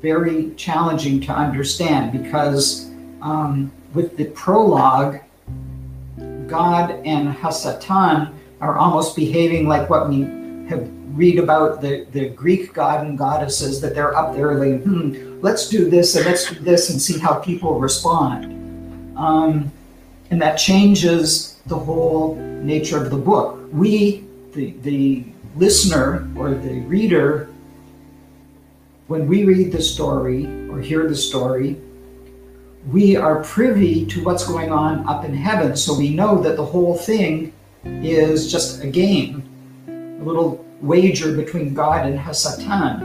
very 0.00 0.52
challenging 0.56 1.20
to 1.20 1.32
understand 1.32 2.12
because 2.12 2.90
um, 3.22 3.70
with 3.94 4.16
the 4.16 4.26
prologue, 4.26 5.20
God 6.46 6.90
and 7.04 7.34
Hasatan 7.34 8.32
are 8.60 8.76
almost 8.76 9.16
behaving 9.16 9.68
like 9.68 9.88
what 9.88 10.08
we 10.08 10.22
have 10.68 10.88
read 11.14 11.38
about 11.38 11.80
the, 11.80 12.06
the 12.12 12.28
Greek 12.30 12.72
god 12.72 13.06
and 13.06 13.18
goddesses 13.18 13.80
that 13.80 13.94
they're 13.94 14.16
up 14.16 14.34
there 14.34 14.54
like, 14.54 14.82
hmm, 14.82 15.40
let's 15.40 15.68
do 15.68 15.90
this 15.90 16.14
and 16.16 16.24
let's 16.26 16.50
do 16.50 16.60
this 16.60 16.90
and 16.90 17.00
see 17.00 17.18
how 17.18 17.34
people 17.34 17.78
respond. 17.78 18.46
Um, 19.16 19.70
and 20.30 20.40
that 20.40 20.56
changes 20.56 21.60
the 21.66 21.76
whole 21.76 22.36
nature 22.36 23.02
of 23.02 23.10
the 23.10 23.16
book. 23.16 23.58
We, 23.72 24.24
the, 24.52 24.70
the 24.82 25.24
listener 25.56 26.28
or 26.36 26.50
the 26.50 26.80
reader, 26.80 27.49
when 29.10 29.26
we 29.26 29.42
read 29.42 29.72
the 29.72 29.82
story 29.82 30.46
or 30.70 30.80
hear 30.80 31.08
the 31.08 31.16
story, 31.16 31.76
we 32.92 33.16
are 33.16 33.42
privy 33.42 34.06
to 34.06 34.22
what's 34.22 34.46
going 34.46 34.70
on 34.70 35.04
up 35.08 35.24
in 35.24 35.34
heaven. 35.34 35.76
So 35.76 35.98
we 35.98 36.10
know 36.10 36.40
that 36.42 36.54
the 36.54 36.64
whole 36.64 36.96
thing 36.96 37.52
is 37.84 38.48
just 38.52 38.84
a 38.84 38.86
game, 38.86 39.42
a 39.88 40.22
little 40.22 40.64
wager 40.80 41.34
between 41.34 41.74
God 41.74 42.06
and 42.06 42.16
Hasatan. 42.16 43.02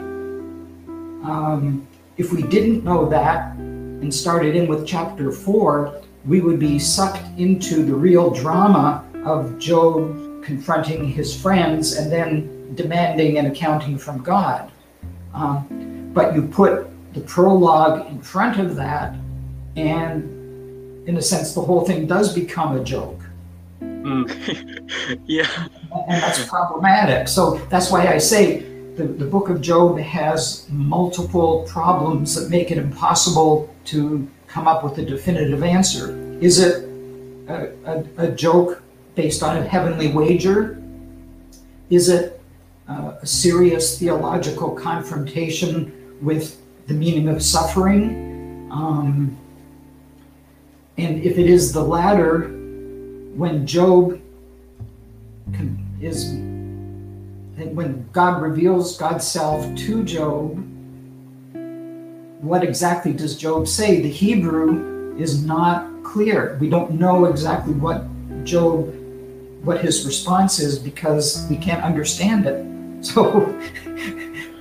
Um, 1.26 1.88
if 2.18 2.32
we 2.32 2.44
didn't 2.44 2.84
know 2.84 3.10
that 3.10 3.56
and 3.58 4.14
started 4.14 4.56
in 4.56 4.68
with 4.68 4.86
chapter 4.86 5.32
4, 5.32 6.04
we 6.28 6.40
would 6.40 6.60
be 6.60 6.78
sucked 6.78 7.26
into 7.40 7.84
the 7.84 7.96
real 7.96 8.30
drama 8.30 9.04
of 9.26 9.58
Job 9.58 10.44
confronting 10.44 11.08
his 11.08 11.36
friends 11.36 11.94
and 11.94 12.12
then 12.12 12.76
demanding 12.76 13.40
an 13.40 13.48
accounting 13.48 13.98
from 13.98 14.22
God. 14.22 14.72
Um, 15.34 15.95
but 16.16 16.34
you 16.34 16.42
put 16.42 16.88
the 17.14 17.20
prologue 17.22 18.10
in 18.10 18.20
front 18.22 18.60
of 18.60 18.76
that, 18.78 19.14
and 19.76 20.24
in 21.08 21.18
a 21.18 21.22
sense, 21.22 21.54
the 21.54 21.62
whole 21.62 21.86
thing 21.86 22.08
does 22.08 22.34
become 22.34 22.76
a 22.76 22.84
joke. 22.84 23.20
yeah. 25.26 25.48
And 26.08 26.22
that's 26.22 26.48
problematic. 26.48 27.28
So 27.28 27.58
that's 27.70 27.92
why 27.92 28.08
I 28.08 28.18
say 28.18 28.62
the, 28.96 29.04
the 29.04 29.26
book 29.26 29.50
of 29.50 29.62
Job 29.62 30.00
has 30.00 30.68
multiple 30.70 31.66
problems 31.68 32.34
that 32.36 32.50
make 32.50 32.72
it 32.72 32.78
impossible 32.78 33.74
to 33.86 34.28
come 34.48 34.68
up 34.68 34.84
with 34.84 34.98
a 35.00 35.06
definitive 35.06 35.64
answer. 35.64 36.16
Is 36.40 36.60
it 36.60 36.88
a, 37.50 37.72
a, 37.86 38.28
a 38.28 38.32
joke 38.32 38.82
based 39.16 39.44
on 39.44 39.58
a 39.58 39.64
heavenly 39.64 40.08
wager? 40.08 40.82
Is 41.90 42.10
it 42.10 42.42
uh, 42.88 43.14
a 43.22 43.26
serious 43.26 44.00
theological 44.00 44.72
confrontation 44.72 45.92
with 46.26 46.60
the 46.88 46.94
meaning 46.94 47.30
of 47.30 47.42
suffering? 47.42 48.70
Um, 48.72 49.38
and 50.98 51.22
if 51.24 51.38
it 51.38 51.48
is 51.50 51.72
the 51.72 51.84
latter, 51.84 52.50
when 53.36 53.68
Job 53.68 54.20
is 56.02 56.32
when 57.74 58.08
God 58.12 58.42
reveals 58.42 58.98
God's 58.98 59.26
self 59.26 59.64
to 59.76 60.04
Job, 60.04 60.58
what 62.42 62.64
exactly 62.64 63.14
does 63.14 63.38
Job 63.38 63.68
say? 63.68 64.02
The 64.02 64.10
Hebrew 64.10 65.16
is 65.18 65.44
not 65.44 66.04
clear. 66.04 66.58
We 66.60 66.70
don't 66.70 66.92
know 66.92 67.26
exactly 67.26 67.74
what 67.74 68.06
Job, 68.44 68.94
what 69.64 69.82
his 69.82 70.06
response 70.06 70.60
is 70.60 70.78
because 70.78 71.48
we 71.50 71.58
can't 71.58 71.84
understand 71.84 72.46
it. 72.46 72.66
So, 73.06 73.46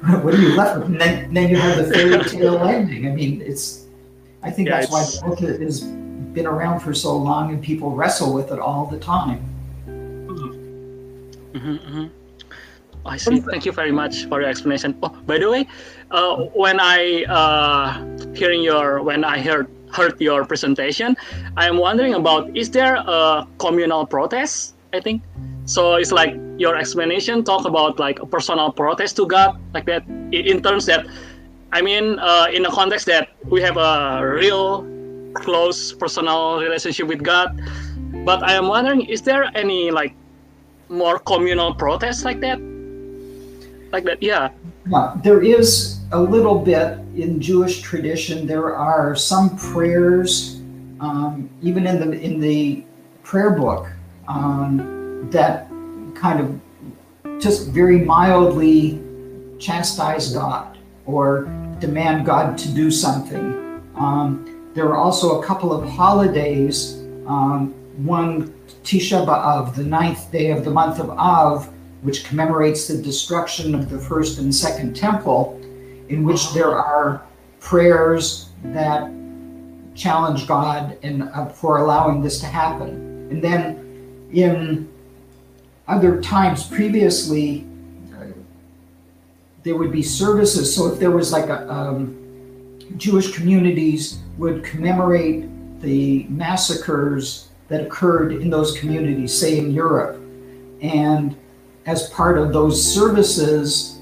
what 0.23 0.35
are 0.35 0.41
you 0.41 0.55
left 0.55 0.79
with? 0.79 0.87
And 0.89 1.01
then, 1.01 1.33
then 1.33 1.49
you 1.49 1.57
have 1.57 1.77
the 1.79 1.93
fairy 1.93 2.23
tale 2.25 2.59
ending. 2.59 3.07
I 3.09 3.11
mean, 3.13 3.41
it's. 3.41 3.85
I 4.43 4.51
think 4.51 4.69
Yeah, 4.69 4.81
that's 4.81 4.93
why 4.93 5.01
it's- 5.01 5.21
the 5.21 5.27
book 5.29 5.39
has 5.39 5.81
been 5.81 6.47
around 6.47 6.81
for 6.81 6.93
so 6.93 7.17
long 7.17 7.51
and 7.51 7.63
people 7.63 7.91
wrestle 7.93 8.35
with 8.35 8.51
it 8.53 8.59
all 8.59 8.87
the 8.87 8.99
time. 8.99 9.41
Mhm, 11.55 11.79
mhm. 11.79 12.11
I 13.07 13.17
see. 13.17 13.41
Thank 13.41 13.65
you 13.65 13.73
very 13.73 13.93
much 13.93 14.27
for 14.27 14.41
your 14.41 14.51
explanation. 14.51 14.97
Oh, 15.03 15.11
by 15.27 15.39
the 15.39 15.49
way, 15.49 15.69
uh, 16.11 16.37
when 16.53 16.81
I 16.81 17.25
uh, 17.25 18.03
hearing 18.35 18.63
your 18.63 19.03
when 19.03 19.25
I 19.25 19.39
heard 19.41 19.69
heard 19.93 20.21
your 20.21 20.45
presentation, 20.45 21.17
I 21.57 21.67
am 21.69 21.77
wondering 21.79 22.15
about 22.15 22.51
is 22.57 22.71
there 22.71 22.97
a 22.97 23.47
communal 23.59 24.05
protest? 24.07 24.75
I 24.93 25.01
think 25.01 25.23
so. 25.65 25.95
It's 25.95 26.13
like 26.13 26.37
your 26.57 26.77
explanation 26.77 27.45
talk 27.45 27.65
about 27.65 27.99
like 27.99 28.21
a 28.21 28.27
personal 28.27 28.73
protest 28.73 29.17
to 29.17 29.27
God, 29.27 29.61
like 29.73 29.87
that 29.87 30.05
in 30.33 30.63
terms 30.63 30.87
that 30.87 31.07
I 31.75 31.83
mean, 31.83 32.21
uh, 32.21 32.47
in 32.55 32.65
a 32.67 32.71
context 32.71 33.07
that 33.07 33.31
we 33.51 33.61
have 33.63 33.77
a 33.77 34.23
real 34.23 34.87
close 35.35 35.93
personal 35.93 36.61
relationship 36.61 37.09
with 37.09 37.23
God. 37.23 37.61
But 38.25 38.45
I 38.45 38.55
am 38.55 38.69
wondering, 38.69 39.03
is 39.03 39.23
there 39.23 39.51
any 39.57 39.91
like 39.91 40.15
more 40.89 41.19
communal 41.19 41.75
protests 41.75 42.25
like 42.25 42.39
that? 42.47 42.63
Like 43.91 44.05
that, 44.05 44.23
yeah. 44.23 44.51
Yeah, 44.87 45.19
there 45.25 45.43
is 45.43 45.99
a 46.13 46.21
little 46.21 46.61
bit 46.61 46.99
in 47.17 47.41
Jewish 47.41 47.81
tradition. 47.81 48.47
There 48.47 48.77
are 48.77 49.17
some 49.17 49.59
prayers, 49.59 50.63
um, 51.01 51.51
even 51.61 51.89
in 51.89 51.99
the 51.99 52.15
in 52.15 52.39
the 52.39 52.85
prayer 53.25 53.51
book, 53.51 53.91
um, 54.29 54.79
that 55.31 55.69
kind 56.15 56.41
of 56.41 57.41
just 57.41 57.69
very 57.69 57.99
mildly 57.99 59.01
chastise 59.59 60.33
God 60.33 60.79
or 61.07 61.45
demand 61.81 62.27
God 62.27 62.57
to 62.59 62.69
do 62.69 62.91
something. 62.91 63.83
Um, 63.97 64.71
there 64.75 64.87
are 64.89 64.97
also 64.97 65.41
a 65.41 65.45
couple 65.45 65.73
of 65.73 65.89
holidays. 65.89 66.95
Um, 67.27 67.75
one 67.97 68.53
Tisha 68.83 69.25
B'Av, 69.25 69.75
the 69.75 69.85
ninth 69.85 70.31
day 70.33 70.51
of 70.51 70.65
the 70.65 70.71
month 70.71 70.99
of 70.99 71.11
Av, 71.11 71.69
which 72.03 72.25
commemorates 72.25 72.89
the 72.89 73.01
destruction 73.01 73.75
of 73.75 73.89
the 73.89 73.99
first 73.99 74.39
and 74.39 74.55
second 74.55 74.95
temple, 74.95 75.61
in 76.09 76.25
which 76.25 76.53
there 76.53 76.73
are 76.77 77.23
prayers 77.61 78.51
that 78.65 79.11
challenge 79.95 80.47
God 80.47 80.99
and 81.03 81.23
uh, 81.23 81.47
for 81.47 81.79
allowing 81.79 82.21
this 82.21 82.41
to 82.41 82.47
happen. 82.47 83.29
And 83.31 83.43
then 83.43 84.29
in 84.33 84.89
other 85.87 86.21
times 86.21 86.67
previously, 86.67 87.67
there 89.65 89.77
would 89.77 89.93
be 89.93 90.03
services. 90.03 90.75
So 90.75 90.93
if 90.93 91.01
there 91.01 91.11
was 91.11 91.33
like 91.33 91.49
a 91.49 91.71
um, 91.73 92.17
Jewish 92.97 93.35
communities 93.35 94.19
would 94.39 94.63
commemorate 94.63 95.49
the 95.81 96.25
massacres 96.25 97.49
that 97.69 97.81
occurred 97.81 98.33
in 98.33 98.51
those 98.51 98.79
communities, 98.79 99.37
say 99.37 99.59
in 99.59 99.73
Europe. 99.73 100.21
And 100.83 101.37
as 101.87 102.11
part 102.11 102.39
of 102.39 102.53
those 102.53 102.83
services, 102.83 104.01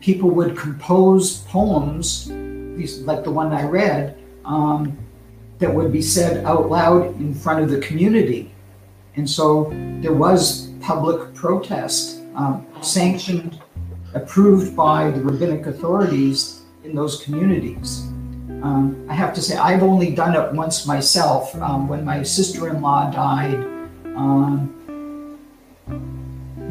people 0.00 0.30
would 0.30 0.56
compose 0.56 1.38
poems, 1.42 2.30
like 2.30 3.24
the 3.24 3.30
one 3.30 3.52
I 3.52 3.64
read, 3.64 4.18
um, 4.44 4.98
that 5.58 5.72
would 5.72 5.92
be 5.92 6.02
said 6.02 6.44
out 6.44 6.70
loud 6.70 7.16
in 7.16 7.34
front 7.34 7.62
of 7.62 7.70
the 7.70 7.80
community. 7.80 8.52
And 9.16 9.28
so 9.28 9.70
there 10.00 10.14
was 10.14 10.69
public 10.90 11.32
protest 11.34 12.20
um, 12.34 12.66
sanctioned, 12.80 13.60
approved 14.14 14.74
by 14.74 15.08
the 15.08 15.20
rabbinic 15.20 15.66
authorities 15.66 16.62
in 16.82 16.96
those 16.96 17.22
communities. 17.22 18.00
Um, 18.66 19.06
I 19.08 19.14
have 19.14 19.32
to 19.34 19.40
say, 19.40 19.56
I've 19.56 19.84
only 19.84 20.10
done 20.10 20.34
it 20.34 20.52
once 20.52 20.86
myself. 20.88 21.54
Um, 21.62 21.86
when 21.86 22.04
my 22.04 22.24
sister-in-law 22.24 23.12
died, 23.12 23.54
um, 24.16 24.52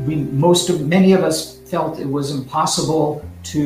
we 0.06 0.16
most 0.48 0.70
of 0.70 0.86
many 0.86 1.14
of 1.14 1.24
us 1.24 1.60
felt 1.72 1.98
it 1.98 2.12
was 2.20 2.32
impossible 2.32 3.24
to 3.54 3.62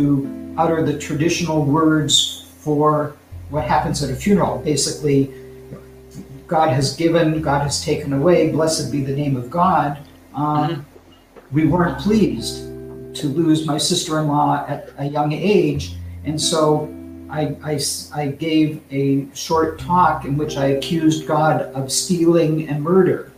utter 0.56 0.84
the 0.84 1.00
traditional 1.00 1.66
words 1.66 2.46
for 2.60 3.16
what 3.50 3.64
happens 3.64 4.04
at 4.04 4.12
a 4.12 4.16
funeral. 4.16 4.60
Basically, 4.60 5.34
God 6.46 6.70
has 6.70 6.96
given, 6.96 7.42
God 7.42 7.64
has 7.64 7.84
taken 7.84 8.14
away. 8.14 8.52
Blessed 8.52 8.92
be 8.92 9.02
the 9.02 9.16
name 9.16 9.36
of 9.36 9.50
God. 9.50 9.98
Um, 10.36 10.70
mm-hmm. 10.70 10.82
We 11.56 11.66
weren't 11.66 12.00
pleased 12.00 12.66
to 13.16 13.28
lose 13.28 13.66
my 13.68 13.78
sister-in-law 13.78 14.66
at 14.68 14.90
a 14.98 15.06
young 15.06 15.32
age, 15.32 15.96
and 16.26 16.40
so 16.40 16.92
I, 17.30 17.56
I, 17.64 17.80
I, 18.14 18.28
gave 18.28 18.82
a 18.92 19.28
short 19.36 19.80
talk 19.80 20.26
in 20.26 20.38
which 20.38 20.58
I 20.58 20.68
accused 20.68 21.28
God 21.28 21.62
of 21.74 21.92
stealing 21.92 22.68
and 22.70 22.82
murder, 22.82 23.32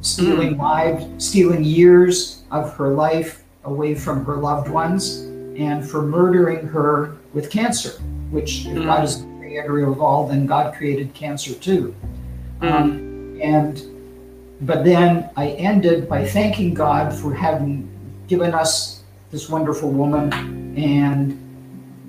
stealing 0.00 0.54
mm. 0.54 0.58
lives, 0.58 1.24
stealing 1.24 1.62
years 1.62 2.42
of 2.50 2.74
her 2.76 2.88
life 2.94 3.42
away 3.64 3.94
from 3.94 4.24
her 4.24 4.36
loved 4.36 4.68
ones, 4.68 5.20
and 5.56 5.88
for 5.88 6.02
murdering 6.02 6.66
her 6.66 7.16
with 7.32 7.50
cancer, 7.50 8.00
which 8.30 8.64
if. 8.64 8.84
God 8.84 9.04
is 9.04 9.22
the 9.22 9.28
creator 9.38 9.84
of 9.86 10.00
all, 10.00 10.26
then 10.26 10.46
God 10.46 10.74
created 10.74 11.14
cancer 11.14 11.54
too. 11.54 11.94
Um, 12.60 13.38
and 13.42 13.82
but 14.62 14.84
then 14.84 15.28
I 15.36 15.48
ended 15.50 16.08
by 16.08 16.24
thanking 16.24 16.72
God 16.72 17.12
for 17.12 17.34
having 17.34 17.88
given 18.28 18.54
us 18.54 19.02
this 19.32 19.48
wonderful 19.48 19.90
woman 19.90 20.32
and 20.78 21.38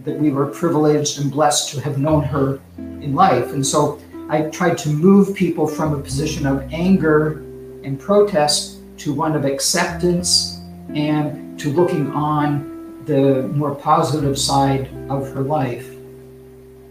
that 0.04 0.18
we 0.20 0.30
were 0.30 0.46
privileged 0.48 1.20
and 1.20 1.32
blessed 1.32 1.74
to 1.74 1.82
have 1.82 1.98
known 1.98 2.24
her 2.24 2.60
in 2.78 3.16
life. 3.16 3.52
And 3.54 3.66
so 3.66 4.00
I 4.30 4.44
tried 4.44 4.78
to 4.80 4.90
move 4.90 5.36
people 5.36 5.66
from 5.66 5.94
a 5.94 6.00
position 6.00 6.46
of 6.46 6.62
anger 6.72 7.40
and 7.84 8.00
protest 8.00 8.80
to 9.00 9.14
one 9.14 9.36
of 9.36 9.46
acceptance 9.46 10.62
and 10.94 11.60
to 11.60 11.72
looking 11.72 12.12
on 12.12 13.04
the 13.06 13.48
more 13.50 13.74
positive 13.74 14.38
side 14.38 14.90
of 15.10 15.32
her 15.34 15.42
life. 15.42 15.90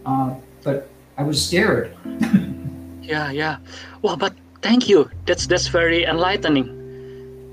Uh, 0.04 0.34
but 0.62 0.88
I 1.16 1.22
was 1.22 1.44
scared. 1.44 1.96
yeah, 3.02 3.30
yeah. 3.30 3.58
Well, 4.02 4.16
but 4.16 4.34
thank 4.62 4.88
you. 4.88 5.10
That's 5.26 5.46
that's 5.46 5.68
very 5.68 6.04
enlightening. 6.04 6.66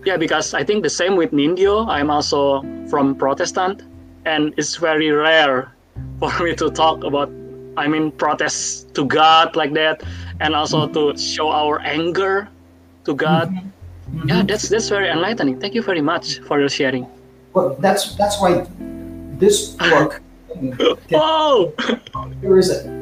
Yeah, 0.05 0.17
because 0.17 0.53
I 0.53 0.63
think 0.63 0.83
the 0.83 0.89
same 0.89 1.15
with 1.17 1.31
Nindyo. 1.31 1.87
I'm 1.87 2.09
also 2.09 2.63
from 2.89 3.15
Protestant, 3.15 3.83
and 4.25 4.53
it's 4.57 4.75
very 4.77 5.11
rare 5.11 5.73
for 6.19 6.31
me 6.43 6.55
to 6.55 6.69
talk 6.69 7.03
about 7.03 7.29
i 7.77 7.87
mean 7.87 8.11
protests 8.11 8.83
to 8.93 9.05
god 9.05 9.55
like 9.55 9.73
that 9.73 10.03
and 10.39 10.55
also 10.55 10.87
to 10.87 11.17
show 11.17 11.49
our 11.49 11.79
anger 11.81 12.47
to 13.05 13.13
god 13.13 13.49
mm-hmm. 13.49 14.29
yeah 14.29 14.43
that's 14.43 14.69
that's 14.69 14.89
very 14.89 15.09
enlightening 15.09 15.59
thank 15.59 15.73
you 15.73 15.81
very 15.81 16.01
much 16.01 16.39
for 16.39 16.59
your 16.59 16.69
sharing 16.69 17.07
well 17.53 17.75
that's 17.79 18.15
that's 18.15 18.39
why 18.41 18.65
this 19.39 19.69
book 19.75 20.21
oh 21.13 21.73
here 22.41 22.57
is 22.57 22.69
it 22.69 22.98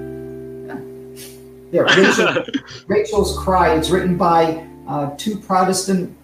there 1.71 1.85
Rachel, 1.85 2.43
rachel's 2.87 3.37
cry 3.37 3.75
it's 3.75 3.89
written 3.89 4.17
by 4.17 4.67
uh, 4.87 5.15
two 5.17 5.37
protestant 5.37 6.15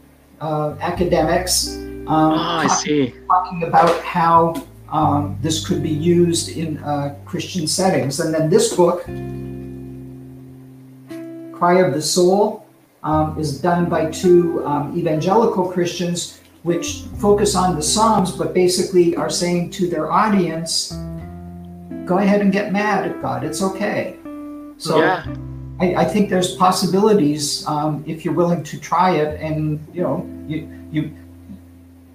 uh, 0.41 0.75
academics 0.79 1.77
um, 2.07 2.33
oh, 2.33 2.37
I 2.37 2.67
see. 2.67 3.13
talking 3.27 3.63
about 3.63 4.03
how 4.03 4.61
um, 4.89 5.37
this 5.41 5.65
could 5.65 5.81
be 5.81 5.89
used 5.89 6.49
in 6.49 6.77
uh, 6.79 7.15
Christian 7.25 7.65
settings. 7.65 8.19
And 8.19 8.33
then 8.33 8.49
this 8.49 8.75
book, 8.75 9.05
Cry 11.57 11.79
of 11.79 11.93
the 11.93 12.01
Soul, 12.01 12.65
um, 13.03 13.39
is 13.39 13.59
done 13.59 13.89
by 13.89 14.11
two 14.11 14.65
um, 14.65 14.97
evangelical 14.97 15.71
Christians, 15.71 16.41
which 16.63 17.03
focus 17.19 17.55
on 17.55 17.75
the 17.75 17.81
Psalms, 17.81 18.33
but 18.33 18.53
basically 18.53 19.15
are 19.15 19.29
saying 19.29 19.71
to 19.71 19.87
their 19.87 20.11
audience, 20.11 20.91
go 22.05 22.17
ahead 22.17 22.41
and 22.41 22.51
get 22.51 22.73
mad 22.73 23.09
at 23.09 23.21
God. 23.21 23.45
It's 23.45 23.61
okay. 23.61 24.17
So 24.83 24.99
yeah. 24.99 25.25
I, 25.79 25.95
I, 26.03 26.05
think 26.05 26.29
there's 26.29 26.57
possibilities 26.57 27.65
um, 27.67 28.03
if 28.05 28.25
you're 28.25 28.33
willing 28.33 28.63
to 28.63 28.77
try 28.77 29.15
it, 29.15 29.39
and 29.39 29.79
you 29.93 30.01
know, 30.01 30.29
you 30.45 30.67
you 30.91 31.15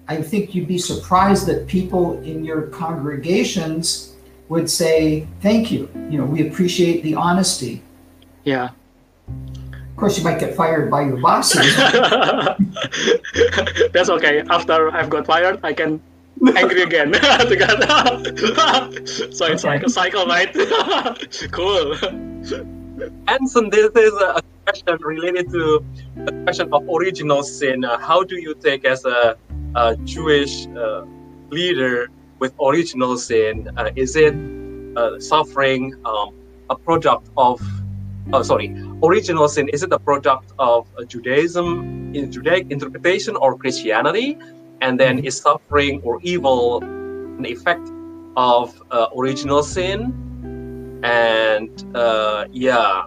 I 0.07 0.21
think 0.21 0.53
you'd 0.53 0.67
be 0.67 0.77
surprised 0.77 1.47
that 1.47 1.65
people 1.65 2.21
in 2.21 2.45
your 2.45 2.67
congregations 2.67 4.13
would 4.49 4.69
say, 4.69 5.25
Thank 5.41 5.71
you. 5.71 5.89
You 6.11 6.19
know, 6.19 6.25
we 6.25 6.47
appreciate 6.47 7.01
the 7.01 7.15
honesty. 7.15 7.81
Yeah. 8.43 8.69
Of 9.27 9.95
course, 9.95 10.19
you 10.19 10.23
might 10.23 10.39
get 10.39 10.55
fired 10.55 10.91
by 10.91 11.05
your 11.05 11.17
bosses. 11.17 11.75
That's 13.93 14.11
okay. 14.11 14.43
After 14.47 14.91
I've 14.91 15.09
got 15.09 15.25
fired, 15.25 15.59
I 15.63 15.73
can 15.73 15.99
angry 16.55 16.83
again 16.83 17.13
so 17.17 17.19
it's 19.01 19.41
okay. 19.41 19.67
like 19.67 19.83
a 19.83 19.89
cycle, 19.89 20.27
right? 20.27 20.53
cool. 21.51 21.95
Anson, 23.27 23.69
this 23.69 23.91
is 23.95 24.13
a 24.13 24.41
question 24.65 24.97
related 25.01 25.49
to 25.51 25.83
the 26.25 26.31
question 26.43 26.73
of 26.73 26.87
original 26.89 27.43
sin. 27.43 27.85
Uh, 27.85 27.97
how 27.99 28.23
do 28.23 28.35
you 28.35 28.53
take 28.55 28.85
as 28.85 29.05
a 29.05 29.37
a 29.75 29.95
Jewish 29.97 30.67
uh, 30.67 31.05
leader 31.49 32.09
with 32.39 32.53
original 32.59 33.17
sin? 33.17 33.69
Uh, 33.77 33.91
is 33.95 34.15
it 34.15 34.33
uh, 34.97 35.19
suffering 35.19 35.93
um, 36.05 36.33
a 36.71 36.75
product 36.75 37.29
of, 37.37 37.61
oh, 38.33 38.41
sorry, 38.41 38.75
original 39.03 39.47
sin? 39.47 39.69
Is 39.69 39.83
it 39.83 39.93
a 39.93 39.99
product 39.99 40.53
of 40.57 40.87
Judaism, 41.07 42.15
in 42.15 42.31
Judaic 42.31 42.71
interpretation, 42.71 43.35
or 43.35 43.55
Christianity? 43.57 44.37
and 44.81 44.99
then 44.99 45.19
is 45.19 45.37
suffering 45.37 46.01
or 46.03 46.19
evil 46.23 46.83
an 46.83 47.45
effect 47.45 47.87
of 48.35 48.81
uh, 48.91 49.07
original 49.17 49.63
sin? 49.63 50.28
And 51.03 51.71
uh, 51.95 52.45
yeah, 52.51 53.03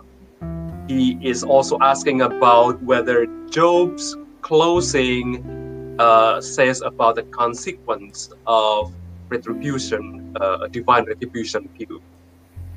he 0.88 1.18
is 1.22 1.45
also 1.45 1.78
asking 1.80 2.22
about 2.22 2.82
whether 2.82 3.26
Job's 3.51 4.16
closing 4.40 5.97
uh, 5.99 6.40
says 6.40 6.82
about 6.82 7.16
the 7.16 7.22
consequence 7.24 8.30
of 8.47 8.93
retribution, 9.28 10.34
uh, 10.40 10.66
divine 10.68 11.05
retribution 11.05 11.68
view. 11.76 12.03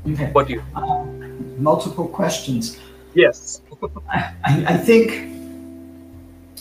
Okay. 0.08 0.32
What 0.32 0.48
do 0.48 0.54
you? 0.54 0.64
Uh, 0.76 1.06
multiple 1.58 2.08
questions. 2.08 2.78
Yes. 3.14 3.62
I, 4.10 4.34
I 4.46 4.78
think 4.78 5.32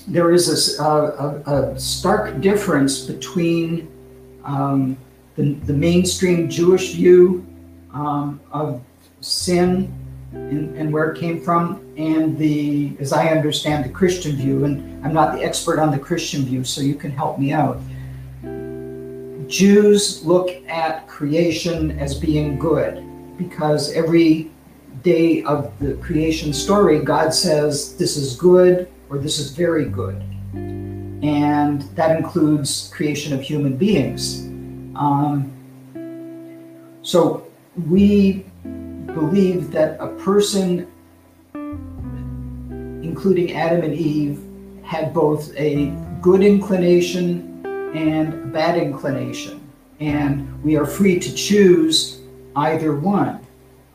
there 0.06 0.32
is 0.32 0.78
a, 0.78 0.84
a, 0.84 1.52
a 1.74 1.78
stark 1.78 2.40
difference 2.40 3.00
between 3.00 3.88
um, 4.44 4.96
the, 5.36 5.54
the 5.66 5.72
mainstream 5.72 6.48
Jewish 6.48 6.94
view 6.94 7.44
um, 7.94 8.40
of 8.52 8.82
sin 9.20 9.92
and, 10.32 10.76
and, 10.76 10.92
where 10.92 11.12
it 11.12 11.18
came 11.18 11.40
from, 11.40 11.80
and 11.96 12.36
the, 12.36 12.96
as 12.98 13.12
I 13.12 13.28
understand, 13.28 13.84
the 13.84 13.88
Christian 13.88 14.34
view. 14.34 14.64
And 14.64 15.04
I'm 15.06 15.14
not 15.14 15.32
the 15.32 15.44
expert 15.44 15.78
on 15.78 15.92
the 15.92 15.98
Christian 15.98 16.42
view, 16.42 16.64
so 16.64 16.80
you 16.80 16.96
can 16.96 17.12
help 17.12 17.38
me 17.38 17.52
out. 17.52 17.80
Jews 19.48 20.24
look 20.24 20.50
at 20.68 21.06
creation 21.06 21.96
as 21.98 22.18
being 22.18 22.58
good 22.58 23.04
because 23.38 23.92
every 23.92 24.50
day 25.02 25.44
of 25.44 25.72
the 25.78 25.94
creation 25.94 26.52
story, 26.52 26.98
God 26.98 27.32
says, 27.32 27.96
This 27.96 28.16
is 28.16 28.36
good 28.36 28.88
or 29.08 29.18
this 29.18 29.38
is 29.38 29.50
very 29.50 29.84
good. 29.84 30.16
And 30.54 31.82
that 31.94 32.16
includes 32.16 32.90
creation 32.92 33.32
of 33.32 33.40
human 33.40 33.76
beings. 33.76 34.46
Um, 34.96 35.52
so 37.02 37.46
we 37.88 38.44
believe 39.06 39.70
that 39.72 39.96
a 40.00 40.08
person, 40.08 40.90
including 43.02 43.52
Adam 43.54 43.82
and 43.82 43.94
Eve, 43.94 44.40
had 44.82 45.12
both 45.12 45.54
a 45.56 45.86
good 46.20 46.42
inclination 46.42 47.64
and 47.94 48.34
a 48.34 48.46
bad 48.46 48.78
inclination. 48.78 49.60
And 50.00 50.62
we 50.62 50.76
are 50.76 50.86
free 50.86 51.18
to 51.18 51.34
choose 51.34 52.20
either 52.56 52.94
one. 52.96 53.40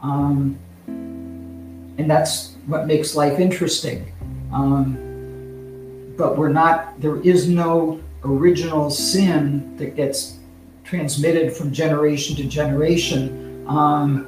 Um, 0.02 0.58
and 0.88 2.10
that's 2.10 2.56
what 2.66 2.88
makes 2.88 3.16
life 3.16 3.40
interesting. 3.40 4.12
Um, 4.54 6.14
but 6.18 6.38
we're 6.38 6.50
not, 6.50 7.00
there 7.00 7.22
is 7.22 7.48
no 7.48 8.02
original 8.24 8.90
sin 8.90 9.76
that 9.78 9.96
gets 9.96 10.38
transmitted 10.84 11.54
from 11.54 11.72
generation 11.72 12.36
to 12.38 12.44
generation. 12.44 13.49
Um, 13.70 14.26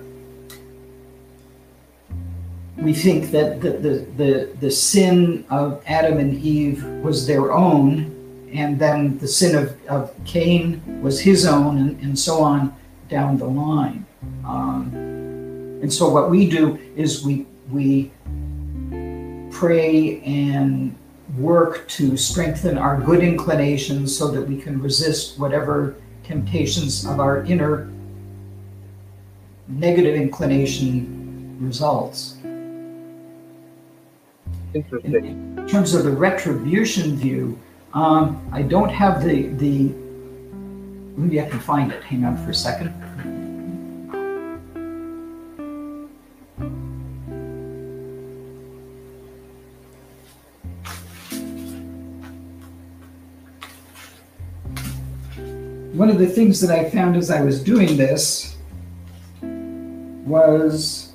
we 2.78 2.94
think 2.94 3.32
that 3.32 3.60
the, 3.60 3.72
the, 3.72 3.90
the, 4.16 4.50
the 4.60 4.72
sin 4.72 5.46
of 5.50 5.84
Adam 5.88 6.20
and 6.20 6.40
Eve 6.40 6.84
was 7.04 7.26
their 7.26 7.52
own, 7.52 8.50
and 8.54 8.80
then 8.80 9.18
the 9.18 9.28
sin 9.28 9.56
of, 9.56 9.76
of 9.88 10.14
Cain 10.26 11.02
was 11.02 11.20
his 11.20 11.46
own, 11.46 11.78
and, 11.80 12.00
and 12.02 12.18
so 12.18 12.42
on 12.42 12.76
down 13.10 13.38
the 13.38 13.46
line. 13.46 14.06
Um, 14.46 14.92
and 15.82 15.92
so 15.92 16.08
what 16.08 16.30
we 16.30 16.48
do 16.48 16.80
is 16.96 17.24
we 17.24 17.48
we 17.72 18.12
pray 19.50 20.22
and 20.22 20.96
work 21.38 21.88
to 21.88 22.18
strengthen 22.18 22.78
our 22.78 23.00
good 23.00 23.24
inclinations 23.24 24.16
so 24.16 24.28
that 24.30 24.48
we 24.48 24.58
can 24.58 24.82
resist 24.82 25.40
whatever 25.40 25.96
temptations 26.24 27.06
of 27.06 27.20
our 27.20 27.44
inner 27.46 27.90
negative 29.72 30.16
inclination 30.16 31.58
results. 31.60 32.38
Interesting. 34.74 35.16
In 35.16 35.68
terms 35.68 35.94
of 35.94 36.04
the 36.04 36.12
retribution 36.12 37.16
view, 37.16 37.60
um, 37.94 38.42
I 38.52 38.62
don't 38.62 38.90
have 38.90 39.24
the 39.24 39.48
the. 39.48 39.94
Maybe 41.18 41.42
I 41.42 41.50
can 41.50 41.60
find 41.60 41.92
it. 41.92 42.04
Hang 42.04 42.24
on 42.24 42.38
for 42.44 42.52
a 42.52 42.54
second. 42.54 42.94
one 55.94 56.10
of 56.10 56.18
the 56.18 56.26
things 56.26 56.60
that 56.62 56.72
I 56.72 56.90
found 56.90 57.16
as 57.16 57.30
I 57.30 57.42
was 57.42 57.62
doing 57.62 57.96
this 57.96 58.51
was 60.32 61.12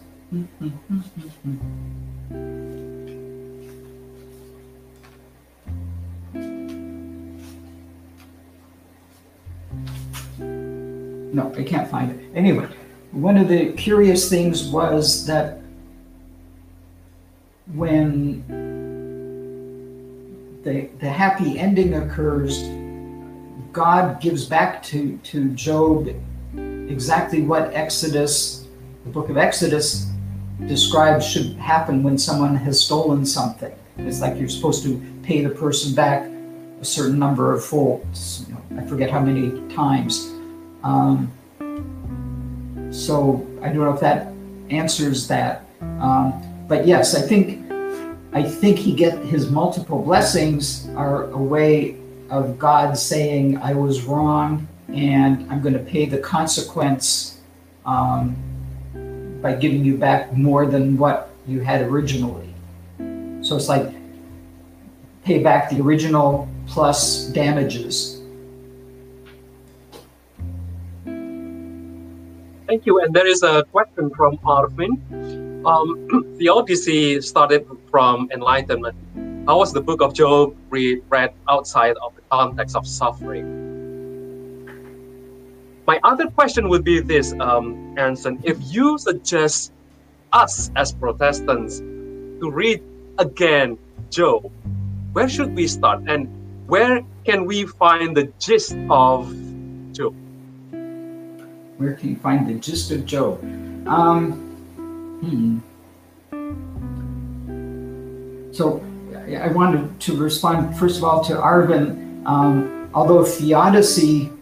no, 10.38 11.52
I 11.56 11.62
can't 11.62 11.90
find 11.90 12.10
it. 12.10 12.20
Anyway, 12.34 12.68
one 13.12 13.38
of 13.38 13.48
the 13.48 13.72
curious 13.72 14.28
things 14.28 14.68
was 14.68 15.26
that 15.26 15.60
when 17.74 18.44
the, 20.62 20.88
the 20.98 21.08
happy 21.08 21.58
ending 21.58 21.94
occurs, 21.94 22.62
God 23.72 24.20
gives 24.20 24.44
back 24.44 24.82
to, 24.84 25.18
to 25.24 25.50
Job 25.50 26.08
exactly 26.56 27.42
what 27.42 27.72
Exodus, 27.72 28.65
the 29.06 29.12
book 29.12 29.28
of 29.28 29.36
Exodus, 29.36 30.10
describes 30.66 31.24
should 31.24 31.54
happen 31.54 32.02
when 32.02 32.18
someone 32.18 32.56
has 32.56 32.84
stolen 32.84 33.24
something. 33.24 33.72
It's 33.98 34.20
like 34.20 34.36
you're 34.36 34.48
supposed 34.48 34.82
to 34.82 35.00
pay 35.22 35.42
the 35.42 35.50
person 35.50 35.94
back 35.94 36.28
a 36.80 36.84
certain 36.84 37.18
number 37.18 37.52
of 37.52 37.64
folds. 37.64 38.44
You 38.48 38.54
know, 38.54 38.82
I 38.82 38.86
forget 38.86 39.08
how 39.08 39.20
many 39.20 39.72
times. 39.72 40.32
Um, 40.82 41.30
so 42.90 43.46
I 43.62 43.68
don't 43.68 43.78
know 43.78 43.94
if 43.94 44.00
that 44.00 44.32
answers 44.70 45.28
that. 45.28 45.64
Um, 46.00 46.42
but 46.66 46.84
yes, 46.84 47.14
I 47.14 47.22
think 47.22 47.64
I 48.32 48.42
think 48.42 48.76
he 48.76 48.92
get 48.92 49.16
his 49.24 49.50
multiple 49.50 50.02
blessings 50.02 50.88
are 50.96 51.30
a 51.30 51.38
way 51.38 51.96
of 52.28 52.58
God 52.58 52.98
saying, 52.98 53.58
I 53.58 53.72
was 53.72 54.02
wrong 54.02 54.66
and 54.88 55.50
I'm 55.50 55.62
going 55.62 55.74
to 55.74 55.80
pay 55.80 56.06
the 56.06 56.18
consequence 56.18 57.40
um, 57.86 58.36
by 59.46 59.54
giving 59.54 59.84
you 59.84 59.96
back 59.96 60.32
more 60.32 60.66
than 60.66 60.98
what 60.98 61.30
you 61.46 61.60
had 61.60 61.82
originally. 61.82 62.50
So 63.46 63.54
it's 63.54 63.68
like 63.68 63.94
pay 65.22 65.38
back 65.38 65.70
the 65.70 65.80
original 65.80 66.48
plus 66.66 67.28
damages. 67.28 68.22
Thank 72.66 72.86
you. 72.86 72.98
And 72.98 73.14
there 73.14 73.28
is 73.28 73.44
a 73.44 73.62
question 73.70 74.10
from 74.18 74.38
Arvin. 74.38 74.98
Um, 75.64 76.34
theodicy 76.38 77.20
started 77.20 77.64
from 77.88 78.28
enlightenment 78.34 78.96
how 79.46 79.58
was 79.58 79.72
the 79.72 79.80
book 79.80 80.02
of 80.02 80.12
Job 80.12 80.56
read, 80.70 81.04
read 81.08 81.32
outside 81.48 81.94
of 82.02 82.16
the 82.16 82.22
context 82.32 82.74
of 82.74 82.84
suffering? 82.84 83.65
My 85.86 86.00
other 86.02 86.26
question 86.26 86.68
would 86.68 86.82
be 86.82 86.98
this, 86.98 87.32
um, 87.38 87.94
Aaronson, 87.96 88.40
if 88.42 88.58
you 88.60 88.98
suggest 88.98 89.72
us 90.32 90.70
as 90.74 90.92
Protestants 90.92 91.78
to 91.78 92.50
read 92.50 92.82
again 93.18 93.78
Job, 94.10 94.50
where 95.12 95.28
should 95.28 95.54
we 95.54 95.68
start 95.68 96.02
and 96.08 96.26
where 96.66 97.02
can 97.24 97.46
we 97.46 97.66
find 97.66 98.16
the 98.16 98.32
gist 98.40 98.76
of 98.90 99.30
Job? 99.92 100.12
Where 101.78 101.94
can 101.94 102.10
you 102.10 102.16
find 102.16 102.48
the 102.48 102.54
gist 102.54 102.90
of 102.90 103.06
Job? 103.06 103.38
Um, 103.86 104.32
hmm. 105.22 105.58
So 108.52 108.82
I 109.14 109.48
wanted 109.48 110.00
to 110.00 110.16
respond 110.16 110.76
first 110.76 110.98
of 110.98 111.04
all 111.04 111.22
to 111.24 111.34
Arvin. 111.34 112.26
Um, 112.26 112.90
although 112.92 113.24
theodicy 113.24 114.32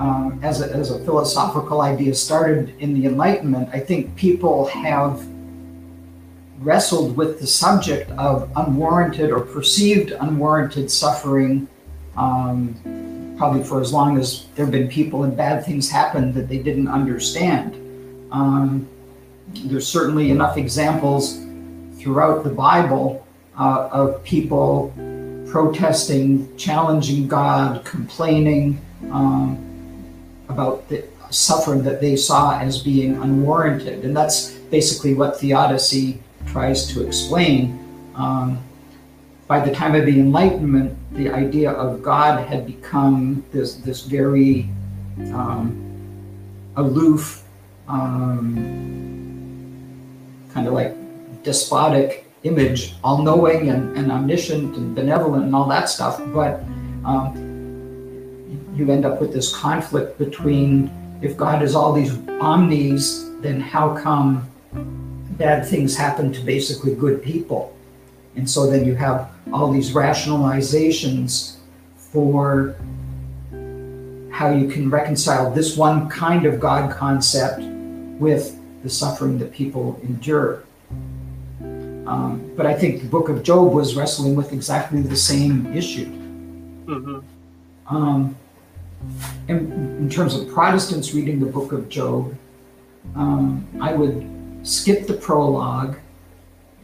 um, 0.00 0.40
as, 0.42 0.62
a, 0.62 0.72
as 0.72 0.90
a 0.90 0.98
philosophical 1.04 1.82
idea 1.82 2.14
started 2.14 2.74
in 2.78 2.94
the 2.94 3.06
Enlightenment, 3.06 3.68
I 3.70 3.80
think 3.80 4.16
people 4.16 4.66
have 4.68 5.22
wrestled 6.58 7.16
with 7.18 7.38
the 7.38 7.46
subject 7.46 8.10
of 8.12 8.50
unwarranted 8.56 9.30
or 9.30 9.40
perceived 9.40 10.12
unwarranted 10.12 10.90
suffering 10.90 11.68
um, 12.16 13.34
probably 13.36 13.62
for 13.62 13.80
as 13.80 13.92
long 13.92 14.18
as 14.18 14.46
there 14.54 14.64
have 14.64 14.72
been 14.72 14.88
people 14.88 15.24
and 15.24 15.36
bad 15.36 15.66
things 15.66 15.90
happen 15.90 16.32
that 16.32 16.48
they 16.48 16.58
didn't 16.58 16.88
understand. 16.88 17.74
Um, 18.32 18.88
there's 19.48 19.86
certainly 19.86 20.30
enough 20.30 20.56
examples 20.56 21.44
throughout 21.98 22.42
the 22.42 22.50
Bible 22.50 23.26
uh, 23.58 23.90
of 23.92 24.24
people 24.24 24.94
protesting, 25.50 26.56
challenging 26.56 27.28
God, 27.28 27.84
complaining 27.84 28.80
um, 29.10 29.69
about 30.60 30.88
the 30.88 31.04
suffering 31.30 31.82
that 31.84 32.00
they 32.00 32.16
saw 32.16 32.58
as 32.58 32.82
being 32.82 33.16
unwarranted. 33.16 34.04
And 34.04 34.16
that's 34.16 34.50
basically 34.70 35.14
what 35.14 35.40
theodicy 35.40 36.20
tries 36.46 36.86
to 36.88 37.06
explain. 37.06 37.78
Um, 38.14 38.58
by 39.46 39.60
the 39.60 39.72
time 39.72 39.94
of 39.94 40.04
the 40.06 40.18
Enlightenment, 40.20 40.96
the 41.12 41.30
idea 41.30 41.70
of 41.72 42.02
God 42.02 42.46
had 42.46 42.66
become 42.66 43.44
this, 43.52 43.76
this 43.76 44.02
very 44.02 44.68
um, 45.32 45.74
aloof, 46.76 47.42
um, 47.88 48.54
kind 50.52 50.66
of 50.66 50.74
like 50.74 50.94
despotic 51.42 52.26
image, 52.42 52.94
all 53.02 53.22
knowing 53.22 53.70
and, 53.70 53.96
and, 53.96 54.10
omniscient 54.12 54.76
and 54.76 54.94
benevolent 54.94 55.44
and 55.44 55.54
all 55.54 55.68
that 55.68 55.88
stuff. 55.88 56.20
But 56.32 56.60
um, 57.04 57.49
you 58.74 58.90
end 58.90 59.04
up 59.04 59.20
with 59.20 59.32
this 59.32 59.54
conflict 59.54 60.18
between 60.18 60.90
if 61.22 61.36
God 61.36 61.62
is 61.62 61.74
all 61.74 61.92
these 61.92 62.16
omnis, 62.40 63.30
then 63.40 63.60
how 63.60 63.96
come 63.96 64.48
bad 65.38 65.66
things 65.66 65.96
happen 65.96 66.32
to 66.32 66.40
basically 66.40 66.94
good 66.94 67.22
people? 67.22 67.76
And 68.36 68.48
so 68.48 68.70
then 68.70 68.84
you 68.86 68.94
have 68.94 69.30
all 69.52 69.72
these 69.72 69.90
rationalizations 69.92 71.56
for 71.96 72.76
how 74.30 74.50
you 74.50 74.68
can 74.68 74.88
reconcile 74.88 75.50
this 75.50 75.76
one 75.76 76.08
kind 76.08 76.46
of 76.46 76.58
God 76.58 76.90
concept 76.90 77.60
with 77.60 78.58
the 78.82 78.88
suffering 78.88 79.38
that 79.38 79.52
people 79.52 80.00
endure. 80.02 80.62
Um, 81.60 82.50
but 82.56 82.66
I 82.66 82.74
think 82.74 83.02
the 83.02 83.08
book 83.08 83.28
of 83.28 83.42
Job 83.42 83.72
was 83.72 83.94
wrestling 83.94 84.34
with 84.34 84.52
exactly 84.52 85.02
the 85.02 85.16
same 85.16 85.66
issue. 85.74 86.06
Mm-hmm. 86.86 87.18
Um, 87.94 88.36
and 89.48 89.72
in 89.98 90.10
terms 90.10 90.34
of 90.34 90.48
Protestants 90.48 91.14
reading 91.14 91.40
the 91.40 91.46
book 91.46 91.72
of 91.72 91.88
Job, 91.88 92.36
um, 93.14 93.66
I 93.80 93.94
would 93.94 94.28
skip 94.62 95.06
the 95.06 95.14
prologue 95.14 95.96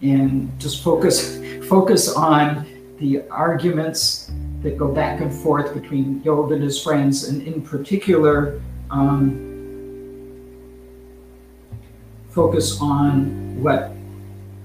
and 0.03 0.59
just 0.59 0.83
focus 0.83 1.39
focus 1.69 2.13
on 2.13 2.67
the 2.99 3.23
arguments 3.29 4.31
that 4.63 4.79
go 4.79 4.89
back 4.93 5.21
and 5.21 5.33
forth 5.33 5.75
between 5.75 6.23
Job 6.25 6.53
and 6.53 6.63
his 6.63 6.83
friends, 6.83 7.29
and 7.29 7.43
in 7.43 7.61
particular, 7.61 8.61
um, 8.91 9.47
focus 12.31 12.81
on 12.81 13.63
what 13.63 13.93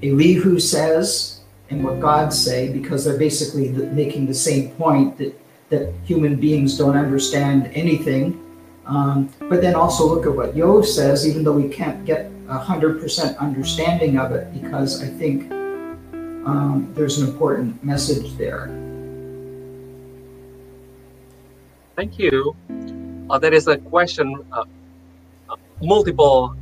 Elihu 0.04 0.60
says 0.60 1.42
and 1.70 1.84
what 1.84 2.00
God 2.00 2.34
say, 2.34 2.72
because 2.72 3.06
they're 3.06 3.18
basically 3.18 3.70
making 3.70 4.26
the 4.26 4.34
same 4.34 4.72
point 4.72 5.18
that 5.18 5.41
that 5.72 5.90
human 6.04 6.36
beings 6.36 6.78
don't 6.78 6.96
understand 6.96 7.72
anything. 7.74 8.38
Um, 8.86 9.32
but 9.50 9.62
then 9.62 9.74
also 9.74 10.06
look 10.06 10.26
at 10.28 10.36
what 10.36 10.56
Job 10.56 10.86
says, 10.86 11.26
even 11.26 11.44
though 11.44 11.56
we 11.56 11.70
can't 11.70 12.04
get 12.06 12.30
a 12.50 12.58
hundred 12.60 13.00
percent 13.00 13.38
understanding 13.38 14.20
of 14.20 14.34
it, 14.34 14.52
because 14.52 15.02
I 15.02 15.08
think 15.08 15.50
um, 16.44 16.92
there's 16.94 17.18
an 17.20 17.30
important 17.30 17.82
message 17.84 18.36
there. 18.38 18.68
Thank 21.96 22.20
you. 22.20 22.56
Uh, 23.30 23.40
there 23.40 23.54
is 23.54 23.68
a 23.68 23.78
question, 23.78 24.36
uh, 24.52 24.66
uh, 25.50 25.56
multiple 25.82 26.56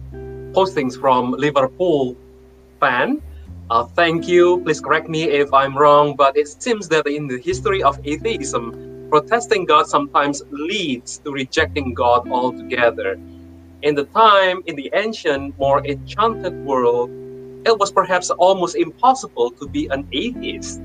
postings 0.53 0.99
from 0.99 1.31
Liverpool 1.31 2.15
fan. 2.79 3.21
Uh, 3.71 3.85
thank 3.85 4.27
you. 4.27 4.61
Please 4.65 4.81
correct 4.81 5.09
me 5.09 5.23
if 5.23 5.53
I'm 5.53 5.77
wrong, 5.77 6.15
but 6.15 6.37
it 6.37 6.47
seems 6.47 6.89
that 6.89 7.07
in 7.07 7.27
the 7.27 7.39
history 7.39 7.81
of 7.81 7.99
atheism, 8.03 8.88
protesting 9.09 9.65
God 9.65 9.87
sometimes 9.87 10.41
leads 10.51 11.17
to 11.19 11.31
rejecting 11.31 11.93
God 11.93 12.29
altogether. 12.29 13.19
In 13.81 13.95
the 13.95 14.05
time, 14.05 14.61
in 14.67 14.75
the 14.75 14.89
ancient, 14.93 15.57
more 15.57 15.85
enchanted 15.85 16.53
world, 16.65 17.09
it 17.65 17.77
was 17.77 17.91
perhaps 17.91 18.29
almost 18.29 18.75
impossible 18.75 19.51
to 19.51 19.67
be 19.67 19.87
an 19.87 20.07
atheist. 20.11 20.81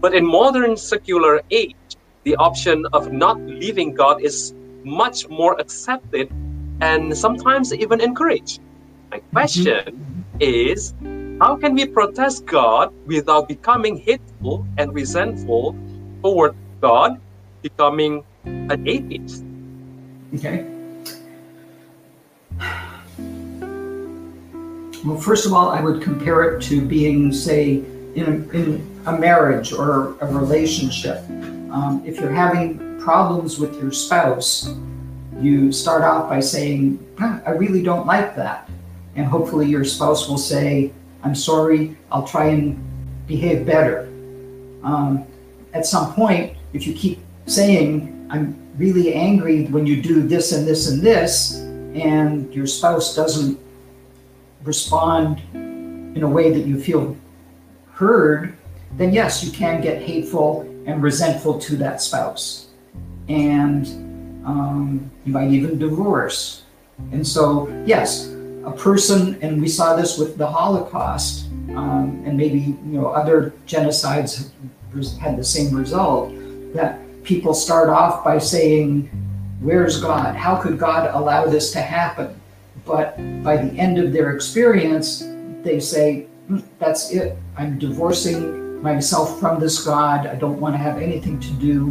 But 0.00 0.14
in 0.14 0.24
modern 0.24 0.76
secular 0.76 1.42
age, 1.50 1.74
the 2.24 2.36
option 2.36 2.86
of 2.92 3.12
not 3.12 3.44
believing 3.46 3.94
God 3.94 4.22
is 4.22 4.54
much 4.84 5.28
more 5.28 5.58
accepted 5.60 6.30
and 6.80 7.16
sometimes 7.16 7.72
even 7.72 8.00
encouraged. 8.00 8.60
My 9.10 9.18
mm-hmm. 9.18 9.30
question 9.32 9.84
mm-hmm. 9.86 10.38
is 10.40 10.94
how 11.40 11.56
can 11.56 11.74
we 11.74 11.86
protest 11.86 12.46
God 12.46 12.92
without 13.06 13.48
becoming 13.48 13.96
hateful 13.96 14.66
and 14.78 14.92
resentful 14.94 15.76
toward 16.22 16.54
God, 16.80 17.20
becoming 17.68 18.22
an 18.44 18.86
atheist? 18.86 19.42
Okay. 20.34 20.64
Well, 25.04 25.18
first 25.18 25.46
of 25.46 25.52
all, 25.52 25.68
I 25.70 25.80
would 25.80 26.02
compare 26.02 26.42
it 26.50 26.62
to 26.64 26.84
being, 26.84 27.32
say, 27.32 27.82
in 28.14 28.24
a, 28.24 28.34
in 28.56 29.02
a 29.06 29.18
marriage 29.18 29.72
or 29.72 30.16
a 30.20 30.26
relationship. 30.26 31.18
Um, 31.70 32.02
if 32.06 32.20
you're 32.20 32.30
having 32.32 33.00
problems 33.00 33.58
with 33.58 33.74
your 33.80 33.92
spouse, 33.92 34.74
you 35.40 35.70
start 35.72 36.02
off 36.02 36.28
by 36.28 36.40
saying, 36.40 36.98
I 37.18 37.50
really 37.50 37.82
don't 37.82 38.06
like 38.06 38.34
that. 38.36 38.68
And 39.16 39.26
hopefully 39.26 39.66
your 39.66 39.84
spouse 39.84 40.28
will 40.28 40.38
say, 40.38 40.92
I'm 41.22 41.34
sorry, 41.34 41.96
I'll 42.10 42.26
try 42.26 42.46
and 42.46 42.78
behave 43.26 43.66
better. 43.66 44.08
Um, 44.82 45.24
at 45.72 45.84
some 45.84 46.14
point, 46.14 46.56
if 46.72 46.86
you 46.86 46.94
keep 46.94 47.18
saying, 47.46 48.28
I'm 48.30 48.56
really 48.76 49.14
angry 49.14 49.66
when 49.66 49.86
you 49.86 50.02
do 50.02 50.22
this 50.26 50.52
and 50.52 50.66
this 50.66 50.88
and 50.90 51.00
this, 51.02 51.54
and 51.94 52.52
your 52.54 52.66
spouse 52.66 53.14
doesn't 53.14 53.58
respond 54.62 55.40
in 55.54 56.22
a 56.22 56.28
way 56.28 56.52
that 56.52 56.66
you 56.66 56.80
feel 56.80 57.16
heard, 57.92 58.56
then 58.96 59.12
yes, 59.12 59.42
you 59.44 59.50
can 59.50 59.80
get 59.80 60.02
hateful 60.02 60.62
and 60.86 61.02
resentful 61.02 61.58
to 61.58 61.76
that 61.76 62.02
spouse. 62.02 62.68
And 63.28 63.86
um, 64.46 65.10
you 65.24 65.32
might 65.32 65.50
even 65.50 65.78
divorce. 65.78 66.62
And 67.12 67.26
so, 67.26 67.68
yes, 67.84 68.32
a 68.64 68.72
person, 68.72 69.38
and 69.42 69.60
we 69.60 69.68
saw 69.68 69.96
this 69.96 70.18
with 70.18 70.38
the 70.38 70.46
Holocaust, 70.46 71.46
um, 71.74 72.22
and 72.24 72.36
maybe 72.36 72.58
you 72.58 72.98
know 72.98 73.08
other 73.08 73.52
genocides 73.66 74.50
had 75.18 75.36
the 75.36 75.44
same 75.44 75.74
result. 75.74 76.32
That 76.74 76.98
people 77.26 77.52
start 77.52 77.90
off 77.90 78.24
by 78.24 78.38
saying, 78.38 79.10
"Where's 79.60 80.00
God? 80.00 80.34
How 80.36 80.56
could 80.56 80.78
God 80.78 81.10
allow 81.12 81.44
this 81.44 81.72
to 81.72 81.80
happen?" 81.80 82.40
But 82.86 83.16
by 83.42 83.56
the 83.56 83.76
end 83.76 83.98
of 83.98 84.12
their 84.12 84.30
experience, 84.30 85.26
they 85.62 85.80
say, 85.80 86.26
mm, 86.48 86.62
That's 86.78 87.10
it. 87.10 87.36
I'm 87.58 87.78
divorcing 87.78 88.80
myself 88.80 89.40
from 89.40 89.58
this 89.58 89.84
God. 89.84 90.26
I 90.26 90.36
don't 90.36 90.60
want 90.60 90.74
to 90.74 90.78
have 90.78 91.02
anything 91.02 91.40
to 91.40 91.50
do 91.54 91.86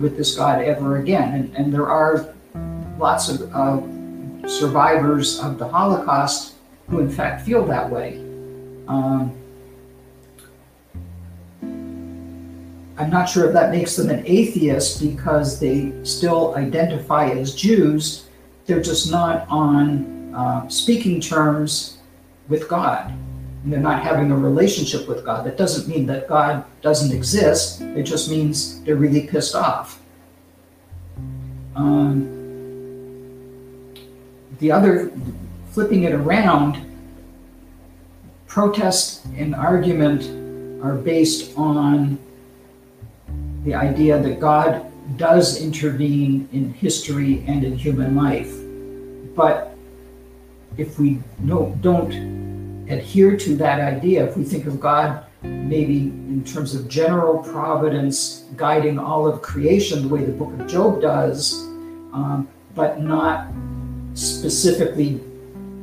with 0.00 0.16
this 0.16 0.34
God 0.34 0.62
ever 0.62 0.96
again. 0.96 1.34
And, 1.34 1.56
and 1.56 1.72
there 1.72 1.88
are 1.88 2.34
lots 2.98 3.28
of 3.28 3.54
uh, 3.54 4.48
survivors 4.48 5.38
of 5.40 5.58
the 5.58 5.68
Holocaust 5.68 6.54
who, 6.88 7.00
in 7.00 7.10
fact, 7.10 7.44
feel 7.44 7.66
that 7.66 7.90
way. 7.90 8.16
Um, 8.88 9.36
I'm 12.96 13.10
not 13.10 13.28
sure 13.28 13.46
if 13.46 13.52
that 13.54 13.70
makes 13.70 13.96
them 13.96 14.10
an 14.10 14.22
atheist 14.26 15.00
because 15.00 15.58
they 15.58 15.92
still 16.04 16.54
identify 16.56 17.30
as 17.30 17.54
Jews. 17.54 18.26
They're 18.66 18.82
just 18.82 19.10
not 19.10 19.46
on 19.48 20.34
uh, 20.34 20.68
speaking 20.68 21.20
terms 21.20 21.98
with 22.48 22.68
God. 22.68 23.12
And 23.62 23.72
they're 23.72 23.80
not 23.80 24.02
having 24.02 24.30
a 24.30 24.36
relationship 24.36 25.08
with 25.08 25.24
God. 25.24 25.44
That 25.46 25.56
doesn't 25.56 25.88
mean 25.88 26.06
that 26.06 26.28
God 26.28 26.64
doesn't 26.82 27.14
exist. 27.14 27.80
It 27.80 28.04
just 28.04 28.30
means 28.30 28.82
they're 28.82 28.96
really 28.96 29.26
pissed 29.26 29.54
off. 29.54 30.00
Um, 31.74 32.38
the 34.58 34.72
other, 34.72 35.10
flipping 35.70 36.04
it 36.04 36.12
around, 36.12 36.86
protest 38.46 39.24
and 39.36 39.54
argument 39.54 40.24
are 40.82 40.96
based 40.96 41.56
on 41.56 42.18
the 43.64 43.74
idea 43.74 44.20
that 44.20 44.40
God 44.40 44.86
does 45.16 45.60
intervene 45.60 46.48
in 46.52 46.72
history 46.72 47.44
and 47.46 47.64
in 47.64 47.76
human 47.76 48.14
life. 48.14 48.52
But 49.34 49.76
if 50.76 50.98
we 50.98 51.20
don't 51.42 52.88
adhere 52.88 53.36
to 53.36 53.56
that 53.56 53.80
idea, 53.80 54.26
if 54.26 54.36
we 54.36 54.44
think 54.44 54.66
of 54.66 54.80
God 54.80 55.24
maybe 55.42 55.98
in 55.98 56.44
terms 56.44 56.74
of 56.74 56.88
general 56.88 57.38
providence 57.38 58.44
guiding 58.56 58.98
all 58.98 59.26
of 59.26 59.40
creation 59.40 60.02
the 60.02 60.08
way 60.08 60.24
the 60.24 60.32
book 60.32 60.52
of 60.58 60.66
Job 60.66 61.00
does, 61.00 61.62
um, 62.12 62.48
but 62.74 63.00
not 63.00 63.48
specifically 64.14 65.20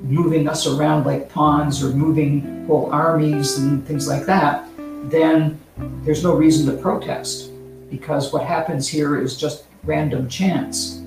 moving 0.03 0.47
us 0.47 0.67
around 0.67 1.05
like 1.05 1.29
pawns 1.29 1.83
or 1.83 1.89
moving 1.89 2.65
whole 2.67 2.91
armies 2.91 3.57
and 3.57 3.85
things 3.85 4.07
like 4.07 4.25
that, 4.25 4.67
then 5.05 5.59
there's 6.03 6.23
no 6.23 6.35
reason 6.35 6.65
to 6.73 6.81
protest. 6.81 7.51
Because 7.89 8.33
what 8.33 8.43
happens 8.43 8.87
here 8.87 9.19
is 9.21 9.37
just 9.37 9.65
random 9.83 10.27
chance. 10.27 11.01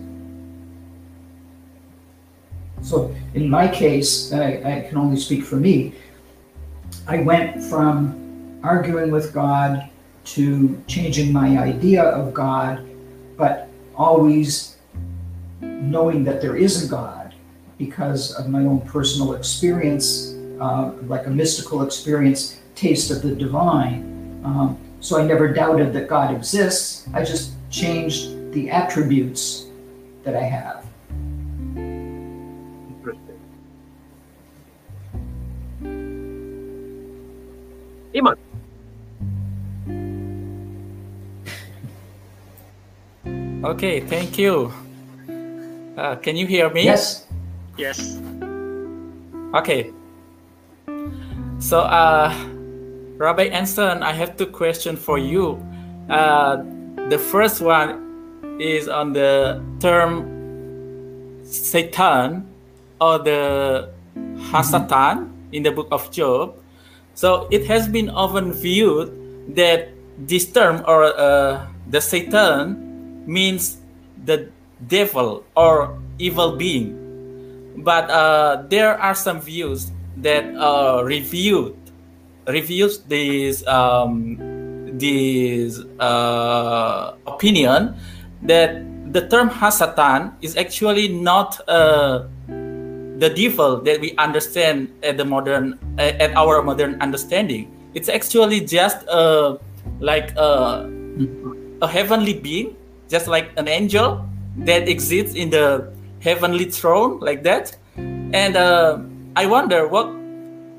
So 2.82 3.14
in 3.34 3.48
my 3.48 3.68
case, 3.68 4.32
I, 4.32 4.62
I 4.64 4.86
can 4.88 4.96
only 4.96 5.18
speak 5.18 5.44
for 5.44 5.56
me, 5.56 5.94
I 7.06 7.20
went 7.20 7.62
from 7.62 8.60
arguing 8.62 9.10
with 9.10 9.32
God 9.32 9.88
to 10.24 10.82
changing 10.86 11.32
my 11.32 11.58
idea 11.58 12.02
of 12.02 12.32
God, 12.32 12.86
but 13.36 13.68
always 13.96 14.76
knowing 15.60 16.24
that 16.24 16.40
there 16.40 16.56
is 16.56 16.84
a 16.84 16.88
God 16.88 17.34
because 17.78 18.34
of 18.34 18.48
my 18.48 18.60
own 18.60 18.80
personal 18.82 19.34
experience, 19.34 20.34
uh, 20.60 20.92
like 21.06 21.26
a 21.26 21.30
mystical 21.30 21.82
experience, 21.82 22.60
taste 22.74 23.10
of 23.10 23.22
the 23.22 23.34
divine. 23.34 24.42
Um, 24.44 24.78
so 25.00 25.18
I 25.18 25.24
never 25.26 25.52
doubted 25.52 25.92
that 25.94 26.08
God 26.08 26.34
exists. 26.34 27.08
I 27.12 27.24
just 27.24 27.52
changed 27.70 28.52
the 28.52 28.70
attributes 28.70 29.66
that 30.22 30.36
I 30.36 30.42
have. 30.42 30.84
Interesting. 31.74 33.40
Iman. 38.14 38.36
Okay, 43.64 44.00
thank 44.00 44.38
you. 44.38 44.72
Uh, 45.96 46.16
can 46.16 46.36
you 46.36 46.46
hear 46.46 46.70
me? 46.70 46.84
Yes. 46.84 47.26
Yes. 47.76 48.20
Okay. 49.54 49.92
So, 51.58 51.80
uh, 51.80 52.32
Rabbi 53.20 53.52
Anson, 53.52 54.02
I 54.02 54.12
have 54.16 54.38
two 54.38 54.46
questions 54.46 54.98
for 54.98 55.18
you. 55.18 55.60
Uh, 56.08 56.64
the 57.12 57.18
first 57.18 57.60
one 57.60 58.56
is 58.58 58.88
on 58.88 59.12
the 59.12 59.60
term 59.78 60.24
Satan 61.44 62.48
or 62.98 63.18
the 63.18 63.90
Hasatan 64.48 65.28
in 65.52 65.62
the 65.62 65.70
book 65.70 65.88
of 65.92 66.10
Job. 66.10 66.56
So 67.12 67.46
it 67.50 67.66
has 67.66 67.88
been 67.88 68.08
often 68.08 68.54
viewed 68.54 69.12
that 69.54 69.92
this 70.16 70.50
term 70.50 70.80
or 70.88 71.12
uh, 71.12 71.66
the 71.92 72.00
Satan 72.00 73.20
means 73.26 73.84
the 74.24 74.48
devil 74.88 75.44
or 75.54 75.92
evil 76.18 76.56
being. 76.56 76.96
But 77.84 78.08
uh, 78.08 78.64
there 78.70 78.96
are 78.96 79.14
some 79.14 79.42
views 79.42 79.92
that 80.16 80.48
uh, 80.56 81.02
reviewed 81.04 81.76
reviews 82.46 82.98
this 83.08 83.66
um, 83.66 84.36
this 84.98 85.80
uh, 85.98 87.14
opinion 87.26 87.96
that 88.42 88.82
the 89.12 89.26
term 89.28 89.50
Hasatan 89.50 90.32
is 90.40 90.56
actually 90.56 91.08
not 91.08 91.60
uh, 91.68 92.24
the 92.48 93.28
devil 93.28 93.80
that 93.82 94.00
we 94.00 94.14
understand 94.16 94.88
at 95.02 95.16
the 95.16 95.24
modern 95.24 95.78
at 95.98 96.32
our 96.34 96.62
modern 96.62 97.00
understanding. 97.00 97.70
It's 97.94 98.08
actually 98.08 98.60
just 98.60 99.06
uh, 99.08 99.58
like 99.98 100.32
a, 100.36 100.88
a 101.82 101.88
heavenly 101.88 102.34
being, 102.34 102.76
just 103.08 103.26
like 103.26 103.50
an 103.56 103.68
angel 103.68 104.24
that 104.64 104.88
exists 104.88 105.34
in 105.34 105.50
the 105.50 105.92
heavenly 106.20 106.66
throne, 106.66 107.18
like 107.20 107.42
that. 107.42 107.76
And 107.96 108.56
uh, 108.56 108.98
I 109.34 109.46
wonder 109.46 109.88
what, 109.88 110.06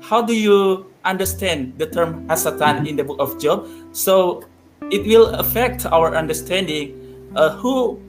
how 0.00 0.22
do 0.22 0.34
you 0.34 0.91
understand 1.04 1.78
the 1.78 1.86
term 1.86 2.26
Hasatan 2.28 2.88
in 2.88 2.96
the 2.96 3.04
book 3.04 3.18
of 3.20 3.40
Job? 3.40 3.68
So 3.92 4.44
it 4.90 5.06
will 5.06 5.34
affect 5.34 5.86
our 5.86 6.14
understanding 6.14 6.98
uh, 7.36 7.50
who 7.56 8.00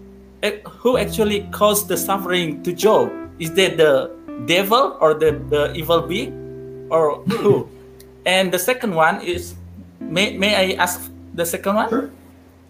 who 0.67 0.97
actually 0.97 1.47
caused 1.51 1.87
the 1.87 1.95
suffering 1.95 2.63
to 2.63 2.73
Job. 2.73 3.11
Is 3.39 3.53
that 3.55 3.77
the 3.77 4.11
devil 4.45 4.97
or 4.99 5.13
the, 5.13 5.39
the 5.49 5.73
evil 5.73 6.01
being 6.01 6.87
or 6.89 7.23
who? 7.39 7.69
And 8.25 8.53
the 8.53 8.59
second 8.59 8.95
one 8.95 9.19
is 9.19 9.55
may, 9.99 10.37
may 10.37 10.55
I 10.55 10.79
ask 10.79 11.11
the 11.33 11.45
second 11.45 11.75
one? 11.75 11.89
Sure. 11.89 12.09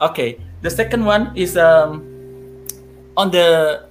Okay. 0.02 0.42
The 0.62 0.70
second 0.70 1.06
one 1.06 1.30
is 1.36 1.58
um, 1.58 2.02
on 3.18 3.30
the 3.30 3.86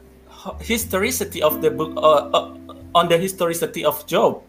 historicity 0.60 1.42
of 1.42 1.62
the 1.62 1.70
book 1.70 1.92
uh, 1.96 2.26
uh, 2.34 2.56
on 2.94 3.08
the 3.08 3.18
historicity 3.18 3.84
of 3.84 4.04
Job. 4.06 4.42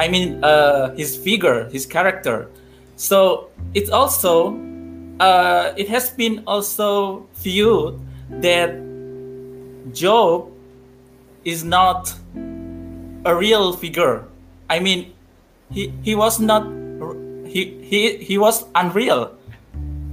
I 0.00 0.08
mean, 0.08 0.42
uh, 0.42 0.96
his 0.96 1.14
figure, 1.14 1.68
his 1.68 1.84
character. 1.84 2.48
So 2.96 3.50
it's 3.74 3.90
also, 3.90 4.56
uh, 5.20 5.74
it 5.76 5.88
has 5.90 6.08
been 6.08 6.42
also 6.46 7.28
viewed 7.36 8.00
that 8.40 8.80
Job 9.92 10.48
is 11.44 11.64
not 11.64 12.14
a 13.26 13.36
real 13.36 13.76
figure. 13.76 14.24
I 14.70 14.80
mean, 14.80 15.12
he 15.70 15.92
he 16.02 16.14
was 16.14 16.40
not 16.40 16.64
he 17.44 17.76
he 17.84 18.16
he 18.24 18.38
was 18.38 18.64
unreal, 18.74 19.36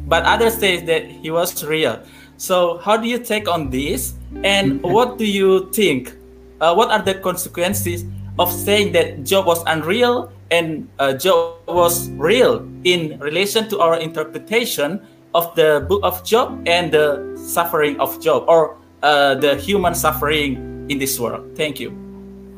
but 0.08 0.24
others 0.28 0.60
say 0.60 0.84
that 0.84 1.08
he 1.08 1.32
was 1.32 1.64
real. 1.64 2.04
So 2.36 2.78
how 2.80 2.98
do 2.98 3.08
you 3.08 3.20
take 3.20 3.48
on 3.48 3.70
this, 3.70 4.16
and 4.44 4.84
what 4.96 5.18
do 5.18 5.24
you 5.24 5.72
think? 5.72 6.12
Uh, 6.60 6.74
what 6.74 6.92
are 6.92 7.02
the 7.02 7.14
consequences 7.14 8.04
of 8.40 8.52
saying 8.52 8.92
that 8.94 9.24
Job 9.24 9.46
was 9.46 9.64
unreal 9.68 10.32
and 10.52 10.88
uh, 11.00 11.14
Job 11.14 11.60
was 11.68 12.10
real 12.12 12.68
in 12.84 13.20
relation 13.20 13.68
to 13.70 13.80
our 13.80 14.00
interpretation 14.00 15.02
of 15.34 15.54
the 15.56 15.86
book 15.88 16.02
of 16.04 16.24
Job 16.24 16.64
and 16.68 16.92
the 16.92 17.36
suffering 17.38 18.00
of 18.00 18.22
Job 18.22 18.46
or 18.48 18.78
uh, 19.04 19.36
the 19.36 19.56
human 19.56 19.94
suffering 19.94 20.86
in 20.90 20.98
this 20.98 21.20
world. 21.20 21.56
Thank 21.56 21.80
you. 21.80 21.94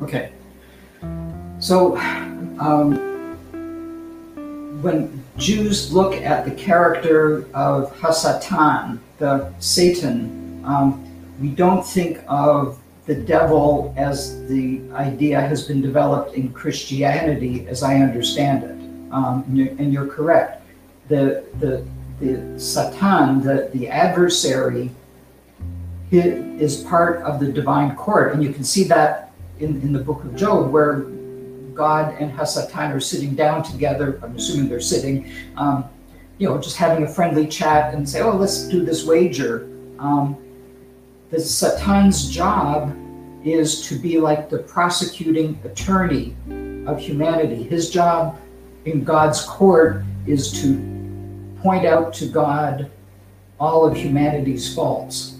Okay. 0.02 0.32
So, 1.58 1.96
um, 2.58 2.96
when 4.80 5.22
Jews 5.36 5.92
look 5.92 6.14
at 6.14 6.46
the 6.46 6.52
character 6.52 7.44
of 7.52 7.94
Hasatan, 8.00 8.98
the 9.18 9.52
Satan, 9.58 10.62
um, 10.64 11.04
we 11.40 11.48
don't 11.48 11.84
think 11.84 12.24
of 12.28 12.79
the 13.10 13.16
devil 13.16 13.92
as 13.96 14.46
the 14.46 14.80
idea 14.92 15.40
has 15.40 15.66
been 15.66 15.82
developed 15.82 16.36
in 16.36 16.52
Christianity, 16.52 17.66
as 17.66 17.82
I 17.82 17.96
understand 17.96 18.62
it. 18.62 18.78
Um, 19.12 19.42
and, 19.48 19.58
you're, 19.58 19.68
and 19.80 19.92
you're 19.92 20.06
correct. 20.06 20.62
The 21.08 21.44
the 21.58 21.84
the 22.20 22.32
Satan, 22.56 23.42
the 23.42 23.68
the 23.74 23.88
adversary, 23.88 24.92
is 26.12 26.84
part 26.84 27.22
of 27.22 27.40
the 27.40 27.50
divine 27.50 27.96
court, 27.96 28.32
and 28.32 28.44
you 28.44 28.52
can 28.52 28.62
see 28.62 28.84
that 28.84 29.32
in, 29.58 29.82
in 29.82 29.92
the 29.92 29.98
book 29.98 30.22
of 30.22 30.36
Job, 30.36 30.70
where 30.70 31.00
God 31.74 32.14
and 32.20 32.30
Hasatan 32.32 32.94
are 32.94 33.00
sitting 33.00 33.34
down 33.34 33.64
together. 33.64 34.20
I'm 34.22 34.36
assuming 34.36 34.68
they're 34.68 34.88
sitting, 34.94 35.28
um, 35.56 35.84
you 36.38 36.48
know, 36.48 36.58
just 36.58 36.76
having 36.76 37.02
a 37.02 37.08
friendly 37.08 37.48
chat 37.48 37.92
and 37.92 38.08
say, 38.08 38.20
"Oh, 38.20 38.36
let's 38.36 38.68
do 38.68 38.84
this 38.84 39.04
wager." 39.04 39.68
Um, 39.98 40.36
the 41.30 41.40
Satan's 41.40 42.30
job 42.30 42.96
is 43.44 43.86
to 43.88 43.98
be 43.98 44.18
like 44.18 44.50
the 44.50 44.58
prosecuting 44.58 45.58
attorney 45.64 46.36
of 46.86 46.98
humanity. 46.98 47.62
His 47.62 47.90
job 47.90 48.38
in 48.84 49.04
God's 49.04 49.42
court 49.42 50.04
is 50.26 50.52
to 50.62 50.76
point 51.62 51.86
out 51.86 52.12
to 52.14 52.26
God 52.26 52.90
all 53.58 53.86
of 53.86 53.96
humanity's 53.96 54.74
faults. 54.74 55.36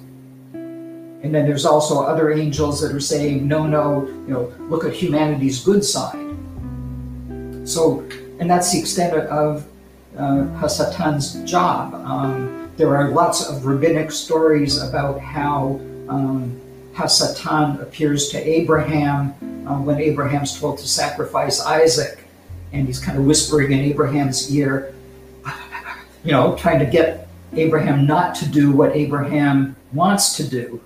And 0.53 1.35
then 1.35 1.47
there's 1.47 1.67
also 1.67 2.03
other 2.03 2.33
angels 2.33 2.81
that 2.81 2.93
are 2.93 3.01
saying, 3.01 3.47
no, 3.47 3.67
no, 3.67 4.07
you 4.07 4.29
know, 4.29 4.55
look 4.69 4.85
at 4.85 4.95
humanity's 4.95 5.63
good 5.63 5.85
side. 5.85 6.37
So, 7.65 8.01
and 8.39 8.51
that's 8.51 8.73
the 8.73 8.79
extent 8.79 9.15
of 9.15 9.67
uh, 10.17 10.47
Hasatan's 10.59 11.43
job. 11.51 11.95
Um, 11.95 12.71
there 12.77 12.97
are 12.97 13.11
lots 13.11 13.49
of 13.49 13.67
rabbinic 13.67 14.11
stories 14.11 14.83
about 14.83 15.21
how 15.21 15.79
um, 16.09 16.60
Hasatan 17.01 17.81
appears 17.81 18.29
to 18.29 18.39
Abraham 18.39 19.35
uh, 19.67 19.81
when 19.81 19.99
Abraham's 19.99 20.59
told 20.61 20.79
to 20.79 20.87
sacrifice 20.87 21.61
Isaac, 21.61 22.25
and 22.73 22.87
he's 22.87 23.01
kind 23.01 23.17
of 23.17 23.25
whispering 23.25 23.73
in 23.73 23.79
Abraham's 23.79 24.55
ear, 24.55 24.95
you 26.25 26.33
know, 26.33 26.55
trying 26.57 26.79
to 26.79 26.85
get 26.85 27.27
Abraham 27.55 28.07
not 28.07 28.35
to 28.37 28.47
do 28.47 28.71
what 28.71 28.95
Abraham 28.95 29.77
wants 29.95 30.37
to 30.37 30.47
do, 30.47 30.81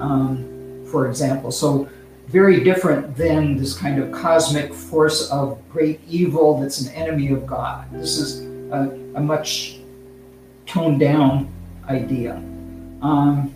um, 0.00 0.84
for 0.90 1.08
example. 1.08 1.52
So, 1.52 1.88
very 2.28 2.62
different 2.64 3.16
than 3.16 3.56
this 3.56 3.76
kind 3.76 4.02
of 4.02 4.12
cosmic 4.12 4.72
force 4.72 5.30
of 5.30 5.58
great 5.70 6.00
evil 6.08 6.60
that's 6.60 6.80
an 6.80 6.92
enemy 6.94 7.32
of 7.32 7.46
God. 7.46 7.90
This 7.92 8.18
is 8.18 8.42
a, 8.70 8.90
a 9.14 9.20
much 9.20 9.78
toned 10.66 11.00
down 11.00 11.50
idea. 11.88 12.34
Um, 13.00 13.54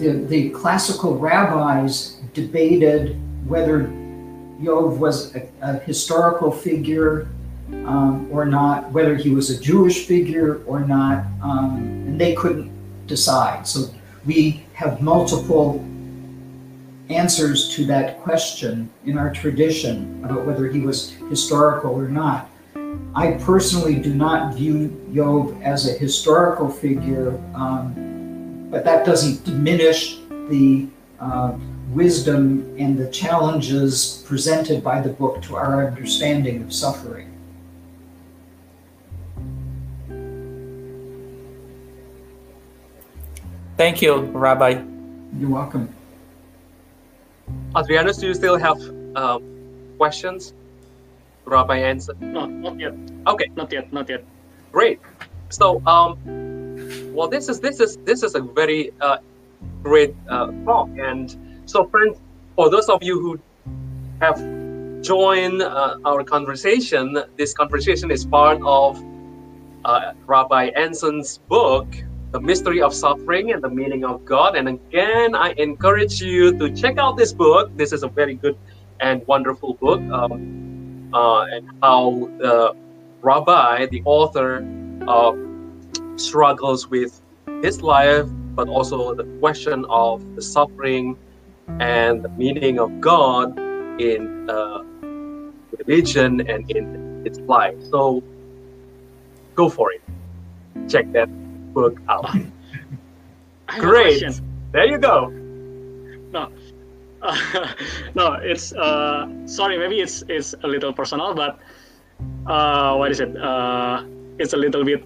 the, 0.00 0.24
the 0.26 0.50
classical 0.50 1.16
rabbis 1.16 2.16
debated 2.34 3.20
whether 3.46 3.82
Job 4.62 4.98
was 4.98 5.34
a, 5.34 5.48
a 5.62 5.78
historical 5.80 6.50
figure 6.50 7.28
um, 7.86 8.28
or 8.30 8.44
not, 8.44 8.90
whether 8.90 9.14
he 9.14 9.30
was 9.30 9.50
a 9.50 9.60
Jewish 9.60 10.06
figure 10.06 10.62
or 10.64 10.80
not, 10.80 11.24
um, 11.42 11.76
and 12.06 12.20
they 12.20 12.34
couldn't 12.34 12.70
decide. 13.06 13.66
So 13.66 13.92
we 14.26 14.64
have 14.74 15.00
multiple 15.00 15.84
answers 17.08 17.74
to 17.74 17.84
that 17.86 18.20
question 18.20 18.88
in 19.04 19.18
our 19.18 19.32
tradition 19.32 20.22
about 20.24 20.46
whether 20.46 20.68
he 20.68 20.80
was 20.80 21.10
historical 21.28 21.92
or 21.92 22.08
not. 22.08 22.48
I 23.14 23.32
personally 23.32 23.96
do 23.96 24.14
not 24.14 24.54
view 24.54 24.96
Job 25.14 25.60
as 25.62 25.88
a 25.88 25.92
historical 25.92 26.68
figure, 26.70 27.32
um, 27.54 27.94
but 28.70 28.84
that 28.84 29.04
doesn't 29.04 29.44
diminish 29.44 30.18
the 30.48 30.86
uh, 31.18 31.52
wisdom 31.90 32.74
and 32.78 32.96
the 32.96 33.10
challenges 33.10 34.24
presented 34.26 34.82
by 34.82 35.00
the 35.00 35.08
book 35.08 35.42
to 35.42 35.56
our 35.56 35.86
understanding 35.86 36.62
of 36.62 36.72
suffering. 36.72 37.26
Thank 43.76 44.02
you, 44.02 44.20
Rabbi. 44.36 44.82
You're 45.38 45.50
welcome. 45.50 45.92
Adrianus, 47.74 48.20
do 48.20 48.26
you 48.26 48.34
still 48.34 48.58
have 48.58 48.78
um, 49.16 49.42
questions? 49.96 50.52
Rabbi 51.46 51.78
answer. 51.78 52.14
No, 52.20 52.44
not 52.46 52.78
yet. 52.78 52.94
Okay. 53.26 53.50
Not 53.56 53.72
yet. 53.72 53.92
Not 53.92 54.08
yet. 54.08 54.22
Great. 54.70 55.00
So, 55.48 55.82
um, 55.86 56.18
well, 57.12 57.28
this 57.28 57.48
is 57.48 57.60
this 57.60 57.80
is 57.80 57.96
this 57.98 58.22
is 58.22 58.34
a 58.34 58.40
very 58.40 58.92
uh, 59.00 59.18
great 59.82 60.14
uh, 60.28 60.50
talk, 60.64 60.88
and 60.98 61.36
so, 61.70 61.86
friends, 61.86 62.18
for 62.56 62.68
those 62.68 62.88
of 62.88 63.00
you 63.00 63.20
who 63.20 63.38
have 64.20 64.38
joined 65.02 65.62
uh, 65.62 65.98
our 66.04 66.24
conversation, 66.24 67.16
this 67.36 67.54
conversation 67.54 68.10
is 68.10 68.24
part 68.24 68.60
of 68.64 69.00
uh, 69.84 70.14
Rabbi 70.26 70.70
Anson's 70.74 71.38
book, 71.38 71.86
The 72.32 72.40
Mystery 72.40 72.82
of 72.82 72.92
Suffering 72.92 73.52
and 73.52 73.62
the 73.62 73.68
Meaning 73.68 74.04
of 74.04 74.24
God. 74.24 74.56
And 74.56 74.68
again, 74.68 75.36
I 75.36 75.52
encourage 75.58 76.20
you 76.20 76.58
to 76.58 76.74
check 76.74 76.98
out 76.98 77.16
this 77.16 77.32
book. 77.32 77.70
This 77.76 77.92
is 77.92 78.02
a 78.02 78.08
very 78.08 78.34
good 78.34 78.58
and 78.98 79.24
wonderful 79.28 79.74
book, 79.74 80.00
um, 80.10 81.08
uh, 81.14 81.42
and 81.52 81.70
how 81.84 82.28
the 82.38 82.74
Rabbi, 83.22 83.86
the 83.86 84.02
author, 84.04 84.66
uh, 85.06 85.32
struggles 86.20 86.88
with 86.88 87.20
his 87.62 87.82
life, 87.82 88.26
but 88.54 88.68
also 88.68 89.14
the 89.14 89.24
question 89.40 89.84
of 89.88 90.22
the 90.36 90.42
suffering 90.42 91.16
and 91.80 92.22
the 92.22 92.28
meaning 92.30 92.78
of 92.78 93.00
God 93.00 93.58
in 94.00 94.48
uh, 94.50 94.82
religion 95.78 96.40
and 96.48 96.70
in 96.70 97.22
its 97.24 97.38
life. 97.40 97.76
So 97.90 98.22
go 99.54 99.68
for 99.68 99.92
it. 99.92 100.02
Check 100.88 101.12
that 101.12 101.28
book 101.72 102.00
out. 102.08 102.26
I 103.68 103.74
have 103.74 103.84
a 103.84 103.86
Great. 103.86 104.40
There 104.72 104.86
you 104.86 104.98
go. 104.98 105.28
No, 106.32 106.48
uh, 107.22 107.36
no, 108.14 108.34
it's 108.34 108.72
uh, 108.72 109.28
sorry. 109.46 109.78
Maybe 109.78 110.00
it's 110.00 110.22
it's 110.28 110.54
a 110.62 110.66
little 110.68 110.92
personal, 110.92 111.34
but 111.34 111.58
uh, 112.46 112.96
what 112.96 113.10
is 113.10 113.20
it? 113.20 113.36
Uh, 113.36 114.04
it's 114.38 114.52
a 114.52 114.56
little 114.56 114.84
bit. 114.84 115.04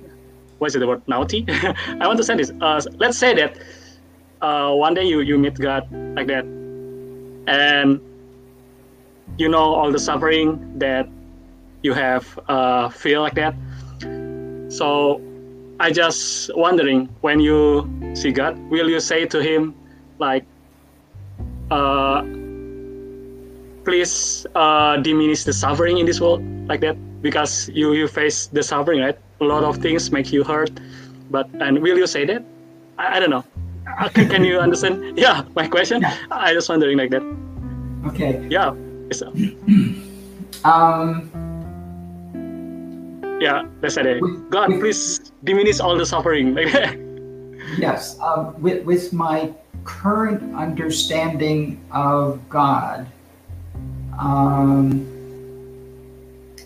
What 0.58 0.68
is 0.68 0.76
it? 0.76 0.80
The 0.80 0.86
word 0.86 1.02
naughty. 1.06 1.44
I 1.48 2.06
want 2.06 2.18
to 2.18 2.24
say 2.24 2.36
this. 2.36 2.52
Uh, 2.60 2.80
let's 2.98 3.18
say 3.18 3.34
that 3.34 3.58
uh, 4.40 4.72
one 4.72 4.94
day 4.94 5.04
you 5.04 5.20
you 5.20 5.38
meet 5.38 5.54
God 5.54 5.84
like 6.16 6.26
that, 6.28 6.44
and 7.46 8.00
you 9.38 9.48
know 9.48 9.74
all 9.74 9.90
the 9.90 9.98
suffering 9.98 10.78
that 10.78 11.08
you 11.82 11.92
have 11.92 12.38
uh, 12.48 12.88
feel 12.88 13.22
like 13.22 13.34
that. 13.34 13.54
So 14.68 15.20
I 15.80 15.90
just 15.90 16.50
wondering 16.56 17.08
when 17.20 17.40
you 17.40 17.88
see 18.14 18.32
God, 18.32 18.58
will 18.70 18.88
you 18.88 19.00
say 19.00 19.26
to 19.26 19.42
Him 19.42 19.74
like, 20.18 20.44
uh, 21.70 22.22
please 23.84 24.46
uh, 24.54 24.96
diminish 24.98 25.44
the 25.44 25.52
suffering 25.52 25.98
in 25.98 26.06
this 26.06 26.20
world 26.20 26.42
like 26.68 26.80
that 26.80 26.96
because 27.22 27.68
you 27.68 27.92
you 27.92 28.08
face 28.08 28.46
the 28.48 28.62
suffering 28.62 29.00
right 29.00 29.18
a 29.40 29.44
lot 29.44 29.64
of 29.64 29.76
things 29.78 30.10
make 30.10 30.32
you 30.32 30.44
hurt 30.44 30.70
but 31.30 31.48
and 31.60 31.78
will 31.82 31.98
you 31.98 32.06
say 32.06 32.24
that 32.24 32.42
i, 32.98 33.16
I 33.16 33.20
don't 33.20 33.30
know 33.30 33.44
Uh, 34.00 34.08
can, 34.08 34.42
you 34.44 34.58
understand 34.58 35.18
yeah 35.24 35.44
my 35.54 35.68
question 35.68 36.00
Yeah. 36.02 36.16
i 36.30 36.52
just 36.54 36.68
wondering 36.68 36.96
like 36.98 37.10
that 37.10 37.22
Okay. 38.10 38.40
yeah 38.50 38.72
uh, 38.72 39.30
Um, 40.64 41.28
yeah 43.40 43.66
let's 43.82 43.94
say 43.94 44.02
that. 44.02 44.46
god 44.50 44.70
please 44.80 45.32
diminish 45.44 45.78
all 45.80 45.96
the 45.98 46.06
suffering 46.06 46.56
yes. 47.78 48.18
Um, 48.20 48.54
with, 48.62 48.84
with 48.84 49.12
my 49.12 49.52
current 49.84 50.40
understanding 50.54 51.80
of 51.92 52.40
God, 52.48 53.06
um, 54.18 55.04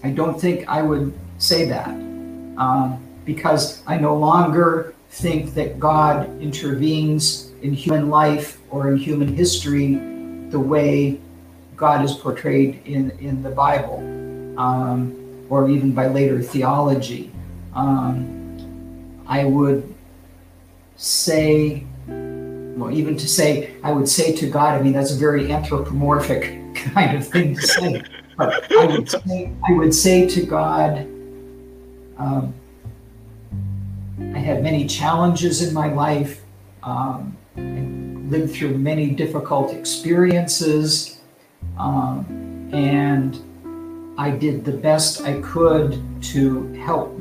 I 0.05 0.11
don't 0.11 0.39
think 0.40 0.69
I 0.69 0.82
would 0.82 1.12
say 1.39 1.65
that 1.66 1.89
um, 2.59 3.06
because 3.24 3.82
I 3.86 3.97
no 3.97 4.16
longer 4.16 4.94
think 5.10 5.55
that 5.55 5.80
God 5.80 6.28
intervenes 6.43 7.52
in 7.62 7.72
human 7.72 8.10
life 8.10 8.59
or 8.70 8.90
in 8.90 8.98
human 8.98 9.35
history 9.35 9.94
the 10.51 10.60
way 10.60 11.20
God 11.76 12.05
is 12.05 12.12
portrayed 12.12 12.82
in, 12.85 13.10
in 13.20 13.43
the 13.43 13.51
Bible 13.51 13.98
um, 14.59 15.47
or 15.48 15.70
even 15.70 15.93
by 15.93 16.09
later 16.09 16.43
theology. 16.43 17.30
Um, 17.74 18.36
I 19.26 19.44
would 19.44 19.94
say, 20.97 21.85
well, 22.06 22.90
even 22.90 23.16
to 23.16 23.28
say, 23.28 23.74
I 23.82 23.93
would 23.93 24.09
say 24.09 24.35
to 24.36 24.48
God, 24.48 24.78
I 24.78 24.82
mean, 24.82 24.93
that's 24.93 25.12
a 25.12 25.18
very 25.18 25.52
anthropomorphic 25.52 26.74
kind 26.74 27.16
of 27.16 27.26
thing 27.26 27.55
to 27.55 27.62
say. 27.62 28.02
But 28.36 28.70
I 28.72 28.86
would 28.86 29.10
say, 29.10 29.52
I 29.68 29.72
would 29.72 29.94
say 29.94 30.26
to 30.28 30.47
God, 30.47 31.06
um, 32.19 32.55
I 34.35 34.39
had 34.39 34.62
many 34.62 34.86
challenges 34.86 35.66
in 35.66 35.73
my 35.73 35.93
life, 35.93 36.43
um, 36.82 37.36
and 37.57 38.31
lived 38.31 38.55
through 38.55 38.77
many 38.78 39.11
difficult 39.11 39.73
experiences, 39.73 41.20
um, 41.78 42.70
and 42.73 43.39
I 44.19 44.31
did 44.31 44.65
the 44.65 44.73
best 44.73 45.23
I 45.23 45.40
could 45.40 46.03
to 46.23 46.73
help 46.74 47.16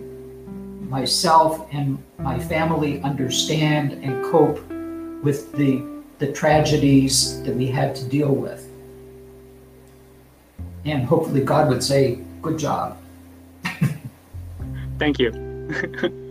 myself 0.90 1.68
and 1.72 2.02
my 2.18 2.40
family 2.40 3.02
understand 3.02 3.94
and 4.04 4.24
cope 4.26 4.60
with 5.24 5.52
the 5.54 5.86
the 6.20 6.32
tragedies 6.32 7.44
that 7.44 7.56
we 7.56 7.68
had 7.68 7.96
to 7.96 8.04
deal 8.06 8.34
with. 8.34 8.68
And 10.86 11.06
hopefully 11.06 11.42
God 11.42 11.70
would 11.70 11.84
say, 11.84 12.20
good 12.42 12.58
job. 12.58 12.98
Thank 14.98 15.20
you 15.20 15.32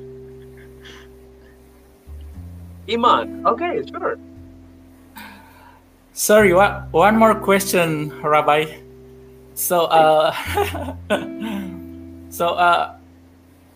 Iman. 2.88 3.43
Okay, 3.47 3.82
sure. 3.90 4.18
Sorry, 6.12 6.55
what, 6.55 6.88
one 6.93 7.18
more 7.18 7.34
question, 7.34 8.14
Rabbi. 8.22 8.78
So, 9.55 9.86
uh, 9.90 10.32
so 12.30 12.48
uh, 12.55 12.94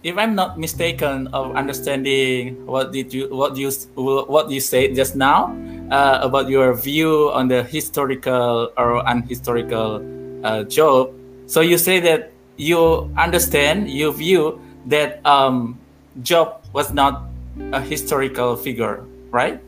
if 0.03 0.17
I'm 0.17 0.35
not 0.35 0.59
mistaken 0.59 1.27
of 1.35 1.57
understanding 1.57 2.65
what 2.67 2.93
did 2.93 3.13
you 3.13 3.29
what 3.29 3.57
you 3.57 3.69
what 3.97 4.51
you 4.51 4.61
said 4.61 4.95
just 4.95 5.17
now 5.17 5.53
uh, 5.91 6.21
about 6.23 6.49
your 6.49 6.73
view 6.73 7.31
on 7.33 7.49
the 7.49 7.63
historical 7.65 8.73
or 8.77 9.03
unhistorical 9.05 10.01
uh, 10.45 10.65
Job. 10.65 11.13
So 11.47 11.61
you 11.61 11.77
say 11.77 12.01
that 12.01 12.33
you 12.57 13.11
understand, 13.17 13.91
you 13.91 14.13
view 14.13 14.61
that 14.87 15.25
um, 15.27 15.79
Job 16.23 16.63
was 16.73 16.93
not 16.93 17.29
a 17.73 17.81
historical 17.81 18.57
figure, 18.57 19.05
right? 19.31 19.61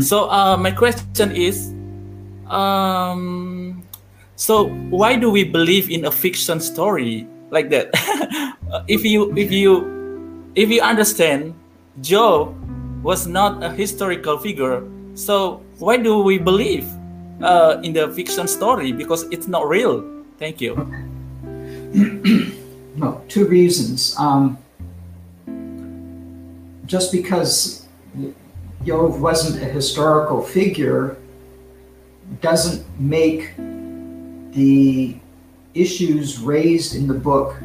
So 0.00 0.30
uh, 0.30 0.56
my 0.56 0.70
question 0.70 1.32
is, 1.36 1.74
um, 2.48 3.84
so 4.36 4.68
why 4.88 5.16
do 5.16 5.30
we 5.30 5.44
believe 5.44 5.90
in 5.90 6.06
a 6.06 6.10
fiction 6.10 6.60
story 6.60 7.28
like 7.50 7.68
that? 7.70 7.92
if 8.88 9.04
you 9.04 9.36
if 9.36 9.52
you 9.52 9.84
if 10.54 10.70
you 10.70 10.80
understand, 10.80 11.52
Job 12.00 12.56
was 13.04 13.26
not 13.26 13.62
a 13.62 13.68
historical 13.68 14.38
figure, 14.38 14.80
so 15.14 15.60
why 15.78 15.98
do 15.98 16.24
we 16.24 16.38
believe 16.38 16.88
uh, 17.42 17.76
in 17.82 17.92
the 17.92 18.08
fiction 18.16 18.48
story? 18.48 18.92
Because 18.92 19.28
it's 19.28 19.46
not 19.46 19.68
real. 19.68 20.04
Thank 20.38 20.60
you. 20.60 20.72
No, 22.96 23.22
two 23.28 23.46
reasons. 23.46 24.16
Um, 24.18 24.58
just 26.86 27.12
because 27.12 27.86
Job 28.84 29.20
wasn't 29.20 29.62
a 29.62 29.66
historical 29.66 30.42
figure 30.42 31.16
doesn't 32.40 32.84
make 32.98 33.54
the 33.56 35.16
issues 35.74 36.38
raised 36.38 36.94
in 36.96 37.06
the 37.06 37.14
book 37.14 37.56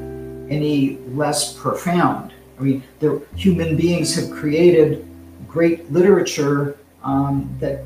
any 0.49 0.97
less 1.13 1.53
profound. 1.53 2.33
I 2.59 2.63
mean, 2.63 2.83
the 2.99 3.21
human 3.35 3.77
beings 3.77 4.13
have 4.15 4.29
created 4.29 5.07
great 5.47 5.91
literature 5.91 6.77
um, 7.03 7.55
that 7.59 7.85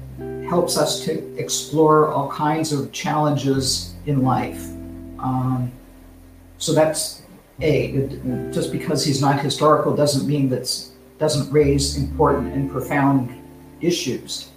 helps 0.50 0.78
us 0.78 1.06
to 1.06 1.38
explore 1.38 2.10
all 2.10 2.30
kinds 2.30 2.74
of 2.74 2.92
challenges 2.92 3.94
in 4.06 4.24
life. 4.24 4.66
Um, 5.20 5.72
so 6.58 6.74
that's 6.74 7.22
a. 7.62 8.08
Just 8.52 8.72
because 8.72 9.06
he's 9.06 9.22
not 9.22 9.40
historical 9.40 9.96
doesn't 9.96 10.28
mean 10.28 10.50
that 10.50 10.70
doesn't 11.18 11.52
raise 11.52 11.98
important 11.98 12.54
and 12.54 12.70
profound 12.70 13.34
issues. 13.82 14.50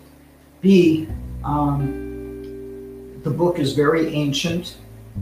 B. 0.60 1.08
Um, 1.44 3.22
the 3.22 3.30
book 3.30 3.58
is 3.58 3.72
very 3.72 4.08
ancient, 4.14 4.76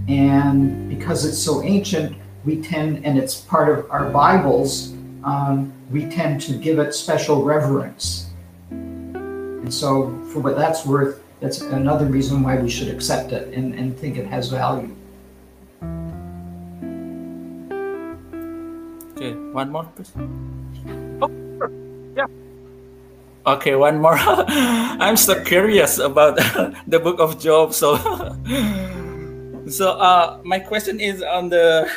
and 0.09 0.89
because 0.89 1.25
it's 1.25 1.39
so 1.39 1.63
ancient, 1.63 2.17
we 2.45 2.63
tend, 2.63 3.05
and 3.05 3.19
it's 3.19 3.41
part 3.43 3.69
of 3.69 3.91
our 3.91 4.09
Bibles, 4.11 4.93
um, 5.25 5.73
we 5.91 6.07
tend 6.07 6.41
to 6.43 6.53
give 6.55 6.79
it 6.79 6.95
special 6.95 7.43
reverence. 7.43 8.31
And 8.71 9.73
so, 9.73 10.17
for 10.33 10.41
what 10.41 10.57
that's 10.57 10.87
worth, 10.87 11.23
that's 11.41 11.61
another 11.61 12.07
reason 12.07 12.43
why 12.43 12.57
we 12.57 12.71
should 12.71 12.89
accept 12.89 13.33
it 13.33 13.53
and, 13.53 13.75
and 13.75 13.99
think 13.99 14.17
it 14.17 14.27
has 14.27 14.49
value. 14.49 14.96
Okay, 19.17 19.33
one 19.33 19.73
more, 19.73 19.89
please. 19.97 20.13
Oh, 21.25 21.33
sure. 21.57 21.73
Yeah. 22.15 22.29
Okay, 23.47 23.75
one 23.75 23.97
more. 23.97 24.13
I'm 24.21 25.17
so 25.17 25.41
curious 25.41 25.97
about 25.97 26.37
the 26.87 27.01
book 27.01 27.19
of 27.19 27.41
Job. 27.41 27.73
So, 27.73 27.97
so 29.69 29.97
uh, 29.97 30.39
my 30.45 30.59
question 30.59 31.01
is 31.01 31.23
on 31.23 31.49
the 31.49 31.89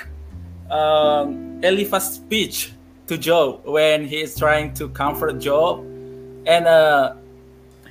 um, 0.72 1.60
Eliphaz 1.62 2.24
speech 2.24 2.72
to 3.08 3.18
Job 3.18 3.68
when 3.68 4.08
he 4.08 4.22
is 4.22 4.38
trying 4.40 4.74
to 4.76 4.88
comfort 4.88 5.44
Job, 5.44 5.84
and 6.48 6.72
uh, 6.72 7.16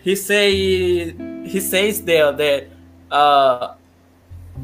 he 0.00 0.16
say 0.16 1.12
he 1.44 1.60
says 1.60 2.00
there 2.00 2.32
that 2.32 2.72
uh, 3.10 3.74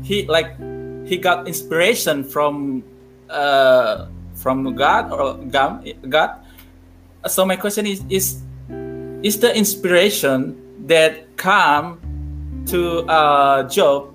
he 0.00 0.24
like 0.24 0.56
he 1.04 1.18
got 1.18 1.46
inspiration 1.46 2.24
from 2.24 2.82
uh, 3.28 4.06
from 4.44 4.76
God 4.76 5.08
or 5.08 5.40
God. 5.40 6.44
So 7.24 7.48
my 7.48 7.56
question 7.56 7.88
is 7.88 8.04
is 8.12 8.44
is 9.24 9.40
the 9.40 9.48
inspiration 9.56 10.60
that 10.84 11.32
come 11.40 11.96
to 12.68 13.08
uh, 13.08 13.64
Job 13.72 14.12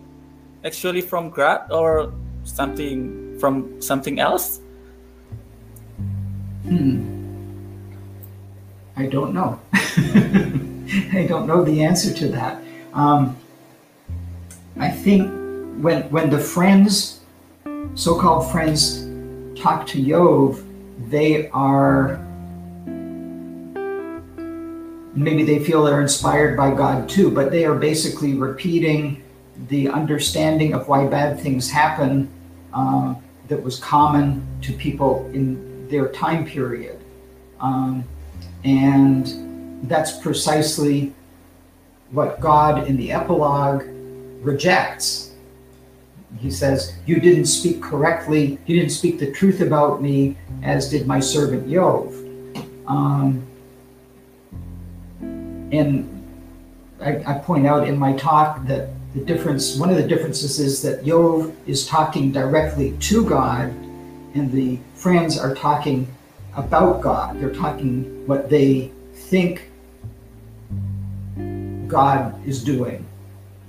actually 0.61 1.01
from 1.01 1.33
God 1.33 1.65
or 1.73 2.13
something 2.45 3.33
from 3.41 3.81
something 3.81 4.21
else? 4.21 4.61
Hmm. 6.61 7.01
I 8.93 9.09
don't 9.09 9.33
know. 9.33 9.57
I 11.17 11.25
don't 11.25 11.49
know 11.49 11.65
the 11.65 11.81
answer 11.81 12.13
to 12.13 12.29
that. 12.37 12.61
Um, 12.93 13.33
I 14.77 14.93
think 14.93 15.25
when 15.81 16.05
when 16.13 16.29
the 16.29 16.37
friends, 16.37 17.25
so-called 17.97 18.51
friends, 18.53 19.08
talk 19.59 19.85
to 19.87 20.01
Job, 20.01 20.59
they 21.09 21.49
are 21.49 22.25
maybe 25.15 25.43
they 25.43 25.59
feel 25.59 25.83
they're 25.83 26.01
inspired 26.01 26.55
by 26.55 26.73
God 26.73 27.09
too, 27.09 27.29
but 27.29 27.51
they 27.51 27.65
are 27.65 27.75
basically 27.75 28.33
repeating 28.35 29.23
the 29.67 29.89
understanding 29.89 30.73
of 30.73 30.87
why 30.87 31.05
bad 31.07 31.39
things 31.39 31.69
happen 31.69 32.29
um, 32.73 33.21
that 33.47 33.61
was 33.61 33.79
common 33.79 34.45
to 34.61 34.71
people 34.73 35.29
in 35.33 35.87
their 35.89 36.07
time 36.09 36.45
period. 36.45 36.99
Um, 37.59 38.05
and 38.63 39.87
that's 39.89 40.17
precisely 40.19 41.13
what 42.11 42.39
God 42.39 42.87
in 42.87 42.95
the 42.95 43.11
epilogue 43.11 43.83
rejects. 44.41 45.28
He 46.37 46.51
says, 46.51 46.95
You 47.05 47.19
didn't 47.19 47.45
speak 47.45 47.81
correctly, 47.81 48.59
you 48.65 48.79
didn't 48.79 48.91
speak 48.91 49.19
the 49.19 49.31
truth 49.31 49.61
about 49.61 50.01
me, 50.01 50.37
as 50.63 50.89
did 50.89 51.07
my 51.07 51.19
servant 51.19 51.69
Job. 51.69 52.13
Um, 52.87 53.45
and 55.71 56.15
I, 57.01 57.23
I 57.25 57.33
point 57.39 57.65
out 57.65 57.87
in 57.87 57.97
my 57.97 58.13
talk 58.13 58.65
that 58.65 58.89
the 59.13 59.21
difference, 59.21 59.75
one 59.77 59.89
of 59.89 59.97
the 59.97 60.07
differences 60.07 60.59
is 60.59 60.81
that 60.83 61.03
Job 61.03 61.55
is 61.65 61.87
talking 61.87 62.31
directly 62.31 62.95
to 62.99 63.27
God, 63.27 63.69
and 64.35 64.51
the 64.51 64.79
friends 64.93 65.37
are 65.37 65.55
talking 65.55 66.07
about 66.55 67.01
God. 67.01 67.39
They're 67.39 67.53
talking 67.53 68.27
what 68.27 68.49
they 68.49 68.91
think 69.13 69.69
God 71.87 72.35
is 72.47 72.63
doing. 72.63 73.05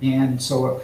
And 0.01 0.41
so 0.41 0.81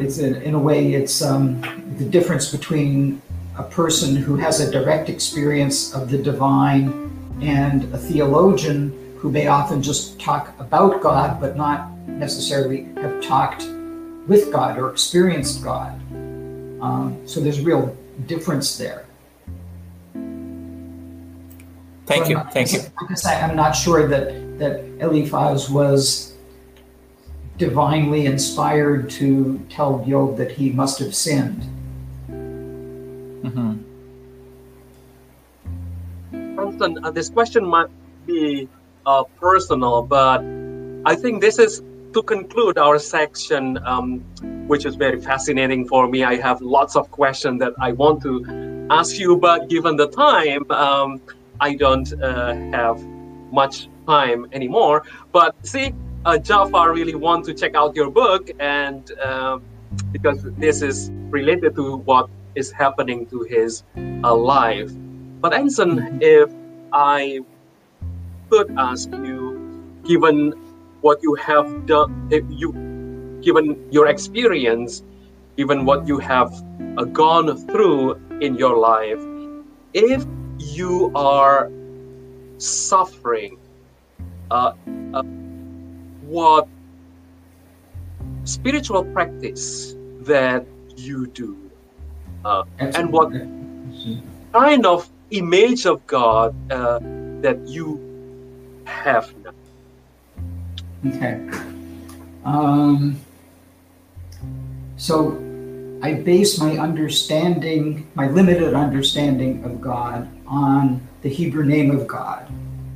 it's 0.00 0.18
in, 0.18 0.36
in 0.42 0.54
a 0.54 0.58
way, 0.58 0.94
it's 0.94 1.22
um, 1.22 1.60
the 1.98 2.04
difference 2.04 2.50
between 2.50 3.20
a 3.56 3.62
person 3.64 4.14
who 4.16 4.36
has 4.36 4.60
a 4.60 4.70
direct 4.70 5.08
experience 5.08 5.92
of 5.94 6.10
the 6.10 6.18
divine 6.18 7.10
and 7.42 7.92
a 7.92 7.98
theologian 7.98 8.94
who 9.18 9.30
may 9.30 9.48
often 9.48 9.82
just 9.82 10.20
talk 10.20 10.54
about 10.60 11.00
God, 11.02 11.40
but 11.40 11.56
not 11.56 11.90
necessarily 12.06 12.84
have 12.96 13.20
talked 13.22 13.64
with 14.28 14.52
God 14.52 14.78
or 14.78 14.90
experienced 14.90 15.64
God. 15.64 15.92
Um, 16.80 17.20
so 17.26 17.40
there's 17.40 17.58
a 17.58 17.62
real 17.62 17.96
difference 18.26 18.78
there. 18.78 19.04
Thank 22.06 22.24
So 22.24 22.28
you, 22.30 22.34
not- 22.36 22.52
thank 22.52 22.72
you. 22.72 22.78
Like 22.78 23.10
I 23.10 23.14
say, 23.14 23.40
I'm 23.40 23.56
not 23.56 23.72
sure 23.72 24.06
that, 24.08 24.58
that 24.58 24.80
Eliphaz 25.00 25.68
was 25.68 26.34
divinely 27.58 28.26
inspired 28.26 29.10
to 29.10 29.60
tell 29.68 30.04
Job 30.04 30.36
that 30.36 30.52
he 30.52 30.70
must 30.70 30.98
have 31.00 31.14
sinned. 31.14 31.62
Mhm. 33.42 33.78
Constant, 36.56 37.04
uh, 37.04 37.10
this 37.10 37.28
question 37.28 37.66
might 37.66 37.90
be 38.26 38.68
uh, 39.06 39.24
personal, 39.40 40.02
but 40.02 40.42
I 41.04 41.14
think 41.14 41.40
this 41.40 41.58
is 41.58 41.82
to 42.14 42.22
conclude 42.22 42.78
our 42.78 42.98
section, 42.98 43.78
um, 43.84 44.20
which 44.66 44.84
is 44.84 44.94
very 44.94 45.20
fascinating 45.20 45.86
for 45.86 46.08
me. 46.08 46.24
I 46.24 46.36
have 46.36 46.60
lots 46.60 46.96
of 46.96 47.10
questions 47.10 47.60
that 47.60 47.72
I 47.80 47.92
want 47.92 48.22
to 48.22 48.32
ask 48.90 49.18
you, 49.18 49.36
but 49.36 49.68
given 49.68 49.96
the 49.96 50.08
time, 50.08 50.70
um, 50.70 51.20
I 51.60 51.74
don't 51.74 52.10
uh, 52.22 52.54
have 52.72 53.04
much 53.52 53.88
time 54.06 54.46
anymore. 54.52 55.04
But 55.32 55.54
see, 55.62 55.92
uh, 56.24 56.38
Jafar 56.38 56.92
really 56.92 57.14
want 57.14 57.44
to 57.46 57.54
check 57.54 57.74
out 57.74 57.94
your 57.94 58.10
book, 58.10 58.50
and 58.58 59.10
um, 59.20 59.62
because 60.12 60.42
this 60.58 60.82
is 60.82 61.10
related 61.30 61.74
to 61.76 61.96
what 61.98 62.28
is 62.54 62.72
happening 62.72 63.26
to 63.26 63.42
his 63.42 63.84
uh, 64.24 64.34
life. 64.34 64.90
But 65.40 65.54
Anson, 65.54 66.18
if 66.20 66.50
I 66.92 67.40
could 68.50 68.74
ask 68.76 69.10
you, 69.10 69.58
given 70.04 70.52
what 71.00 71.22
you 71.22 71.34
have 71.36 71.86
done, 71.86 72.28
if 72.30 72.44
you, 72.48 72.72
given 73.42 73.78
your 73.90 74.08
experience, 74.08 75.04
given 75.56 75.84
what 75.84 76.06
you 76.06 76.18
have 76.18 76.52
uh, 76.96 77.04
gone 77.04 77.56
through 77.68 78.14
in 78.40 78.56
your 78.56 78.76
life, 78.76 79.22
if 79.94 80.24
you 80.58 81.12
are 81.14 81.70
suffering, 82.58 83.58
uh, 84.50 84.72
uh, 85.14 85.22
what 86.28 86.68
spiritual 88.44 89.04
practice 89.04 89.96
that 90.20 90.66
you 90.96 91.26
do, 91.28 91.56
uh, 92.44 92.64
and 92.78 93.10
what 93.10 93.32
kind 94.52 94.84
of 94.84 95.08
image 95.30 95.86
of 95.86 96.06
God 96.06 96.54
uh, 96.70 96.98
that 97.40 97.58
you 97.66 98.00
have 98.84 99.32
now? 99.44 99.52
Okay. 101.06 101.40
Um, 102.44 103.20
so 104.96 105.38
I 106.02 106.14
base 106.14 106.58
my 106.58 106.78
understanding, 106.78 108.06
my 108.14 108.28
limited 108.28 108.74
understanding 108.74 109.64
of 109.64 109.80
God, 109.80 110.28
on 110.46 111.00
the 111.22 111.28
Hebrew 111.28 111.64
name 111.64 111.90
of 111.90 112.06
God, 112.06 112.48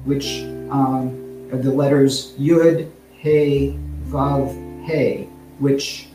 which 0.05 0.43
um, 0.71 1.49
are 1.53 1.59
the 1.59 1.71
letters 1.71 2.33
Yud, 2.39 2.91
He, 3.23 3.79
Vav, 4.09 4.51
He, 4.85 5.29
which 5.61 6.09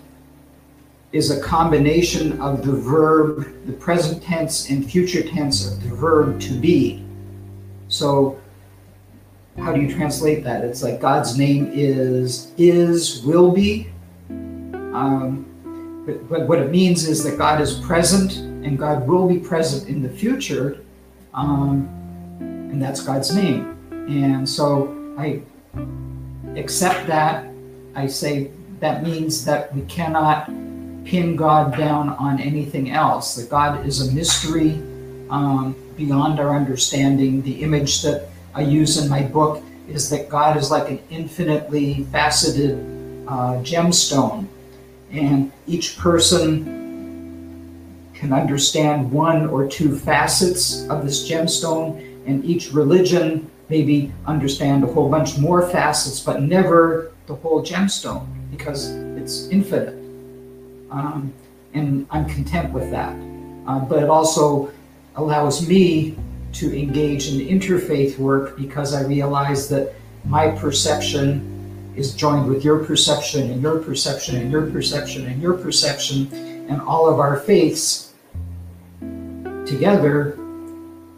is 1.13 1.31
a 1.31 1.39
combination 1.41 2.41
of 2.41 2.65
the 2.65 2.73
verb, 2.73 3.65
the 3.65 3.71
present 3.71 4.21
tense 4.21 4.69
and 4.69 4.85
future 4.85 5.23
tense 5.23 5.71
of 5.71 5.81
the 5.81 5.95
verb 5.95 6.37
to 6.41 6.53
be. 6.53 7.05
So 7.87 8.37
how 9.57 9.71
do 9.71 9.79
you 9.79 9.89
translate 9.89 10.43
that? 10.43 10.65
It's 10.65 10.83
like 10.83 10.99
God's 10.99 11.37
name 11.37 11.71
is, 11.73 12.51
is, 12.57 13.23
will 13.23 13.51
be. 13.51 13.89
Um, 14.29 16.03
but, 16.05 16.27
but 16.27 16.41
what 16.45 16.59
it 16.59 16.71
means 16.71 17.07
is 17.07 17.23
that 17.23 17.37
God 17.37 17.61
is 17.61 17.79
present 17.79 18.35
and 18.37 18.77
God 18.77 19.07
will 19.07 19.29
be 19.29 19.39
present 19.39 19.87
in 19.87 20.01
the 20.01 20.09
future, 20.09 20.83
um, 21.33 21.87
and 22.41 22.81
that's 22.81 23.01
God's 23.01 23.33
name. 23.33 23.77
And 24.09 24.47
so 24.47 25.15
I 25.17 25.41
accept 26.57 27.07
that. 27.07 27.47
I 27.95 28.07
say 28.07 28.51
that 28.79 29.03
means 29.03 29.45
that 29.45 29.73
we 29.73 29.81
cannot 29.83 30.45
pin 31.05 31.35
God 31.35 31.77
down 31.77 32.09
on 32.09 32.39
anything 32.39 32.91
else, 32.91 33.35
that 33.35 33.49
God 33.49 33.85
is 33.85 34.07
a 34.07 34.13
mystery 34.13 34.73
um, 35.29 35.75
beyond 35.95 36.39
our 36.39 36.55
understanding. 36.55 37.41
The 37.41 37.63
image 37.63 38.01
that 38.01 38.29
I 38.53 38.61
use 38.61 38.97
in 38.97 39.09
my 39.09 39.23
book 39.23 39.63
is 39.87 40.09
that 40.09 40.29
God 40.29 40.57
is 40.57 40.69
like 40.69 40.89
an 40.89 40.99
infinitely 41.09 42.03
faceted 42.11 42.77
uh, 43.27 43.61
gemstone, 43.63 44.47
and 45.11 45.51
each 45.65 45.97
person 45.97 46.75
can 48.13 48.33
understand 48.33 49.11
one 49.11 49.47
or 49.47 49.67
two 49.67 49.95
facets 49.95 50.87
of 50.89 51.05
this 51.05 51.29
gemstone, 51.29 52.03
and 52.25 52.43
each 52.43 52.73
religion 52.73 53.49
maybe 53.69 54.11
understand 54.25 54.83
a 54.83 54.87
whole 54.87 55.09
bunch 55.09 55.37
more 55.37 55.67
facets, 55.69 56.19
but 56.19 56.41
never 56.41 57.11
the 57.27 57.35
whole 57.35 57.63
gemstone 57.63 58.25
because 58.51 58.89
it's 59.17 59.47
infinite. 59.49 59.93
Um, 60.89 61.33
and 61.73 62.07
I'm 62.09 62.25
content 62.25 62.71
with 62.71 62.89
that. 62.91 63.13
Uh, 63.67 63.79
but 63.79 64.01
it 64.01 64.09
also 64.09 64.71
allows 65.15 65.67
me 65.67 66.17
to 66.53 66.77
engage 66.77 67.27
in 67.27 67.45
interfaith 67.45 68.17
work 68.17 68.57
because 68.57 68.93
I 68.93 69.03
realize 69.03 69.67
that 69.69 69.93
my 70.25 70.49
perception 70.51 71.53
is 71.95 72.13
joined 72.13 72.47
with 72.47 72.63
your 72.63 72.85
perception 72.85 73.51
and 73.51 73.61
your 73.61 73.79
perception 73.79 74.37
and 74.37 74.51
your 74.51 74.67
perception 74.67 75.25
and 75.25 75.41
your 75.41 75.53
perception, 75.53 76.31
and 76.69 76.81
all 76.81 77.09
of 77.09 77.19
our 77.19 77.37
faiths 77.37 78.13
together 79.65 80.37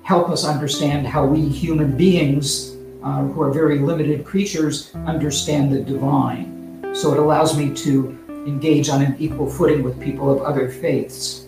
help 0.09 0.31
us 0.31 0.43
understand 0.43 1.05
how 1.05 1.23
we 1.23 1.47
human 1.47 1.95
beings, 1.95 2.75
uh, 3.03 3.21
who 3.21 3.43
are 3.43 3.51
very 3.51 3.77
limited 3.77 4.25
creatures, 4.25 4.91
understand 5.05 5.71
the 5.71 5.79
divine. 5.79 6.83
So 6.95 7.13
it 7.13 7.19
allows 7.19 7.55
me 7.55 7.75
to 7.85 8.17
engage 8.27 8.89
on 8.89 9.03
an 9.03 9.15
equal 9.19 9.47
footing 9.47 9.83
with 9.83 10.01
people 10.01 10.31
of 10.31 10.41
other 10.41 10.67
faiths. 10.67 11.45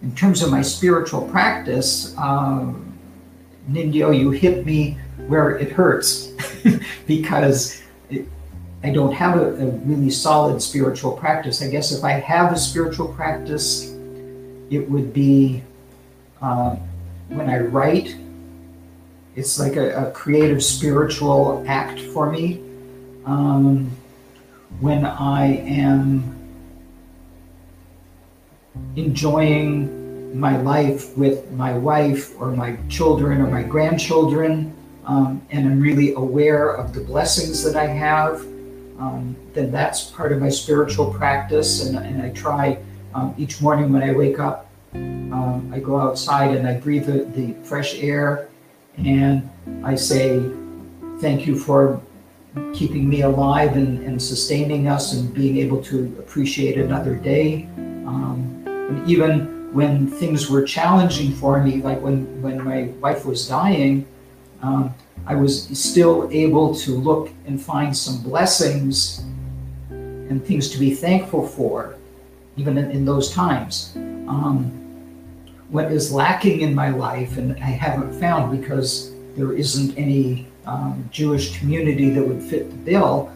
In 0.00 0.14
terms 0.14 0.42
of 0.42 0.50
my 0.50 0.62
spiritual 0.62 1.28
practice, 1.28 2.16
um, 2.16 2.90
Nindio, 3.70 4.18
you 4.18 4.30
hit 4.30 4.64
me 4.64 4.96
where 5.26 5.58
it 5.58 5.70
hurts 5.72 6.32
because 7.06 7.82
it, 8.08 8.26
I 8.82 8.88
don't 8.88 9.12
have 9.12 9.36
a, 9.36 9.44
a, 9.56 9.66
really 9.84 10.08
solid 10.08 10.62
spiritual 10.62 11.12
practice. 11.18 11.60
I 11.60 11.68
guess 11.68 11.92
if 11.92 12.02
I 12.02 12.12
have 12.12 12.50
a 12.50 12.56
spiritual 12.56 13.08
practice, 13.08 13.90
it 14.70 14.88
would 14.88 15.12
be 15.12 15.62
uh, 16.40 16.76
when 17.30 17.48
I 17.48 17.58
write. 17.58 18.16
It's 19.36 19.58
like 19.58 19.76
a, 19.76 20.08
a 20.08 20.10
creative 20.10 20.62
spiritual 20.62 21.64
act 21.66 22.00
for 22.00 22.30
me. 22.30 22.60
Um, 23.24 23.96
when 24.80 25.04
I 25.04 25.46
am 25.46 26.36
enjoying 28.96 30.38
my 30.38 30.60
life 30.60 31.16
with 31.16 31.50
my 31.52 31.76
wife 31.76 32.38
or 32.40 32.52
my 32.52 32.76
children 32.88 33.40
or 33.40 33.46
my 33.46 33.62
grandchildren, 33.62 34.74
um, 35.06 35.42
and 35.50 35.68
I'm 35.68 35.80
really 35.80 36.14
aware 36.14 36.70
of 36.70 36.92
the 36.92 37.00
blessings 37.00 37.62
that 37.64 37.76
I 37.76 37.86
have, 37.86 38.40
um, 38.98 39.36
then 39.54 39.70
that's 39.70 40.04
part 40.04 40.30
of 40.32 40.40
my 40.40 40.50
spiritual 40.50 41.12
practice. 41.12 41.86
And, 41.86 41.96
and 41.98 42.22
I 42.22 42.30
try 42.30 42.78
um, 43.14 43.34
each 43.36 43.60
morning 43.60 43.92
when 43.92 44.02
I 44.02 44.12
wake 44.12 44.38
up, 44.38 44.69
um, 44.94 45.70
I 45.72 45.78
go 45.78 45.98
outside 45.98 46.56
and 46.56 46.66
I 46.66 46.74
breathe 46.78 47.06
the, 47.06 47.24
the 47.24 47.54
fresh 47.64 47.96
air 47.96 48.48
and 48.98 49.48
I 49.84 49.94
say, 49.94 50.42
Thank 51.20 51.46
you 51.46 51.58
for 51.58 52.00
keeping 52.72 53.08
me 53.08 53.22
alive 53.22 53.76
and, 53.76 54.02
and 54.04 54.20
sustaining 54.20 54.88
us 54.88 55.12
and 55.12 55.32
being 55.32 55.58
able 55.58 55.82
to 55.84 56.16
appreciate 56.18 56.78
another 56.78 57.14
day. 57.14 57.68
Um, 57.76 58.64
and 58.66 59.08
even 59.08 59.72
when 59.72 60.08
things 60.08 60.50
were 60.50 60.64
challenging 60.64 61.32
for 61.32 61.62
me, 61.62 61.82
like 61.82 62.00
when, 62.00 62.42
when 62.42 62.64
my 62.64 62.84
wife 63.00 63.24
was 63.24 63.46
dying, 63.46 64.06
um, 64.62 64.94
I 65.26 65.34
was 65.34 65.66
still 65.78 66.28
able 66.32 66.74
to 66.76 66.92
look 66.92 67.30
and 67.46 67.60
find 67.60 67.96
some 67.96 68.22
blessings 68.22 69.22
and 69.90 70.44
things 70.44 70.70
to 70.70 70.78
be 70.78 70.94
thankful 70.94 71.46
for, 71.46 71.96
even 72.60 72.76
in, 72.76 72.90
in 72.90 73.04
those 73.04 73.32
times. 73.32 73.92
Um, 73.96 74.76
what 75.70 75.90
is 75.90 76.12
lacking 76.12 76.60
in 76.60 76.74
my 76.74 76.90
life, 76.90 77.38
and 77.38 77.52
I 77.56 77.70
haven't 77.86 78.12
found 78.20 78.60
because 78.60 79.12
there 79.36 79.52
isn't 79.52 79.96
any 79.96 80.46
um, 80.66 81.08
Jewish 81.10 81.58
community 81.58 82.10
that 82.10 82.22
would 82.22 82.42
fit 82.42 82.70
the 82.70 82.76
bill, 82.76 83.32